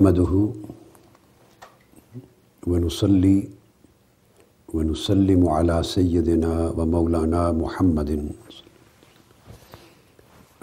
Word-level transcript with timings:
نحمده 0.00 0.32
ونصلي 2.70 3.38
ونسلم 4.74 5.42
على 5.48 5.76
سيدنا 5.84 6.54
ومولانا 6.76 7.42
محمد 7.52 8.10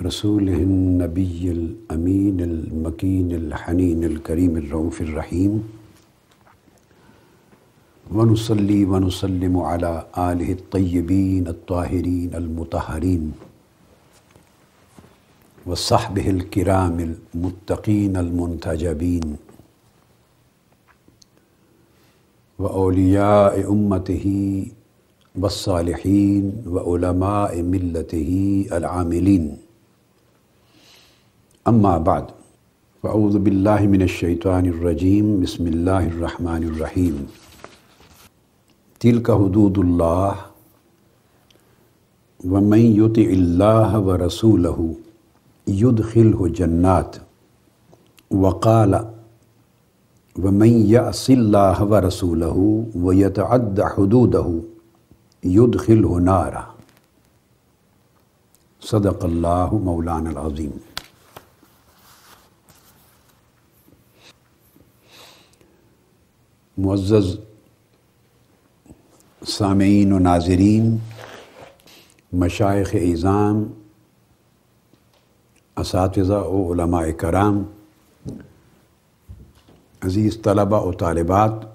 رسوله 0.08 0.58
النبي 0.70 1.42
الأمين 1.58 2.38
المكين 2.50 3.30
الحنين 3.42 4.02
الكريم 4.12 4.54
الرؤوف 4.58 4.98
الرحيم. 5.02 5.54
ونصلي 8.10 8.82
ونسلم 8.92 9.56
على 9.70 9.94
آله 10.18 10.50
الطيبين 10.58 11.46
الطاهرين 11.48 12.32
المطهرين. 12.42 13.24
وصحبه 15.68 16.30
الكرام 16.30 16.98
المتقين 17.10 18.18
المنتجبين 18.18 19.28
وأولياء 22.60 23.72
أمته 23.72 24.28
والصالحين 25.36 26.44
وعلماء 26.68 27.62
ملته 27.62 28.32
العاملين. 28.72 29.58
أما 31.68 31.98
بعد، 31.98 32.26
فأعوذ 33.04 33.36
بالله 33.40 33.82
من 33.94 34.02
الشيطان 34.02 34.66
الرجيم. 34.66 35.42
بسم 35.44 35.68
الله 35.68 36.04
الرحمن 36.08 36.64
الرحيم. 36.72 37.16
تلك 39.00 39.28
حدود 39.32 39.78
الله، 39.78 40.34
ومن 42.46 42.84
يطع 43.02 43.28
الله 43.42 44.00
ورسوله 44.00 44.80
يدخله 45.68 46.48
جنات 46.48 47.16
وقال 48.32 49.14
ومن 50.40 50.86
يعص 50.92 51.30
الله 51.30 51.84
ورسوله 51.84 52.86
ويتعد 52.96 53.82
حدوده 53.82 54.60
يدخله 55.44 56.20
نارا 56.20 56.76
صدق 58.80 59.26
الله 59.26 59.78
مولانا 59.78 60.30
العظيم 60.30 60.80
معزز 66.78 67.38
سامعین 69.46 70.12
و 70.12 70.20
ناظرین 70.20 71.02
مشائق 72.34 72.90
اعظام 72.94 73.77
اساتذہ 75.78 76.34
و 76.34 76.72
علماء 76.74 77.04
کرام، 77.20 77.64
عزیز 80.02 80.38
طلباء 80.44 80.82
و 80.82 80.92
طالبات 81.00 81.66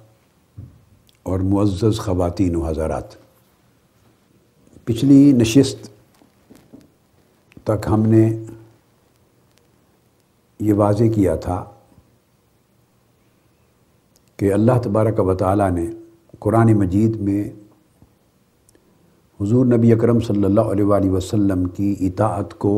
اور 1.27 1.41
معزز 1.51 2.01
خواتین 2.01 2.57
و 2.57 2.67
حضرات، 2.67 3.15
پچھلی 4.85 5.21
نشست 5.33 5.91
تک 7.65 7.87
ہم 7.91 8.07
نے 8.07 8.25
یہ 10.61 10.75
واضح 10.75 11.13
کیا 11.15 11.35
تھا 11.45 11.65
کہ 14.39 14.53
اللہ 14.53 14.79
تبارک 14.83 15.21
و 15.21 15.35
تعالیٰ 15.35 15.71
نے 15.71 15.87
قرآن 16.41 16.73
مجید 16.79 17.17
میں 17.21 17.43
حضور 19.41 19.67
نبی 19.67 19.93
اکرم 19.93 20.21
صلی 20.21 20.45
اللہ 20.45 20.73
علیہ 20.73 20.85
وآلہ 20.85 21.11
وسلم 21.11 21.65
کی 21.77 21.95
اطاعت 22.01 22.59
کو 22.59 22.75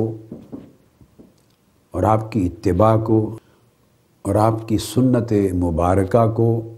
اور 1.94 2.03
آپ 2.03 2.32
کی 2.32 2.47
اتباع 2.47 2.97
کو، 2.97 3.38
اور 4.22 4.34
آپ 4.34 4.69
کی 4.69 4.78
سنت 4.78 5.32
مبارکہ 5.55 6.27
کو، 6.32 6.75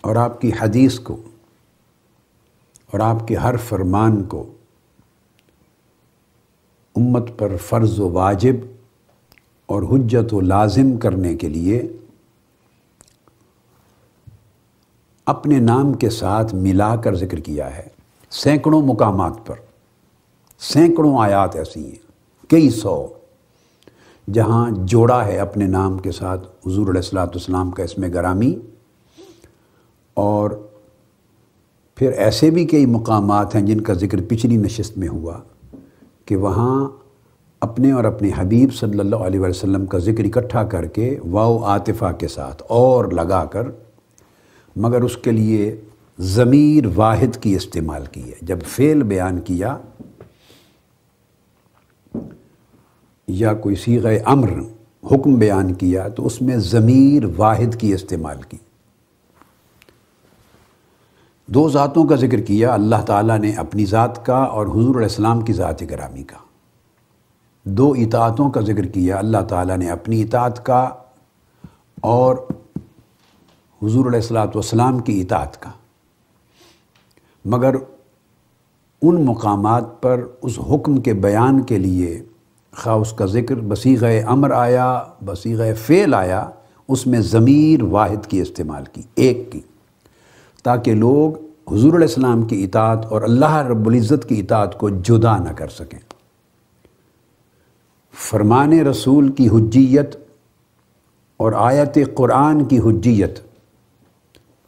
اور 0.00 0.16
آپ 0.16 0.40
کی 0.40 0.50
حدیث 0.60 0.98
کو، 0.98 1.16
اور 2.90 3.00
آپ 3.00 3.28
کے 3.28 3.36
ہر 3.36 3.56
فرمان 3.56 4.22
کو۔ 4.24 4.52
امت 6.96 7.30
پر 7.38 7.56
فرض 7.56 8.00
و 8.00 8.10
واجب 8.10 8.56
اور 9.66 9.82
حجت 9.82 10.34
و 10.34 10.40
لازم 10.40 10.96
کرنے 10.96 11.34
کے 11.34 11.48
لیے 11.48 11.82
اپنے 15.26 15.58
نام 15.58 15.92
کے 15.92 16.10
ساتھ 16.10 16.54
ملا 16.54 16.96
کر 16.96 17.14
ذکر 17.14 17.40
کیا 17.40 17.76
ہے۔ 17.76 17.88
سینکڑوں 18.30 18.82
مقامات 18.82 19.46
پر، 19.46 19.54
سینکڑوں 20.58 21.18
آیات 21.20 21.56
ایسی 21.56 21.84
ہیں۔ 21.86 22.07
کئی 22.50 22.68
سو 22.70 23.06
جہاں 24.28 24.70
جوڑا 24.86 25.24
ہے 25.26 25.38
اپنے 25.38 25.66
نام 25.66 25.98
کے 25.98 26.12
ساتھ 26.12 26.46
حضور 26.66 26.88
علیہ 26.88 27.00
السلاۃ 27.00 27.26
والسلام 27.26 27.70
کا 27.70 27.82
اسم 27.82 28.04
گرامی، 28.14 28.54
اور 30.16 30.50
پھر 31.98 32.12
ایسے 32.26 32.50
بھی 32.50 32.64
کئی 32.66 32.86
مقامات 32.86 33.54
ہیں 33.54 33.62
جن 33.62 33.80
کا 33.80 33.94
ذکر 33.94 34.22
پچھلی 34.28 34.56
نشست 34.56 34.98
میں 34.98 35.08
ہوا 35.08 35.38
کہ 36.26 36.36
وہاں 36.36 36.88
اپنے 37.62 37.92
اور 37.92 38.04
اپنے 38.04 38.30
حبیب 38.36 38.74
صلی 38.74 38.98
اللہ 38.98 39.26
علیہ 39.26 39.40
وسلم 39.40 39.86
کا 39.86 39.98
ذکر 39.98 40.24
اکٹھا 40.24 40.62
کر 40.64 40.86
کے 40.86 41.14
واؤ 41.30 41.58
عاطفہ 41.64 42.12
کے 42.18 42.28
ساتھ 42.28 42.62
اور 42.68 43.10
لگا 43.12 43.44
کر، 43.44 43.70
مگر 44.76 45.02
اس 45.02 45.16
کے 45.16 45.32
لیے 45.32 45.74
ضمیر 46.18 46.86
واحد 46.96 47.42
کی 47.42 47.54
استعمال 47.56 48.04
کی 48.12 48.22
ہے۔ 48.22 48.36
جب 48.42 48.62
فعل 48.66 49.02
بیان 49.04 49.40
کیا 49.40 49.76
یا 53.28 53.54
کوئی 53.54 53.76
سیغ 53.76 54.06
امر 54.24 54.48
حکم 55.12 55.34
بیان 55.34 55.74
کیا 55.74 56.08
تو 56.08 56.26
اس 56.26 56.42
میں 56.42 56.56
ضمیر 56.56 57.22
واحد 57.36 57.80
کی 57.80 57.94
استعمال 57.94 58.42
کی۔ 58.42 58.56
دو 61.46 61.68
ذاتوں 61.68 62.04
کا 62.04 62.16
ذکر 62.16 62.40
کیا، 62.40 62.74
اللہ 62.74 63.02
تعالیٰ 63.06 63.38
نے 63.38 63.52
اپنی 63.52 63.84
ذات 63.84 64.26
کا 64.26 64.36
اور 64.36 64.66
حضور 64.66 64.94
علیہ 64.94 65.08
السلام 65.08 65.40
کی 65.40 65.52
ذات 65.52 65.82
گرامی 65.82 66.22
کا۔ 66.22 66.36
دو 67.64 67.94
اطاعتوں 67.98 68.50
کا 68.50 68.60
ذکر 68.60 68.86
کیا، 68.86 69.18
اللہ 69.18 69.44
تعالیٰ 69.48 69.76
نے 69.76 69.90
اپنی 69.90 70.22
اطاعت 70.22 70.66
کا 70.66 70.88
اور 72.00 72.36
حضور 73.82 74.06
علیہ 74.06 74.20
السلاۃ 74.20 74.46
والسلام 74.46 74.98
کی 74.98 75.20
اطاعت 75.20 75.62
کا۔ 75.62 75.70
مگر 77.44 77.74
ان 79.02 79.24
مقامات 79.24 80.02
پر 80.02 80.24
اس 80.42 80.58
حکم 80.70 80.96
کے 80.96 81.14
بیان 81.14 81.62
کے 81.62 81.78
لیے 81.78 82.22
خواہ 82.78 82.96
اس 82.96 83.12
کا 83.12 83.26
ذکر 83.26 83.54
بصیغ 83.54 84.04
امر 84.26 84.50
آیا 84.50 85.02
بصیغ 85.24 85.62
فعل 85.74 86.14
آیا، 86.14 86.50
اس 86.88 87.06
میں 87.06 87.20
ضمیر 87.20 87.82
واحد 87.82 88.26
کی 88.26 88.40
استعمال 88.40 88.84
کی، 88.92 89.02
ایک 89.14 89.52
کی۔ 89.52 89.60
تاکہ 90.64 90.94
لوگ 90.94 91.44
حضور 91.74 91.94
علیہ 91.94 92.06
السلام 92.06 92.42
کی 92.42 92.64
اطاعت 92.64 93.06
اور 93.06 93.22
اللہ 93.22 93.54
رب 93.54 93.86
العزت 93.86 94.28
کی 94.28 94.40
اطاعت 94.40 94.78
کو 94.78 94.88
جدا 94.88 95.36
نہ 95.36 95.48
کر 95.48 95.68
سکیں۔ 95.68 95.98
فرمان 98.14 98.72
رسول 98.72 99.32
کی 99.32 99.48
حجیت 99.48 100.16
اور 101.36 101.52
آیت 101.56 101.98
قرآن 102.14 102.64
کی 102.64 102.78
حجیت، 102.78 103.40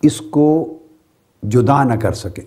اس 0.03 0.21
کو 0.21 0.79
جدا 1.43 1.85
نہ 1.85 1.95
کر 1.95 2.13
سکیں۔ 2.13 2.45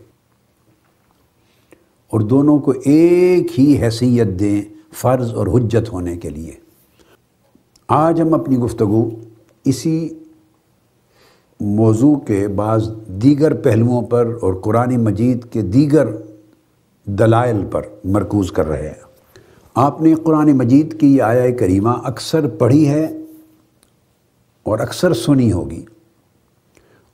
اور 2.07 2.19
دونوں 2.19 2.59
کو 2.59 2.73
ایک 2.85 3.59
ہی 3.59 3.83
حیثیت 3.83 4.27
دیں 4.27 4.72
فرض 4.93 5.33
اور 5.33 5.47
حجت 5.47 5.93
ہونے 5.93 6.17
کے 6.17 6.29
لیے۔ 6.29 6.51
آج 7.87 8.21
ہم 8.21 8.33
اپنی 8.33 8.57
گفتگو 8.57 9.09
اسی 9.65 10.09
موضوع 11.59 12.15
کے 12.15 12.47
بعض 12.47 12.89
دیگر 13.07 13.53
پہلوؤں 13.53 14.01
پر 14.01 14.37
اور 14.41 14.53
قرآن 14.53 15.03
مجید 15.03 15.45
کے 15.51 15.61
دیگر 15.61 16.07
دلائل 17.05 17.65
پر 17.71 17.81
مرکوز 18.03 18.51
کر 18.51 18.67
رہے 18.67 18.87
ہیں۔ 18.87 19.03
آپ 19.75 20.01
نے 20.01 20.15
قرآن 20.15 20.57
مجید 20.57 20.99
کی 20.99 21.17
یہ 21.17 21.21
آیا 21.21 21.55
کریمہ 21.55 21.89
اکثر 21.89 22.47
پڑھی 22.47 22.89
ہے 22.89 23.17
اور 24.63 24.79
اکثر 24.79 25.13
سنی 25.13 25.51
ہوگی۔ 25.51 25.85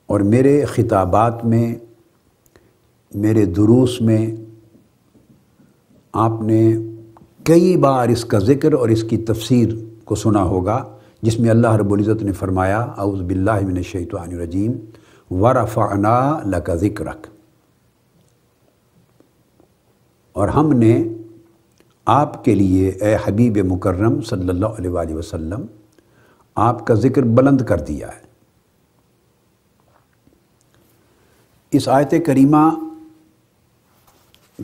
اور 0.05 0.19
میرے 0.19 0.65
خطابات 0.65 1.45
میں، 1.45 1.75
میرے 3.15 3.45
دروس 3.45 4.01
میں 4.01 4.35
آپ 6.13 6.41
نے 6.41 6.77
کئی 7.45 7.77
بار 7.77 8.09
اس 8.09 8.25
کا 8.25 8.39
ذکر 8.39 8.73
اور 8.73 8.89
اس 8.89 9.03
کی 9.03 9.17
تفسیر 9.17 9.69
کو 10.05 10.15
سنا 10.15 10.43
ہوگا، 10.43 10.97
جس 11.21 11.39
میں 11.39 11.49
اللہ 11.49 11.67
رب 11.67 11.93
العزت 11.93 12.23
نے 12.23 12.31
فرمایا، 12.31 12.79
اعوذ 12.79 13.21
باللہ 13.21 13.59
من 13.61 13.77
الشیطان 13.77 14.31
الرجیم، 14.31 14.71
ورفعنا 15.31 16.39
لک 16.45 16.69
ذکرک۔ 16.75 17.27
اور 20.31 20.47
ہم 20.47 20.73
نے 20.73 21.03
آپ 22.05 22.45
کے 22.45 22.55
لیے، 22.55 22.89
اے 22.89 23.15
حبیب 23.25 23.57
مکرم 23.57 24.21
صلی 24.21 24.49
اللہ 24.49 24.65
علیہ 24.65 24.89
وآلہ 24.89 25.13
وسلم، 25.13 25.65
آپ 26.55 26.87
کا 26.87 26.93
ذکر 26.93 27.21
بلند 27.21 27.61
کر 27.61 27.79
دیا 27.79 28.07
ہے۔ 28.07 28.27
اس 31.71 31.87
آیت 31.87 32.13
کریمہ 32.25 32.69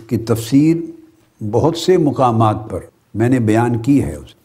کی 0.09 0.17
تفسیر 0.17 0.77
بہت 1.51 1.77
سے 1.77 1.97
مقامات 1.97 2.57
پر 2.69 2.79
میں 3.13 3.29
نے 3.29 3.39
بیان 3.39 3.77
کی 3.77 4.03
ہے 4.03 4.15
اس۔ 4.15 4.35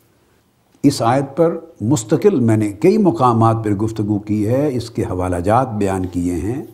آیت 1.02 1.36
پر 1.36 1.58
مستقل 1.80 2.40
میں 2.40 2.56
نے 2.56 2.72
کئی 2.72 2.98
مقامات 2.98 3.56
پر 3.64 3.70
گفتگو 3.70 4.18
کی 4.18 4.48
ہے، 4.48 4.70
اس 4.74 4.90
کے 4.90 5.02
حوالہ 5.02 5.36
جات 5.36 5.68
بیان 5.68 6.06
کیے 6.06 6.34
ہیں۔ 6.34 6.64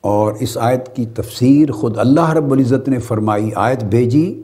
اور 0.00 0.32
اس 0.40 0.58
آیت 0.58 0.96
کی 0.96 1.06
تفسیر 1.06 1.72
خود 1.72 1.98
اللہ 1.98 2.30
رب 2.30 2.52
العزت 2.52 2.88
نے 2.88 2.98
فرمائی، 2.98 3.50
آیت 3.54 3.84
بھیجی۔ 3.84 4.42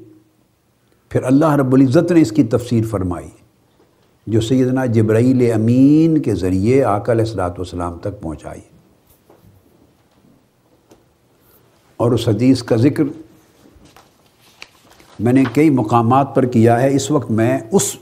پھر 1.08 1.22
اللہ 1.22 1.52
رب 1.52 1.75
العزت 1.75 2.12
نے 2.12 2.20
اس 2.20 2.31
کی 2.31 2.44
تفسیر 2.44 2.84
فرمائی، 2.84 3.28
جو 4.26 4.40
سیدنا 4.40 4.87
جبرائیل 4.87 5.52
امین 5.52 6.19
کے 6.19 6.34
ذریعے 6.34 6.84
آقا 6.84 7.12
علیہ 7.12 7.25
السلاۃ 7.25 7.50
والسلام 7.50 7.98
تک 7.98 8.20
پہنچائی۔ 8.20 8.60
اور 11.96 12.12
اس 12.12 12.28
حدیث 12.28 12.62
کا 12.62 12.76
ذکر 12.76 13.05
میں 15.20 15.32
نے 15.32 15.44
کئی 15.53 15.70
مقامات 15.70 16.35
پر 16.35 16.44
کیا 16.44 16.82
ہے، 16.82 16.94
اس 16.94 17.11
وقت 17.11 17.31
میں 17.31 17.59
اس 17.73 17.97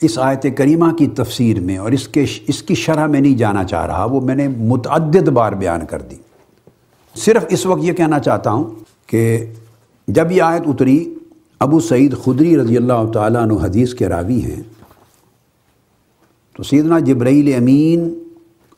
اس 0.00 0.18
آیت 0.18 0.46
کریمہ 0.56 0.92
کی 0.92 1.06
تفسیر 1.06 1.60
میں 1.60 1.76
اور 1.76 1.92
اس 1.92 2.08
کے، 2.08 2.24
اس 2.46 2.62
کی 2.62 2.74
شرح 2.74 3.06
میں 3.06 3.20
نہیں 3.20 3.34
جانا 3.34 3.64
چاہ 3.64 3.86
رہا، 3.86 4.04
وہ 4.04 4.20
میں 4.20 4.34
نے 4.34 4.48
متعدد 4.48 5.28
بار 5.28 5.52
بیان 5.52 5.86
کر 5.86 6.02
دی۔ 6.02 6.16
صرف 7.16 7.44
اس 7.48 7.66
وقت 7.66 7.84
یہ 7.84 7.92
کہنا 7.92 8.18
چاہتا 8.18 8.50
ہوں 8.50 8.74
کہ 9.06 9.46
جب 10.08 10.32
یہ 10.32 10.42
آیت 10.42 10.62
اتری، 10.66 11.14
ابو 11.58 11.80
سعید 11.80 12.16
خدری 12.24 12.56
رضی 12.56 12.76
اللہ 12.76 13.10
تعالیٰ 13.12 13.42
عنہ 13.42 13.52
حدیث 13.52 13.94
کے 13.94 14.08
راوی 14.08 14.44
ہیں۔ 14.44 14.62
تو 16.56 16.62
سیدنا 16.62 16.98
جبرائیل 16.98 17.54
امین 17.54 18.14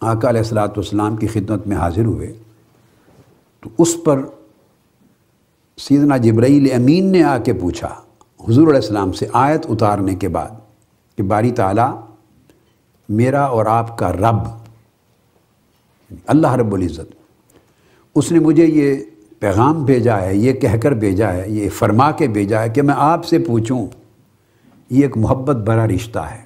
آقا 0.00 0.28
علیہ 0.28 0.40
السلاۃ 0.40 0.68
والسلام 0.68 1.16
کی 1.16 1.26
خدمت 1.26 1.66
میں 1.66 1.76
حاضر 1.76 2.04
ہوئے۔ 2.04 2.32
تو 3.60 3.70
اس 3.78 3.96
پر 4.04 4.20
سیدنا 5.78 6.16
جبرائیل 6.16 6.68
امین 6.74 7.10
نے 7.12 7.22
آ 7.22 7.36
کے 7.38 7.52
پوچھا، 7.52 7.88
حضور 8.40 8.68
علیہ 8.68 8.80
السلام 8.80 9.12
سے 9.12 9.26
آیت 9.32 9.66
اتارنے 9.68 10.14
کے 10.14 10.28
بعد 10.28 10.50
کہ 11.18 11.22
باری 11.22 11.50
تعالیٰ، 11.50 11.90
میرا 13.08 13.42
اور 13.44 13.66
آپ 13.66 13.96
کا 13.98 14.12
رب 14.12 14.46
یعنی 16.10 16.16
اللہ 16.26 16.54
رب 16.54 16.74
العزت، 16.74 17.12
اس 18.16 18.32
نے 18.32 18.38
مجھے 18.38 18.66
یہ 18.66 18.96
پیغام 19.38 19.84
بھیجا 19.84 20.20
ہے، 20.20 20.34
یہ 20.36 20.52
کہہ 20.52 20.76
کر 20.82 20.92
بھیجا 20.94 21.32
ہے، 21.32 21.44
یہ 21.48 21.68
فرما 21.68 22.10
کے 22.10 22.28
بھیجا 22.28 22.62
ہے 22.62 22.68
کہ 22.68 22.82
میں 22.82 22.94
آپ 22.98 23.26
سے 23.26 23.38
پوچھوں، 23.38 23.86
یہ 24.90 25.02
ایک 25.02 25.16
محبت 25.16 25.56
بھرا 25.56 25.86
رشتہ 25.88 26.18
ہے 26.18 26.42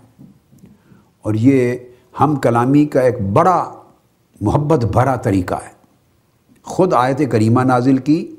اور 1.24 1.34
یہ 1.34 1.76
ہم 2.20 2.36
کلامی 2.36 2.84
کا 2.86 3.00
ایک 3.00 3.20
بڑا 3.32 3.72
محبت 4.40 4.84
بھرا 4.84 5.16
طریقہ 5.16 5.54
ہے۔ 5.54 5.72
خود 6.66 6.94
آیت 6.94 7.22
کریمہ 7.30 7.60
نازل 7.60 7.96
کی 7.96 8.36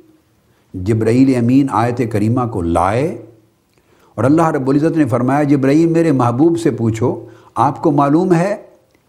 جبرائیل 0.74 1.36
امین 1.36 1.68
آیت 1.72 2.02
کریمہ 2.12 2.42
کو 2.52 2.62
لائے 2.62 3.26
اور 4.16 4.24
اللہ 4.24 4.48
رب 4.48 4.70
العزت 4.70 4.98
نے 4.98 5.06
فرمایا، 5.06 5.44
جبرائیل 5.44 5.90
میرے 5.90 6.12
محبوب 6.12 6.60
سے 6.60 6.72
پوچھو، 6.72 7.26
آپ 7.56 7.82
کو 7.82 7.92
معلوم 7.92 8.34
ہے 8.34 8.56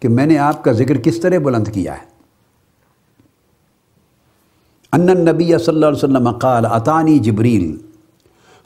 کہ 0.00 0.08
میں 0.08 0.26
نے 0.26 0.38
آپ 0.38 0.64
کا 0.64 0.72
ذکر 0.72 0.96
کس 0.96 1.20
طرح 1.20 1.38
بلند 1.38 1.68
کیا 1.68 1.94
ہے؟ 1.94 2.10
ان 4.92 5.06
نبی 5.06 5.44
صلی 5.44 5.74
اللہ 5.74 5.86
علیہ 5.86 5.96
وسلم 5.96 6.30
قال 6.30 6.66
اطانی 6.66 7.18
جبریل 7.18 7.76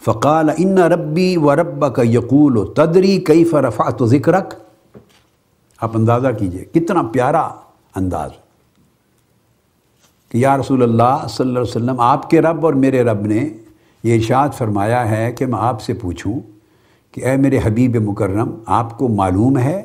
فقال، 0.05 0.51
ان 0.57 0.79
ربی 0.79 1.37
و 1.37 1.55
رب 1.57 1.95
کا 1.95 2.03
یقول 2.03 2.57
و 2.57 2.65
تدری 2.65 3.19
کئی 3.19 3.45
فرفات 3.45 4.03
و 4.03 4.07
ذکرک؟ 4.07 4.55
آپ 5.81 5.97
اندازہ 5.97 6.29
کیجیے، 6.39 6.65
کتنا 6.65 7.03
پیارا 7.03 7.49
انداز۔ 7.95 8.31
کہ 10.37 10.41
یا 10.41 10.57
رسول 10.57 10.83
اللہ 10.83 11.27
صلی 11.29 11.47
اللہ 11.47 11.59
علیہ 11.59 11.71
وسلم، 11.71 12.01
آپ 12.01 12.31
کے 12.31 12.41
رب 12.41 12.67
اور 12.67 12.75
میرے 12.75 13.03
رب 13.03 13.27
نے 13.27 13.49
یہ 14.03 14.15
ارشاد 14.15 14.49
فرمایا 14.59 15.11
ہے 15.11 15.33
کہ 15.33 15.47
میں 15.47 15.59
آپ 15.61 15.83
سے 15.83 15.95
پوچھوں 15.95 16.41
کہ 17.13 17.25
اے 17.25 17.37
میرے 17.37 17.59
حبیب 17.65 17.97
مکرم، 17.97 18.51
آپ 18.67 18.99
کو 18.99 19.09
معلوم 19.09 19.59
ہے 19.59 19.83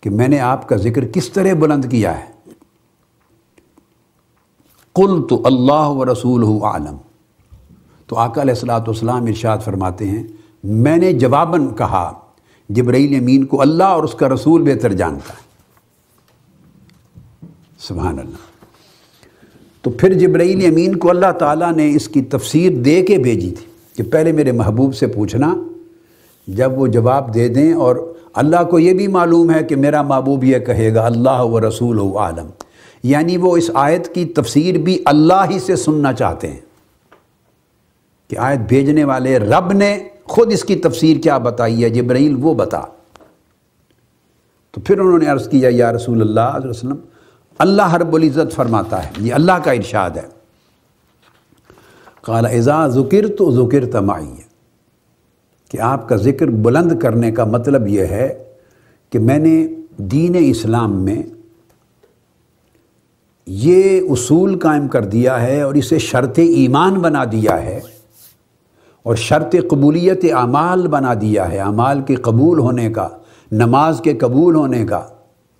کہ 0.00 0.10
میں 0.10 0.28
نے 0.28 0.40
آپ 0.40 0.68
کا 0.68 0.76
ذکر 0.76 1.04
کس 1.04 1.30
طرح 1.30 1.54
بلند 1.54 1.84
کیا 1.84 2.18
ہے؟ 2.18 2.24
قل 4.92 5.26
تو 5.28 5.42
اللہ 5.44 5.88
و 5.88 6.12
رسول 6.12 6.62
عالم 6.62 6.96
تو 8.06 8.16
آقا 8.16 8.42
علیہ 8.42 8.54
السلاۃ 8.54 8.80
والسلام 8.80 9.24
ارشاد 9.24 9.58
فرماتے 9.58 10.06
ہیں، 10.06 10.22
میں 10.64 10.96
نے 10.96 11.12
جواباً 11.12 11.68
کہا، 11.68 12.12
جبرائیل 12.68 13.20
امین 13.20 13.46
کو 13.46 13.60
اللہ 13.60 13.84
اور 13.84 14.04
اس 14.04 14.12
کا 14.12 14.28
رسول 14.28 14.62
بہتر 14.62 14.92
جانتا۔ 14.92 15.32
ہے 15.32 15.48
سبحان 17.78 18.18
اللہ۔ 18.18 18.50
تو 19.82 19.90
پھر 19.90 20.12
جبرائیل 20.12 20.66
امین 20.66 20.96
کو 20.96 21.10
اللہ 21.10 21.32
تعالیٰ 21.38 21.72
نے 21.72 21.94
اس 21.94 22.08
کی 22.08 22.22
تفسیر 22.22 22.72
دے 22.72 23.02
کے 23.02 23.18
بھیجی 23.18 23.50
تھی 23.50 23.66
کہ 23.94 24.10
پہلے 24.10 24.32
میرے 24.32 24.52
محبوب 24.52 24.94
سے 24.94 25.06
پوچھنا، 25.06 25.54
جب 26.48 26.80
وہ 26.80 26.86
جواب 26.86 27.34
دے 27.34 27.48
دیں 27.48 27.72
اور 27.72 27.96
اللہ 28.32 28.64
کو 28.70 28.78
یہ 28.78 28.92
بھی 28.92 29.06
معلوم 29.06 29.50
ہے 29.50 29.62
کہ 29.62 29.76
میرا 29.76 30.02
محبوب 30.02 30.44
یہ 30.44 30.58
کہے 30.58 30.94
گا، 30.94 31.06
اللہ 31.06 31.40
و 31.40 31.68
رسول 31.68 31.98
و 31.98 32.18
عالم۔ 32.18 32.46
یعنی 33.02 33.36
وہ 33.36 33.56
اس 33.56 33.70
آیت 33.74 34.14
کی 34.14 34.24
تفسیر 34.24 34.78
بھی 34.78 35.02
اللہ 35.04 35.44
ہی 35.50 35.58
سے 35.58 35.76
سننا 35.76 36.12
چاہتے 36.12 36.48
ہیں 36.48 36.60
کہ 38.28 38.36
آیت 38.38 38.58
بھیجنے 38.58 39.04
والے 39.04 39.38
رب 39.38 39.72
نے 39.72 39.98
خود 40.24 40.52
اس 40.52 40.64
کی 40.64 40.76
تفسیر 40.76 41.16
کیا 41.16 41.38
بتائی 41.38 41.84
ہے، 41.84 41.88
جبرائیل 41.88 42.36
وہ 42.40 42.54
بتا۔ 42.54 42.80
تو 44.70 44.80
پھر 44.80 44.98
انہوں 44.98 45.18
نے 45.18 45.26
عرض 45.26 45.48
کیا، 45.48 45.68
یا 45.72 45.92
رسول 45.92 46.20
اللہ 46.20 46.40
علیہ 46.40 46.70
وسلم 46.70 46.96
اللہ 47.60 47.94
رب 47.94 48.14
العزت 48.14 48.54
فرماتا 48.54 49.04
ہے، 49.04 49.10
یہ 49.18 49.34
اللہ 49.34 49.52
کا 49.52 49.70
ارشاد 49.70 50.10
ہے۔ 50.10 50.28
قال، 52.22 52.46
اذا 52.46 52.88
ذکر 52.88 53.28
تو 53.38 53.50
ذکر 53.50 53.86
تمائی 53.86 54.34
کہ 55.68 55.80
آپ 55.80 56.08
کا 56.08 56.16
ذکر 56.16 56.46
بلند 56.46 56.98
کرنے 56.98 57.32
کا 57.32 57.44
مطلب 57.44 57.88
یہ 57.88 58.00
ہے 58.00 58.44
کہ 59.10 59.18
میں 59.18 59.38
نے 59.38 59.68
دین 59.96 60.36
اسلام 60.38 61.02
میں 61.04 61.22
یہ 63.46 64.00
اصول 64.00 64.58
قائم 64.58 64.88
کر 64.88 65.04
دیا 65.04 65.42
ہے 65.42 65.60
اور 65.60 65.74
اسے 65.74 65.98
شرط 65.98 66.38
ایمان 66.38 66.94
بنا 66.94 67.24
دیا 67.24 67.62
ہے 67.62 67.80
اور 69.02 69.14
شرط 69.14 69.54
قبولیت 69.70 70.24
اعمال 70.32 70.88
بنا 70.88 71.14
دیا 71.20 71.50
ہے۔ 71.50 71.58
اعمال 71.58 72.02
کے 72.02 72.14
قبول 72.14 72.58
ہونے 72.58 72.90
کا، 72.90 73.08
نماز 73.52 74.00
کے 74.04 74.16
قبول 74.16 74.54
ہونے 74.54 74.86
کا، 74.86 75.06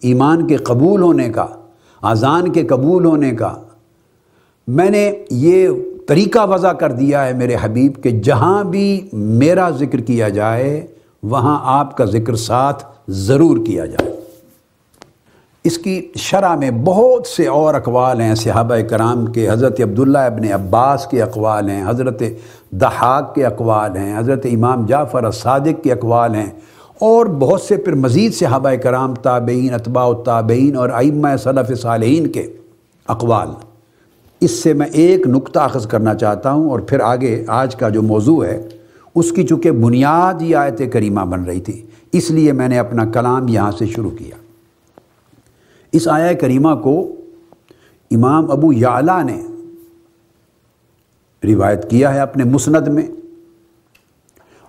ایمان 0.01 0.47
کے 0.47 0.57
قبول 0.57 1.03
ہونے 1.03 1.29
کا۔ 1.29 1.47
اذان 2.03 2.53
کے 2.53 2.65
قبول 2.65 3.05
ہونے 3.05 3.31
کا۔ 3.31 3.55
میں 4.69 4.91
نے 4.91 5.13
یہ 5.31 5.69
طریقہ 6.09 6.51
وضع 6.51 6.73
کر 6.73 6.93
دیا 6.93 7.27
ہے 7.27 7.33
میرے 7.33 7.57
حبیب 7.63 8.03
کہ 8.03 8.11
جہاں 8.11 8.65
بھی 8.65 9.09
میرا 9.13 9.71
ذکر 9.71 10.01
کیا 10.01 10.29
جائے، 10.29 10.87
وہاں 11.23 11.61
آپ 11.63 11.97
کا 11.97 12.05
ذکر 12.05 12.35
ساتھ 12.35 12.85
ضرور 13.09 13.67
کیا 13.67 13.87
جائے۔ 13.87 14.11
اس 15.65 15.79
کی 15.79 16.09
شرح 16.17 16.57
میں 16.57 16.71
بہت 16.71 17.27
سے 17.27 17.47
اور 17.47 17.75
اقوال 17.75 18.21
ہیں، 18.21 18.35
صحابہ 18.35 18.77
کرام 18.91 19.27
کے، 19.27 19.51
حضرت 19.51 19.81
عبداللہ 19.81 20.19
ابن 20.19 20.53
عباس 20.53 21.07
کے 21.07 21.23
اقوال 21.23 21.71
ہیں، 21.71 21.89
حضرت 21.89 22.23
دہاق 22.71 23.35
کے 23.35 23.47
اقوال 23.47 23.97
ہیں، 23.97 24.19
حضرت 24.19 24.47
امام 24.53 24.87
جعفر 24.87 25.25
الصادق 25.25 25.85
کے 25.85 25.93
اقوال 25.93 26.35
ہیں۔ 26.35 26.51
اور 27.01 27.27
بہت 27.27 27.61
سے 27.61 27.77
پھر 27.77 27.95
مزید 27.95 28.35
صحابہ 28.35 28.75
کرام، 28.75 29.15
تابعین، 29.15 29.75
اتباع 29.75 30.07
التابعین 30.07 30.77
اور 30.77 30.89
ائمہ 30.89 31.29
صلف 31.43 31.81
صالحین 31.81 32.27
کے 32.27 32.53
اقوال۔ 33.09 33.49
اس 34.41 34.51
سے 34.51 34.73
میں 34.73 34.87
ایک 34.93 35.27
نقطہ 35.27 35.59
اخذ 35.59 35.87
کرنا 35.87 36.15
چاہتا 36.15 36.53
ہوں 36.53 36.71
اور 36.71 36.81
پھر 36.81 37.01
آگے 37.01 37.45
آج 37.49 37.77
کا 37.77 37.89
جو 37.89 38.03
موضوع 38.03 38.45
ہے، 38.45 38.69
اس 39.15 39.33
کی 39.33 39.43
چونکہ 39.43 39.71
بنیاد 39.71 40.43
یہ 40.43 40.57
آیت 40.57 40.83
کریمہ 40.93 41.21
بن 41.21 41.45
رہی 41.45 41.61
تھی، 41.61 41.83
اس 42.13 42.31
لیے 42.31 42.53
میں 42.53 42.69
نے 42.69 42.79
اپنا 42.79 43.05
کلام 43.05 43.49
یہاں 43.49 43.71
سے 43.71 43.87
شروع 43.87 44.11
کیا۔ 44.11 44.37
اس 45.93 46.09
آیا 46.09 46.33
کریمہ 46.33 46.75
کو 46.75 47.17
امام 48.11 48.51
ابو 48.51 48.73
یعلا 48.73 49.23
نے 49.23 49.43
روایت 51.45 51.91
کیا 51.91 52.15
ہے 52.15 52.21
اپنے 52.21 52.45
مسند 52.45 52.89
میں۔ 52.89 53.07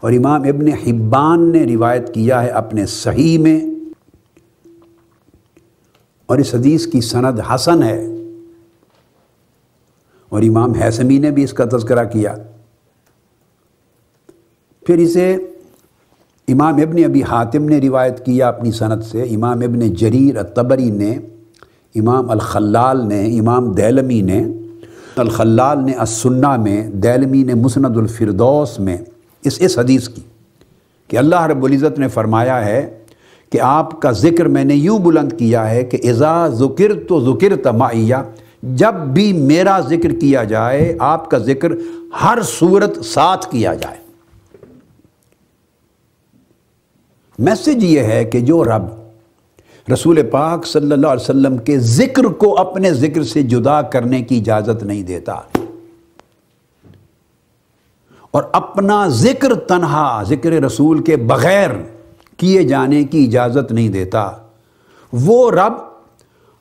اور 0.02 0.12
امام 0.12 0.44
ابن 0.44 0.68
حبان 0.84 1.52
نے 1.52 1.64
روایت 1.66 2.14
کیا 2.14 2.42
ہے 2.44 2.50
اپنے 2.50 2.86
صحیح 2.86 3.38
میں 3.40 3.60
اور 6.30 6.38
اس 6.38 6.54
حدیث 6.56 6.88
کی 6.88 7.02
سند 7.02 7.40
حسن 7.50 7.84
ہے 7.84 8.00
اور 10.32 10.42
امام 10.42 10.74
حیثمی 10.74 11.18
نے 11.18 11.32
بھی 11.32 11.44
اس 11.44 11.54
کا 11.54 11.66
تذکرہ 11.66 12.04
کیا 12.04 12.36
پھر 14.86 14.98
اسے 14.98 15.32
امام 16.48 16.76
ابن 16.76 17.04
ابی 17.04 17.24
حاتم 17.24 17.66
نے 17.66 17.80
روایت 17.82 18.26
کیا 18.26 18.48
اپنی 18.48 18.72
صنعت 18.72 19.04
سے 19.04 19.24
امام 19.24 19.62
ابن 19.62 19.80
جریر 19.94 20.38
الطبری 20.38 20.90
نے 20.90 21.12
امام 21.96 22.30
الخلال 22.30 23.08
نے 23.08 23.40
امام 23.40 23.72
دیلمی 23.74 24.22
نے 24.22 24.44
الخلال 25.16 25.86
نے 25.86 25.92
السنہ 25.92 26.56
میں 26.58 26.90
دیلمی 26.90 27.44
نے 27.44 27.54
مسند 27.54 27.98
الفردوس 27.98 28.80
میں 28.80 28.98
اس 29.44 29.58
اس 29.60 29.80
حدیث 29.80 30.10
کی 30.10 30.22
کہ 31.08 31.18
اللہ 31.18 31.42
رب 31.42 31.66
العزت 31.66 32.00
نے 32.00 32.08
فرمایا 32.08 32.66
ہے 32.66 33.00
کہ 33.50 33.62
آپ 33.62 34.02
کا 34.02 34.12
ذکر 34.12 34.46
میں 34.46 34.64
نے 34.64 34.76
یوں 34.76 35.00
بلند 35.00 35.32
کیا 35.38 35.70
ہے 35.70 35.84
کہ 35.84 35.98
اذا 36.04 36.48
ذکر 36.48 36.94
تو 37.08 37.34
ذکر 37.34 37.56
تمایہ 37.56 38.16
جب 38.64 38.94
بھی 38.94 39.34
میرا 39.34 39.80
ذکر 39.80 40.12
کیا 40.20 40.44
جائے، 40.44 40.96
آپ 41.00 41.32
کا 41.32 41.38
ذکر 41.38 41.72
ہر 42.24 42.40
صورت 42.46 43.06
ساتھ 43.06 43.52
کیا 43.52 43.74
جائے۔ 43.74 43.98
میسج 47.40 47.84
یہ 47.84 48.00
ہے 48.00 48.26
کہ 48.26 48.40
جو 48.40 48.64
رب 48.64 48.84
رسول 49.94 50.22
پاک 50.32 50.66
صلی 50.66 50.92
اللہ 50.92 51.08
علیہ 51.08 51.24
وسلم 51.24 51.58
کے 51.58 51.80
ذکر 51.80 52.24
کو 52.24 52.60
اپنے 52.60 52.94
ذکر 52.94 53.24
سے 53.24 53.42
جدا 53.44 53.82
کرنے 53.82 54.22
کی 54.22 54.38
اجازت 54.38 54.84
نہیں 54.84 55.04
دیتا 55.04 55.40
اور 58.32 58.44
اپنا 58.52 59.08
ذکر 59.08 59.56
تنہا، 59.56 60.24
ذکر 60.24 60.52
رسول 60.52 61.04
کے 61.04 61.18
بغیر 61.18 61.70
کیے 62.38 62.64
جانے 62.64 63.04
کی 63.04 63.26
اجازت 63.26 63.72
نہیں 63.72 63.90
دیتا۔ 63.90 64.32
وہ 65.14 65.52
رب 65.52 65.74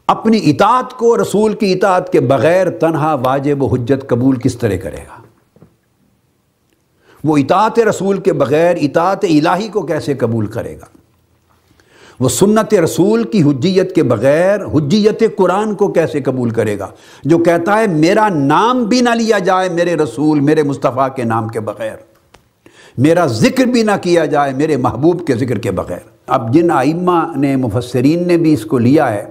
اپنی 0.07 0.41
اطاعت 0.43 0.95
کو 0.95 1.23
رسول 1.23 1.55
کی 1.55 1.73
اطاعت 1.73 2.13
کے 2.13 2.21
بغیر 2.21 2.71
تنہا، 2.71 3.15
واجب 3.15 3.63
و 3.63 3.67
حجت 3.67 4.09
قبول 4.09 4.37
کس 4.37 4.57
طرح 4.57 4.77
کرے 4.77 4.97
گا؟ 4.97 5.23
وہ 7.25 7.37
اطاعت 7.37 7.79
رسول 7.79 8.21
کے 8.21 8.33
بغیر، 8.33 8.77
اطاعت 8.81 9.25
الہی 9.25 9.69
کو 9.69 9.83
کیسے 9.83 10.15
قبول 10.15 10.47
کرے 10.47 10.77
گا؟ 10.77 11.00
وہ 12.21 12.29
سنت 12.29 12.75
رسول 12.75 13.23
کی 13.23 13.43
حجیت 13.43 13.95
کے 13.95 14.03
بغیر 14.03 14.65
حجیت 14.65 15.23
قرآن 15.37 15.75
کو 15.75 15.89
کیسے 15.89 16.21
قبول 16.21 16.51
کرے 16.51 16.79
گا؟ 16.79 16.87
جو 17.25 17.39
کہتا 17.39 17.79
ہے 17.79 17.87
میرا 17.87 18.29
نام 18.29 18.85
بھی 18.85 19.01
نہ 19.01 19.11
لیا 19.11 19.39
جائے 19.39 19.69
میرے 19.69 19.97
رسول، 19.97 20.41
میرے 20.41 20.63
مصطفیٰ 20.63 21.09
کے 21.17 21.25
نام 21.25 21.49
کے 21.49 21.61
بغیر۔ 21.61 21.97
میرا 22.99 23.27
ذکر 23.27 23.65
بھی 23.65 23.83
نہ 23.83 23.91
کیا 24.03 24.25
جائے 24.25 24.53
میرے 24.53 24.77
محبوب 24.77 25.27
کے 25.27 25.35
ذکر 25.35 25.59
کے 25.59 25.71
بغیر۔ 25.71 26.09
اب 26.27 26.55
جن 26.55 26.71
آئمہ 26.71 27.33
نے، 27.37 27.57
مفسرین 27.57 28.29
نے 28.29 28.37
بھی 28.37 28.53
اس 28.53 28.65
کو 28.65 28.79
لیا 28.79 29.13
ہے 29.13 29.25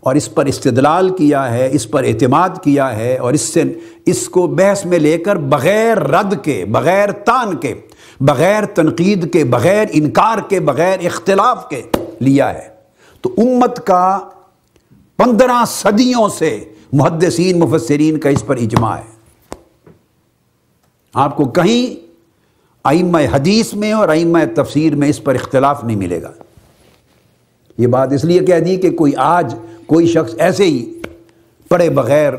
اور 0.00 0.14
اس 0.14 0.34
پر 0.34 0.46
استدلال 0.46 1.08
کیا 1.10 1.54
ہے، 1.54 1.68
اس 1.72 1.90
پر 1.90 2.04
اعتماد 2.04 2.48
کیا 2.62 2.96
ہے 2.96 3.16
اور 3.16 3.32
اس 3.32 3.40
سے، 3.40 3.62
اس 4.06 4.28
کو 4.28 4.46
بحث 4.46 4.86
میں 4.86 4.98
لے 4.98 5.18
کر 5.18 5.36
بغیر 5.36 5.98
رد 5.98 6.34
کے، 6.42 6.64
بغیر 6.64 7.12
تان 7.12 7.56
کے، 7.56 7.74
بغیر 8.20 8.64
تنقید 8.64 9.32
کے، 9.32 9.44
بغیر 9.44 9.86
انکار 9.92 10.38
کے، 10.48 10.60
بغیر 10.60 10.98
اختلاف 11.04 11.68
کے 11.68 11.82
لیا 12.20 12.54
ہے۔ 12.54 12.68
تو 13.20 13.34
امت 13.38 13.86
کا 13.86 14.18
پندرہ 15.16 15.64
صدیوں 15.66 16.28
سے 16.28 16.64
محدثین، 16.92 17.58
مفسرین 17.58 18.18
کا 18.18 18.28
اس 18.28 18.46
پر 18.46 18.56
اجماع 18.56 18.96
ہے۔ 18.96 19.18
آپ 21.14 21.36
کو 21.36 21.44
کہیں 21.44 22.06
ائمہ 22.84 23.18
حدیث 23.32 23.74
میں 23.74 23.92
اور 23.92 24.08
ائمہ 24.08 24.38
تفسیر 24.54 24.96
میں 24.96 25.08
اس 25.08 25.24
پر 25.24 25.34
اختلاف 25.34 25.84
نہیں 25.84 25.96
ملے 25.96 26.22
گا۔ 26.22 26.32
یہ 27.78 27.86
بات 27.86 28.12
اس 28.12 28.24
لیے 28.24 28.38
کہہ 28.38 28.60
دی 28.60 28.76
کہ 28.76 28.90
کوئی 28.90 29.12
آج 29.16 29.54
کوئی 29.86 30.06
شخص 30.06 30.34
ایسے 30.38 30.64
ہی 30.64 31.02
پڑھے 31.68 31.90
بغیر 31.90 32.32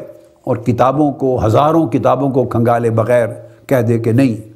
اور 0.44 0.58
کتابوں 0.58 1.12
کو، 1.12 1.46
ہزاروں 1.46 1.90
کتابوں 1.90 2.32
کو 2.32 2.46
کھنگالے 2.46 2.90
بغیر 2.90 3.28
کہہ 3.68 3.82
دے 3.82 4.00
کہ 4.00 4.12
نہیں، 4.12 4.54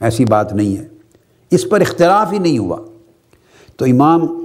ایسی 0.00 0.24
بات 0.24 0.52
نہیں 0.52 0.76
ہے۔ 0.76 0.88
اس 1.50 1.70
پر 1.70 1.80
اختلاف 1.80 2.32
ہی 2.32 2.38
نہیں 2.38 2.58
ہوا۔ 2.58 2.76
تو 3.76 3.84
امام 3.84 4.39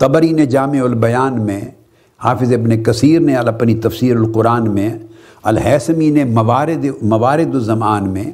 تبری 0.00 0.32
نے 0.32 0.46
جامع 0.46 0.80
البیان 0.82 1.42
میں، 1.42 1.60
حافظ 2.24 2.52
ابن 2.52 2.82
کثیر 2.82 3.20
نے 3.20 3.34
اپنی 3.34 3.74
تفسیر 3.74 4.16
القرآن 4.16 4.74
میں 4.74 4.98
الحسمی 5.42 6.10
نے 6.10 6.24
موارد 6.24 6.86
موارد 7.02 7.54
الزمان 7.54 8.10
میں 8.10 8.24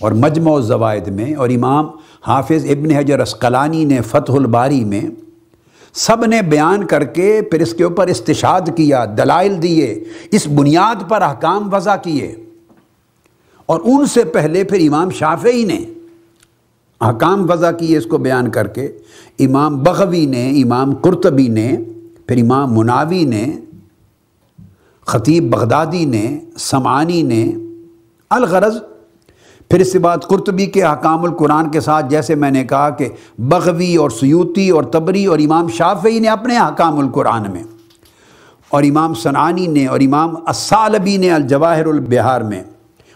اور 0.00 0.12
مجمع 0.12 0.56
الزوائد 0.56 1.08
میں 1.08 1.34
اور 1.34 1.48
امام 1.48 1.86
حافظ 2.26 2.64
ابن 2.64 2.90
حجر 2.90 3.18
اسقلانی 3.18 3.84
نے 3.84 4.00
فتح 4.00 4.32
الباری 4.32 4.84
میں 4.84 5.00
سب 5.94 6.24
نے 6.24 6.42
بیان 6.42 6.86
کر 6.86 7.04
کے 7.04 7.42
پھر 7.50 7.60
اس 7.60 7.74
کے 7.74 7.84
اوپر 7.84 8.06
استشاد 8.06 8.60
کیا، 8.76 9.04
دلائل 9.18 9.62
دیے، 9.62 10.04
اس 10.32 10.46
بنیاد 10.46 11.08
پر 11.08 11.22
احکام 11.22 11.74
وضع 11.74 11.96
کیے۔ 11.96 12.34
اور 13.66 13.80
ان 13.84 14.06
سے 14.06 14.24
پہلے 14.24 14.64
پھر 14.64 14.88
امام 14.88 15.10
شافعی 15.10 15.64
نے 15.64 15.80
احکام 17.00 17.44
وضع 17.50 17.70
کیے 17.70 17.96
اس 17.98 18.06
کو 18.06 18.18
بیان 18.18 18.50
کر 18.50 18.66
کے، 18.68 18.86
امام 19.38 19.78
بغوی 19.82 20.24
نے، 20.26 20.48
امام 20.62 20.94
قرطبی 21.02 21.48
نے، 21.48 21.72
پھر 22.26 22.42
امام 22.42 22.74
مناوی 22.74 23.24
نے، 23.24 23.44
خطیب 25.06 25.50
بغدادی 25.50 26.04
نے، 26.04 26.24
سمعانی 26.60 27.22
نے، 27.22 27.44
الغرض۔ 28.30 28.76
پھر 29.70 29.80
اس 29.80 29.92
کے 29.92 29.98
بعد 29.98 30.24
قرطبی 30.28 30.66
کے 30.66 30.82
حکام 30.82 31.24
القرآن 31.24 31.70
کے 31.70 31.80
ساتھ، 31.80 32.06
جیسے 32.10 32.34
میں 32.34 32.50
نے 32.50 32.64
کہا 32.64 32.88
کہ 32.90 33.08
بغوی 33.50 33.94
اور 33.96 34.10
سیوتی 34.10 34.68
اور 34.70 34.84
تبری 34.92 35.24
اور 35.26 35.38
امام 35.38 35.68
شافعی 35.68 36.18
نے 36.18 36.28
اپنے 36.28 36.56
حکام 36.58 36.98
القرآن 36.98 37.50
میں، 37.52 37.62
اور 38.70 38.82
امام 38.82 39.14
سنانی 39.14 39.66
نے 39.66 39.86
اور 39.86 40.00
امام 40.00 40.34
السالبی 40.46 41.16
نے 41.16 41.30
الجواہر 41.30 41.86
البہار 41.86 42.40
میں، 42.40 42.62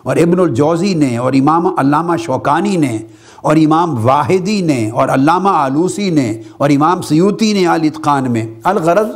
اور 0.05 0.17
ابن 0.17 0.41
الجوزی 0.41 0.95
نے 0.95 1.17
اور 1.17 1.33
امام 1.33 1.67
علامہ 1.69 2.17
شوکانی 2.17 2.77
نے 2.77 2.97
اور 3.45 3.57
امام 3.57 4.07
واحدی 4.07 4.61
نے 4.61 4.91
اور 4.91 5.09
علامہ 5.09 5.49
آلوسی 5.49 6.11
نے 6.11 6.43
اور 6.57 6.71
امام 6.71 7.03
سیوتی 7.03 7.53
نے 7.53 7.67
الاتقان 7.67 8.33
میں۔ 8.33 8.47
الغرض، 8.65 9.07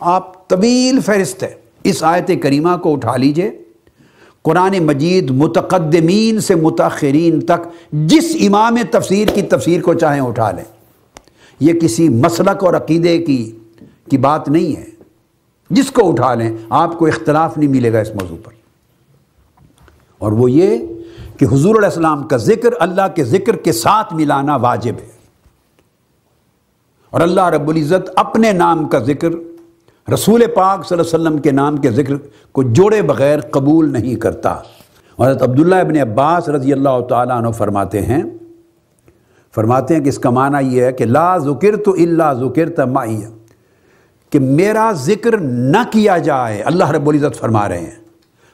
آپ 0.00 0.48
طویل 0.48 1.00
فہرست 1.00 1.42
ہے۔ 1.42 1.54
اس 1.84 2.02
آیت 2.02 2.30
کریمہ 2.42 2.76
کو 2.82 2.92
اٹھا 2.94 3.16
لیجیے۔ 3.16 3.50
قرآن 4.42 4.84
مجید 4.84 5.30
متقدمین 5.30 6.40
سے 6.40 6.54
متاخرین 6.54 7.40
تک 7.40 7.68
جس 7.92 8.36
امام 8.40 8.76
تفسیر 8.90 9.28
کی 9.28 9.42
تفسیر 9.42 9.82
کو 9.82 9.94
چاہیں 9.94 10.22
اٹھا 10.22 10.50
لیں۔ 10.50 10.64
یہ 11.60 11.72
کسی 11.72 12.08
مسلک 12.08 12.64
اور 12.64 12.74
عقیدے 12.74 13.18
کی 13.18 13.52
کی 14.10 14.18
بات 14.18 14.48
نہیں 14.48 14.76
ہے۔ 14.76 14.86
جس 15.70 15.90
کو 15.90 16.10
اٹھا 16.10 16.34
لیں، 16.34 16.56
آپ 16.70 16.98
کو 16.98 17.06
اختلاف 17.06 17.58
نہیں 17.58 17.70
ملے 17.70 17.92
گا 17.92 17.98
اس 17.98 18.10
موضوع 18.14 18.36
پر۔ 18.44 18.52
اور 20.18 20.32
وہ 20.32 20.50
یہ 20.50 20.78
کہ 21.38 21.44
حضور 21.44 21.76
علیہ 21.76 21.88
السلام 21.88 22.28
کا 22.28 22.36
ذکر 22.36 22.70
اللہ 22.78 23.02
کے 23.14 23.24
ذکر 23.24 23.56
کے 23.56 23.72
ساتھ 23.72 24.14
ملانا 24.14 24.56
واجب 24.56 24.94
ہے۔ 25.02 25.16
اور 27.10 27.20
اللہ 27.20 27.46
رب 27.46 27.68
العزت 27.68 28.10
اپنے 28.16 28.52
نام 28.52 28.88
کا 28.88 28.98
ذکر، 28.98 29.28
رسول 30.12 30.42
پاک 30.54 30.86
صلی 30.86 30.98
اللہ 30.98 31.16
علیہ 31.16 31.28
وسلم 31.28 31.38
کے 31.38 31.50
نام 31.50 31.76
کے 31.76 31.90
ذکر 31.90 32.14
کو 32.52 32.62
جوڑے 32.62 33.02
بغیر 33.02 33.40
قبول 33.40 33.92
نہیں 33.92 34.14
کرتا۔ 34.14 34.56
حضرت 35.20 35.42
عبداللہ 35.42 35.74
ابن 35.74 35.96
عباس 35.96 36.48
رضی 36.48 36.72
اللہ 36.72 37.00
تعالیٰ 37.08 37.36
عنہ 37.36 37.50
فرماتے 37.50 38.02
ہیں 38.02 38.22
فرماتے 39.54 39.94
ہیں 39.94 40.04
کہ 40.04 40.08
اس 40.08 40.18
کا 40.18 40.30
معنی 40.30 40.76
یہ 40.76 40.82
ہے 40.82 40.92
کہ 40.92 41.04
لا 41.04 41.38
ذکر 41.38 41.76
تو 41.76 41.92
اللہ 41.92 42.32
ذکر 42.32 42.70
تمائی 42.70 43.24
کہ 44.30 44.38
میرا 44.38 44.92
ذکر 44.92 45.38
نہ 45.38 45.82
کیا 45.90 46.18
جائے، 46.18 46.62
اللہ 46.62 46.90
رب 46.90 47.08
العزت 47.08 47.36
فرما 47.36 47.68
رہے 47.68 47.78
ہیں۔ 47.78 48.05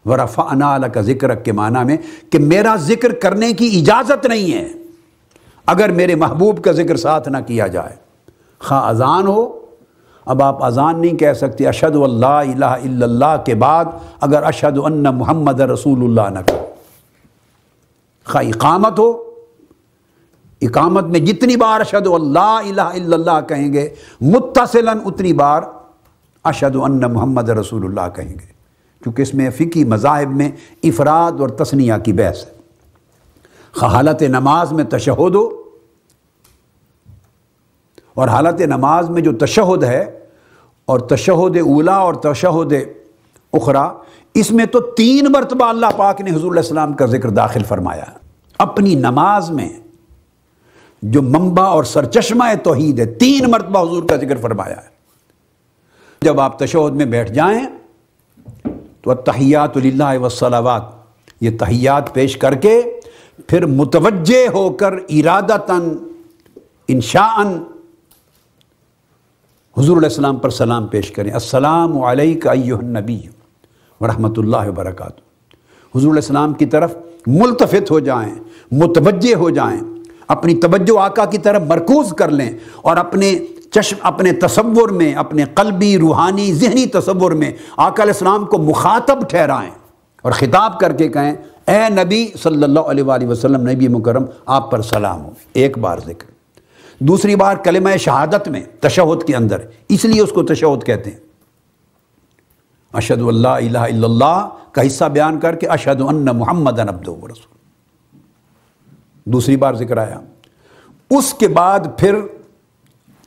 ورفا 0.07 0.43
انا 0.43 0.89
کا 0.89 1.01
ذکر 1.01 1.35
کے 1.35 1.53
معنی 1.53 1.85
میں 1.85 1.97
کہ 2.31 2.39
میرا 2.39 2.77
ذکر 2.77 3.13
کرنے 3.13 3.53
کی 3.53 3.81
اجازت 3.81 4.27
نہیں 4.27 4.55
ہے۔ 4.55 4.69
اگر 5.67 5.91
میرے 5.91 6.15
محبوب 6.15 6.65
کا 6.65 6.73
ذکر 6.73 6.97
ساتھ 6.97 7.29
نہ 7.29 7.37
کیا 7.47 7.67
جائے۔ 7.67 7.97
خواہ 8.59 8.89
اذان 8.89 9.27
ہو۔ 9.27 9.59
اب 10.27 10.43
آپ 10.43 10.65
اذان 10.65 11.01
نہیں 11.01 11.17
کہہ 11.17 11.33
سکتے۔ 11.33 11.67
اشد 11.67 11.97
اللہ 11.97 12.27
الہ 12.27 12.65
الا 12.65 13.05
اللہ 13.05 13.43
کے 13.47 13.55
بعد 13.55 13.85
اگر 14.21 14.43
اشد 14.43 14.79
ان 14.85 15.03
محمد 15.03 15.61
رسول 15.61 16.05
اللہ 16.05 16.39
نہ 16.39 16.39
کہ 16.47 16.57
خواہ 18.25 18.45
اقامت 18.47 18.99
ہو۔ 18.99 19.31
اقامت 20.61 21.05
میں 21.05 21.21
جتنی 21.21 21.57
بار 21.57 21.81
اشد 21.81 22.07
اللہ 22.07 22.39
الہ 22.39 22.81
الا 22.81 23.17
اللہ 23.17 23.41
کہیں 23.49 23.73
گے، 23.73 23.89
متصلاً 24.21 24.99
اتنی 25.05 25.33
بار 25.33 25.63
اشد 26.45 26.77
ان 26.77 27.01
محمد 27.01 27.49
رسول 27.49 27.85
اللہ 27.85 28.15
کہیں 28.15 28.35
گے۔ 28.35 28.52
کیونکہ 29.03 29.23
اس 29.23 29.35
میں 29.35 29.51
فقی 29.51 29.85
مذاہب 29.85 30.37
میں 30.37 30.51
افراد 30.83 31.33
اور 31.41 31.49
تسنیہ 31.49 31.95
کی 32.05 32.13
بحث 32.13 32.45
ہے۔ 32.45 32.63
حالت 33.83 34.23
نماز 34.23 34.73
میں 34.73 34.85
تشہد 34.85 35.35
ہو 35.35 35.63
اور 38.15 38.29
حالت 38.29 38.61
نماز 38.61 39.11
میں 39.11 39.23
جو 39.23 39.33
تشہد 39.33 39.85
ہے 39.85 40.19
اور 40.85 41.01
تشہد 41.01 41.57
اولا 41.57 41.95
اور 41.95 42.15
تشہد 42.15 42.73
اخرا، 43.53 43.93
اس 44.35 44.51
میں 44.51 44.67
تو 44.67 44.81
تین 44.81 45.27
مرتبہ 45.29 45.65
اللہ 45.65 45.87
پاک 45.97 46.21
نے 46.21 46.31
حضور 46.31 46.51
علیہ 46.51 46.61
السلام 46.61 46.93
کا 46.93 47.07
ذکر 47.07 47.31
داخل 47.31 47.63
فرمایا۔ 47.63 48.05
اپنی 48.59 48.95
نماز 48.95 49.51
میں 49.51 49.69
جو 51.03 51.23
منبع 51.23 51.65
اور 51.65 51.85
سرچشمہ 51.85 52.45
توحید 52.63 52.99
ہے، 52.99 53.07
تین 53.07 53.51
مرتبہ 53.51 53.83
حضور 53.83 54.03
کا 54.03 54.17
ذکر 54.17 54.37
فرمایا 54.37 54.77
ہے۔ 54.77 54.89
جب 56.23 56.41
آپ 56.41 56.59
تشہد 56.59 56.93
میں 56.93 57.07
بیٹھ 57.07 57.33
جائیں 57.33 57.67
تو 59.03 59.15
تحیات 59.15 59.77
اللہ 59.77 60.19
وسلوات 60.19 60.83
یہ 61.41 61.51
تحیات 61.59 62.13
پیش 62.15 62.37
کر 62.37 62.55
کے 62.55 62.81
پھر 63.47 63.67
متوجہ 63.67 64.47
ہو 64.55 64.71
کر 64.71 64.93
ارادتاً 65.09 65.97
انشاء 66.89 67.43
حضور 69.79 69.97
علیہ 69.97 70.09
السلام 70.09 70.37
پر 70.37 70.51
سلام 70.51 70.87
پیش 70.87 71.11
کریں۔ 71.11 71.33
السلام 71.33 72.03
علیکہ 72.03 72.49
ایوہ 72.49 72.79
النبی 72.79 73.21
ورحمۃ 74.01 74.35
اللہ 74.37 74.69
وبرکاتہ۔ 74.69 75.21
حضور 75.95 76.11
علیہ 76.11 76.23
السلام 76.23 76.55
کی 76.55 76.67
طرف 76.67 76.95
ملتفت 77.27 77.91
ہو 77.91 78.01
جائیں، 78.01 78.35
متوجہ 78.73 79.35
ہو 79.35 79.51
جائیں، 79.51 79.81
اپنی 80.29 80.55
توجہ 80.55 80.99
آقا 81.01 81.25
کی 81.25 81.39
طرف 81.39 81.63
مرکوز 81.63 82.13
کر 82.13 82.31
لیں 82.31 82.51
اور 82.83 82.97
اپنے 82.97 83.39
چشم 83.73 83.97
اپنے 84.01 84.33
تصور 84.33 84.89
میں، 84.89 85.15
اپنے 85.15 85.45
قلبی، 85.45 85.99
روحانی، 85.99 86.53
ذہنی 86.55 86.87
تصور 86.87 87.33
میں 87.33 87.53
آقا 87.77 88.03
علیہ 88.03 88.13
السلام 88.13 88.45
کو 88.45 88.59
مخاطب 88.59 89.31
ٹھہرائیں 89.31 89.71
اور 90.23 90.33
خطاب 90.33 90.81
کر 90.81 90.93
کے 90.93 91.09
کہیں، 91.09 91.35
اے 91.67 91.89
نبی 91.89 92.29
صلی 92.43 92.63
اللہ 92.63 92.81
علیہ 92.81 93.05
وآلہ 93.05 93.27
وسلم، 93.27 93.69
نبی 93.69 93.89
مکرم، 93.89 94.25
آپ 94.47 94.71
پر 94.71 94.83
سلام 94.83 95.25
ہو۔ 95.25 95.31
ایک 95.53 95.79
بار 95.79 95.99
ذکر۔ 95.99 96.25
دوسری 96.99 97.37
بار 97.37 97.57
کلمہ 97.57 97.97
شہادت 97.97 98.49
میں، 98.49 98.61
تشہد 98.81 99.27
کے 99.27 99.37
اندر۔ 99.37 99.61
اس 99.89 100.05
لیے 100.05 100.21
اس 100.23 100.31
کو 100.33 100.43
تشہد 100.43 100.87
کہتے 100.87 101.11
ہیں۔ 101.11 101.19
اشد 102.93 103.23
اللہ 103.23 103.49
الہ 103.49 103.79
الا 103.79 104.05
اللہ 104.05 104.49
کا 104.73 104.87
حصہ 104.87 105.05
بیان 105.05 105.41
کر 105.41 105.55
کے 105.55 105.67
اشد 105.67 106.01
ان 106.01 106.25
محمد 106.25 106.79
رسول۔ 106.79 107.31
دوسری 109.25 109.57
بار 109.57 109.75
ذکر 109.75 109.97
آیا۔ 109.97 110.21
اس 111.11 111.35
کے 111.35 111.49
بعد 111.49 111.81
پھر 111.99 112.15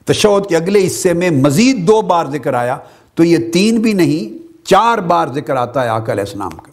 تشہد 0.06 0.50
کے 0.50 0.58
اگلے 0.58 0.88
حصے 0.88 1.14
میں 1.14 1.32
مزید 1.32 1.88
دو 1.88 2.02
بار 2.02 2.26
ذکر 2.26 2.54
آیا 2.54 2.78
تو 3.14 3.24
یہ 3.24 3.52
تین 3.52 3.82
بھی 3.82 3.94
نہیں، 3.94 4.46
چار 4.66 4.98
بار 4.98 5.28
ذکر 5.28 5.56
آتا 5.56 5.84
ہے 5.84 5.90
آقا 5.90 6.12
علیہ 6.12 6.24
السلام 6.24 6.52
کا۔ 6.52 6.72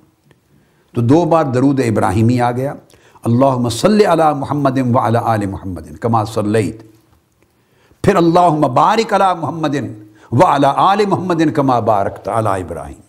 تو 0.94 1.00
دو 1.00 1.24
بار 1.24 1.44
درود 1.44 1.80
ابراہیمی 1.86 2.40
آ 2.40 2.50
گیا۔ 2.50 2.74
اللہ 3.24 3.68
صلی 3.68 4.04
علی 4.04 4.22
محمد 4.36 4.78
و 4.94 4.98
علی 4.98 5.18
آل 5.22 5.46
محمد، 5.46 5.98
کما 6.00 6.24
صلیت۔ 6.24 6.82
پھر 8.02 8.16
اللہ 8.16 8.66
بارک 8.66 9.14
علی 9.14 9.40
محمد 9.40 9.76
و 10.32 10.44
علی 10.44 10.66
آل 10.76 11.00
محمد، 11.08 11.42
کما 11.54 11.80
بارک 11.80 12.28
علی 12.28 12.62
ابراہیم۔ 12.62 13.00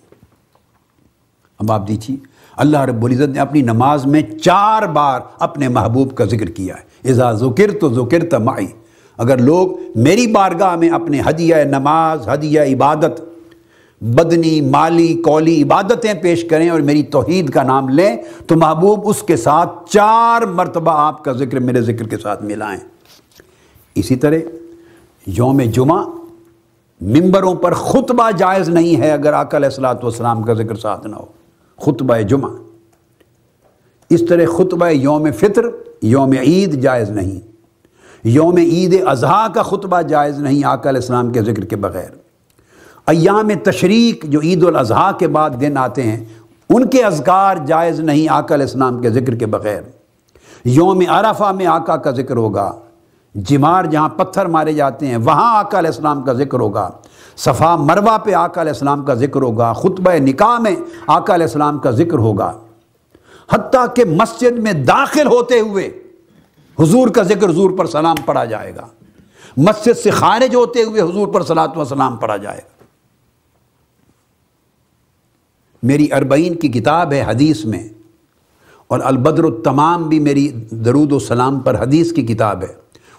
اب 1.60 1.72
آپ 1.72 1.88
دیکھیے، 1.88 2.18
اللہ 2.58 2.78
رب 2.78 3.06
العزت 3.06 3.30
نے 3.30 3.40
اپنی 3.40 3.62
نماز 3.62 4.06
میں 4.06 4.22
چار 4.22 4.84
بار 4.84 5.22
اپنے 5.40 5.70
محبوب 5.70 6.16
کا 6.16 6.26
ذکر 6.26 6.50
کیا 6.50 6.76
ہے۔ 6.76 7.10
اذا 7.10 7.34
ذکر 7.34 7.72
تو 7.82 7.94
ذکر 7.94 8.30
تمائی 8.30 8.68
اگر 9.18 9.38
لوگ 9.38 9.68
میری 9.96 10.28
بارگاہ 10.28 10.76
میں 10.76 10.90
اپنے 10.90 11.22
ہدیہ 11.30 11.56
نماز، 11.56 12.30
ہدیہ 12.30 12.62
عبادت، 12.62 13.22
بدنی، 14.02 14.62
مالی 14.62 15.14
کولی 15.14 15.64
عبادتیں 15.64 16.14
پیش 16.14 16.44
کریں 16.44 16.70
اور 16.70 16.80
میری 16.80 17.04
توحید 17.04 17.50
کا 17.50 17.64
نام 17.64 17.90
لیں، 17.90 18.18
تو 18.48 18.56
محبوب 18.56 19.00
اس 19.04 19.24
کے 19.24 19.38
ساتھ 19.38 19.90
چار 19.90 20.42
مرتبہ 20.42 20.92
آپ 20.92 21.24
کا 21.24 21.32
ذکر 21.32 21.60
میرے 21.60 21.82
ذکر 21.82 22.08
کے 22.08 22.18
ساتھ 22.18 22.44
ملائیں۔ 22.44 22.80
اسی 23.96 24.16
طرح 24.16 24.38
یوم 25.28 25.62
جمعہ 25.62 26.06
ممبروں 27.02 27.56
پر 27.56 27.74
خطبہ 27.74 28.32
جائز 28.32 28.70
نہیں 28.70 29.02
ہے 29.02 29.12
اگر 29.12 29.34
آقا 29.34 29.58
علیہ 29.58 29.68
السلاۃ 29.68 29.96
والسلام 30.04 30.44
کا 30.44 30.54
ذکر 30.54 30.76
ساتھ 30.76 31.08
نہ 31.08 31.16
ہو۔ 31.16 31.26
خطبہ 31.78 32.18
جمعہ۔ 32.18 32.50
اس 34.10 34.22
طرح 34.30 34.46
خطبہ 34.58 34.88
یوم 34.88 35.32
فطر، 35.32 35.62
یوم 36.02 36.32
عید 36.32 36.82
جائز 36.82 37.10
نہیں۔ 37.10 37.53
یوم 38.24 38.58
عید 38.58 39.04
اضحیٰ 39.08 39.48
کا 39.54 39.64
خطبہ 39.64 40.02
جائز 40.02 40.40
نہیں، 40.40 40.66
آقا 40.66 40.90
علیہ 40.90 41.02
السلام 41.02 41.32
کے 41.32 41.42
ذکر 41.42 41.66
کے 41.66 41.76
بغیر۔ 41.76 42.10
ایام 43.08 43.50
تشریق 43.64 44.26
جو 44.26 44.40
عید 44.42 44.64
الاضحیٰ 44.64 45.12
کے 45.20 45.28
بعد 45.28 45.50
دن 45.62 45.78
آتے 45.78 46.04
ہیں، 46.04 46.26
ان 46.70 46.88
کے 46.88 47.04
اذکار 47.04 47.58
جائز 47.66 48.00
نہیں، 48.00 48.30
آقا 48.30 48.56
علیہ 48.56 48.66
السلام 48.66 49.02
کے 49.02 49.10
ذکر 49.10 49.36
کے 49.36 49.46
بغیر۔ 49.46 49.82
یوم 50.66 51.02
عرفہ 51.08 51.52
میں 51.52 51.66
آقا 51.66 51.96
کا 51.96 52.12
ذکر 52.12 52.36
ہوگا، 52.36 52.72
جمار 53.36 53.86
جہاں 53.86 54.10
پتھر 54.10 54.46
مارے 54.46 54.74
جاتے 54.74 55.08
ہیں، 55.08 55.18
وہاں 55.18 55.58
آقا 55.60 55.80
علیہ 55.80 55.90
السلام 55.90 56.24
کا 56.24 56.34
ذکر 56.34 56.60
ہوگا۔ 56.60 56.90
صفا 57.38 57.76
مروہ 57.76 58.18
پہ 58.18 58.34
آقا 58.34 58.62
علیہ 58.62 58.72
السلام 58.72 59.06
کا 59.06 59.14
ذکر 59.14 59.42
ہوگا، 59.42 59.74
خطبہ 59.74 60.12
نکاح 60.12 60.60
میں 60.60 60.76
آقا 61.08 61.34
علیہ 61.34 61.46
السلام 61.46 61.80
کا 61.80 61.92
ذکر 61.92 62.18
ہوگا۔ 62.18 62.52
حتیٰ 63.52 63.86
کہ 63.96 64.06
مسجد 64.06 64.60
میں 64.60 64.74
داخل 64.74 65.28
ہوتے 65.28 65.60
ہوئے 65.60 66.03
حضور 66.80 67.08
کا 67.08 67.24
ذکر 67.24 67.50
حضور 67.50 67.78
پر 67.78 67.86
سلام 67.86 68.16
پڑھا 68.26 68.46
جائے 68.46 68.76
گا۔ 68.76 68.88
مسجد 69.58 69.98
سے 69.98 70.10
خارج 70.10 70.56
ہوتے 70.56 70.84
ہوئے 70.84 71.02
حضور 71.02 71.28
پر 71.28 71.44
صلاۃ 71.44 71.76
و 71.76 71.86
سلام 71.86 72.16
پڑھا 72.18 72.38
جائے 72.38 72.58
گا۔ 72.58 72.72
میری 75.84 76.08
اربعین 76.12 76.56
کی 76.56 76.68
کتاب 76.68 77.12
ہے 77.14 77.22
حدیث 77.22 77.66
میں، 77.66 77.88
اور 78.88 79.00
البدر 79.04 79.44
التمام 79.44 80.08
بھی 80.10 80.20
میری 80.20 80.48
درود 80.70 81.12
و 81.12 81.20
سلام 81.20 81.60
پر 81.60 81.82
حدیث 81.82 82.12
کی 82.14 82.24
کتاب 82.24 82.64
ہے۔ 82.64 82.74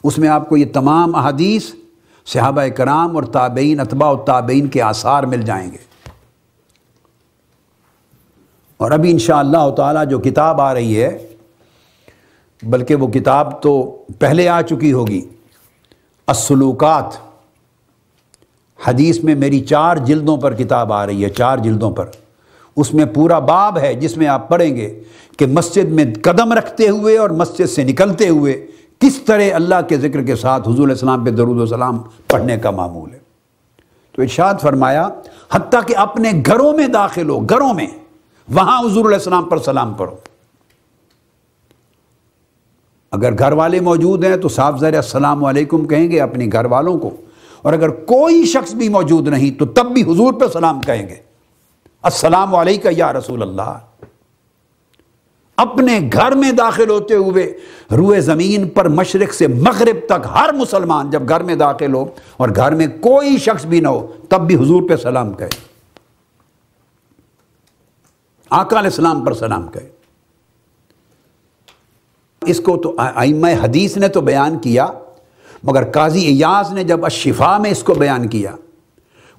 اس 0.04 0.18
میں 0.18 0.28
آپ 0.28 0.48
کو 0.48 0.56
یہ 0.56 0.72
تمام 0.72 1.14
احادیث 1.14 1.72
صحابہ 2.26 2.62
کرام 2.76 3.16
اور 3.16 3.24
تابعین، 3.24 3.80
اتباع 3.80 4.10
و 4.10 4.16
تابعین 4.16 4.68
کے 4.68 4.82
آثار 4.82 5.22
مل 5.22 5.42
جائیں 5.42 5.70
گے۔ 5.72 5.76
اور 8.76 8.90
ابھی 8.90 9.10
انشاءاللہ 9.10 9.56
اللہ 9.56 9.74
تعالیٰ 9.74 10.06
جو 10.06 10.18
کتاب 10.18 10.60
آ 10.60 10.74
رہی 10.74 11.02
ہے 11.02 11.33
بلکہ 12.66 12.94
وہ 12.94 13.06
کتاب 13.06 13.62
تو 13.62 13.98
پہلے 14.18 14.48
آ 14.48 14.62
چکی 14.62 14.92
ہوگی۔ 14.92 15.28
السلوکات۔ 16.26 17.16
حدیث 18.88 19.24
میں 19.24 19.34
میری 19.34 19.60
چار 19.60 19.96
جلدوں 19.96 20.36
پر 20.36 20.54
کتاب 20.54 20.92
آ 20.92 21.06
رہی 21.06 21.24
ہے، 21.24 21.28
چار 21.28 21.58
جلدوں 21.58 21.90
پر۔ 21.90 22.06
اس 22.76 22.94
میں 22.94 23.04
پورا 23.04 23.38
باب 23.38 23.78
ہے 23.78 23.94
جس 23.94 24.16
میں 24.16 24.26
آپ 24.26 24.48
پڑھیں 24.48 24.76
گے 24.76 25.02
کہ 25.38 25.46
مسجد 25.46 25.88
میں 25.88 26.04
قدم 26.22 26.52
رکھتے 26.52 26.88
ہوئے 26.88 27.18
اور 27.18 27.30
مسجد 27.30 27.66
سے 27.66 27.84
نکلتے 27.84 28.28
ہوئے 28.28 28.66
کس 28.98 29.16
طرح 29.16 29.42
اللہ 29.54 29.74
کے 29.88 29.96
ذکر 29.96 30.22
کے 30.22 30.36
ساتھ 30.36 30.68
حضور 30.68 30.88
السلام 30.88 31.24
پہ 31.24 31.30
درود 31.30 31.60
و 31.60 31.66
سلام 31.66 31.98
پڑھنے 32.28 32.56
کا 32.56 32.70
معمول 32.70 33.12
ہے۔ 33.12 33.18
تو 34.12 34.22
ارشاد 34.22 34.54
فرمایا، 34.60 35.08
حتیٰ 35.52 35.80
کہ 35.86 35.96
اپنے 35.96 36.30
گھروں 36.46 36.72
میں 36.72 36.86
داخل 36.86 37.28
ہو، 37.28 37.40
گھروں 37.40 37.74
میں، 37.74 37.86
وہاں 38.54 38.80
حضور 38.80 39.04
علیہ 39.04 39.16
السلام 39.16 39.44
پر 39.44 39.58
سلام 39.58 39.94
پڑھو۔ 39.94 40.33
اگر 43.14 43.38
گھر 43.38 43.52
والے 43.52 43.80
موجود 43.80 44.24
ہیں 44.24 44.36
تو 44.36 44.48
صاف 44.48 44.80
ذرا 44.80 44.96
السلام 44.96 45.44
علیکم 45.44 45.86
کہیں 45.86 46.10
گے 46.10 46.20
اپنے 46.20 46.46
گھر 46.52 46.64
والوں 46.64 46.98
کو۔ 46.98 47.10
اور 47.62 47.72
اگر 47.72 47.88
کوئی 47.88 48.46
شخص 48.46 48.74
بھی 48.74 48.88
موجود 48.88 49.28
نہیں 49.28 49.58
تو 49.58 49.64
تب 49.66 49.86
بھی 49.86 50.02
حضور 50.02 50.32
پہ 50.32 50.44
سلام 50.52 50.80
کہیں 50.80 51.08
گے۔ 51.08 51.14
السلام 52.02 52.54
علیکم 52.54 52.88
یا 52.96 53.12
رسول 53.12 53.42
اللہ۔ 53.42 53.78
اپنے 55.56 55.98
گھر 56.12 56.32
میں 56.32 56.52
داخل 56.52 56.90
ہوتے 56.90 57.14
ہوئے 57.14 57.58
روئے 57.96 58.20
زمین 58.20 58.68
پر 58.68 58.88
مشرق 58.88 59.34
سے 59.34 59.46
مغرب 59.46 59.96
تک 60.06 60.26
ہر 60.34 60.52
مسلمان 60.52 61.10
جب 61.10 61.28
گھر 61.28 61.42
میں 61.42 61.54
داخل 61.54 61.94
ہو 61.94 62.04
اور 62.36 62.48
گھر 62.56 62.74
میں 62.74 62.86
کوئی 62.86 63.36
شخص 63.38 63.64
بھی 63.64 63.80
نہ 63.80 63.88
ہو 63.88 64.12
تب 64.28 64.46
بھی 64.46 64.54
حضور 64.54 64.82
پہ 64.88 64.96
سلام 64.96 65.32
کہے۔ 65.32 65.48
آقا 68.50 68.78
علیہ 68.78 68.90
السلام 68.90 69.24
پر 69.24 69.32
سلام 69.32 69.68
کہے۔ 69.68 69.93
اس 72.46 72.60
کو 72.60 72.76
تو 72.76 72.94
ائمہ 72.98 73.48
حدیث 73.62 73.96
نے 73.96 74.08
تو 74.08 74.20
بیان 74.20 74.58
کیا، 74.58 74.86
مگر 75.62 75.84
قاضی 75.90 76.24
ایاز 76.26 76.72
نے 76.72 76.84
جب 76.84 77.04
اشفا 77.04 77.56
میں 77.58 77.70
اس 77.70 77.82
کو 77.82 77.94
بیان 77.94 78.26
کیا، 78.28 78.54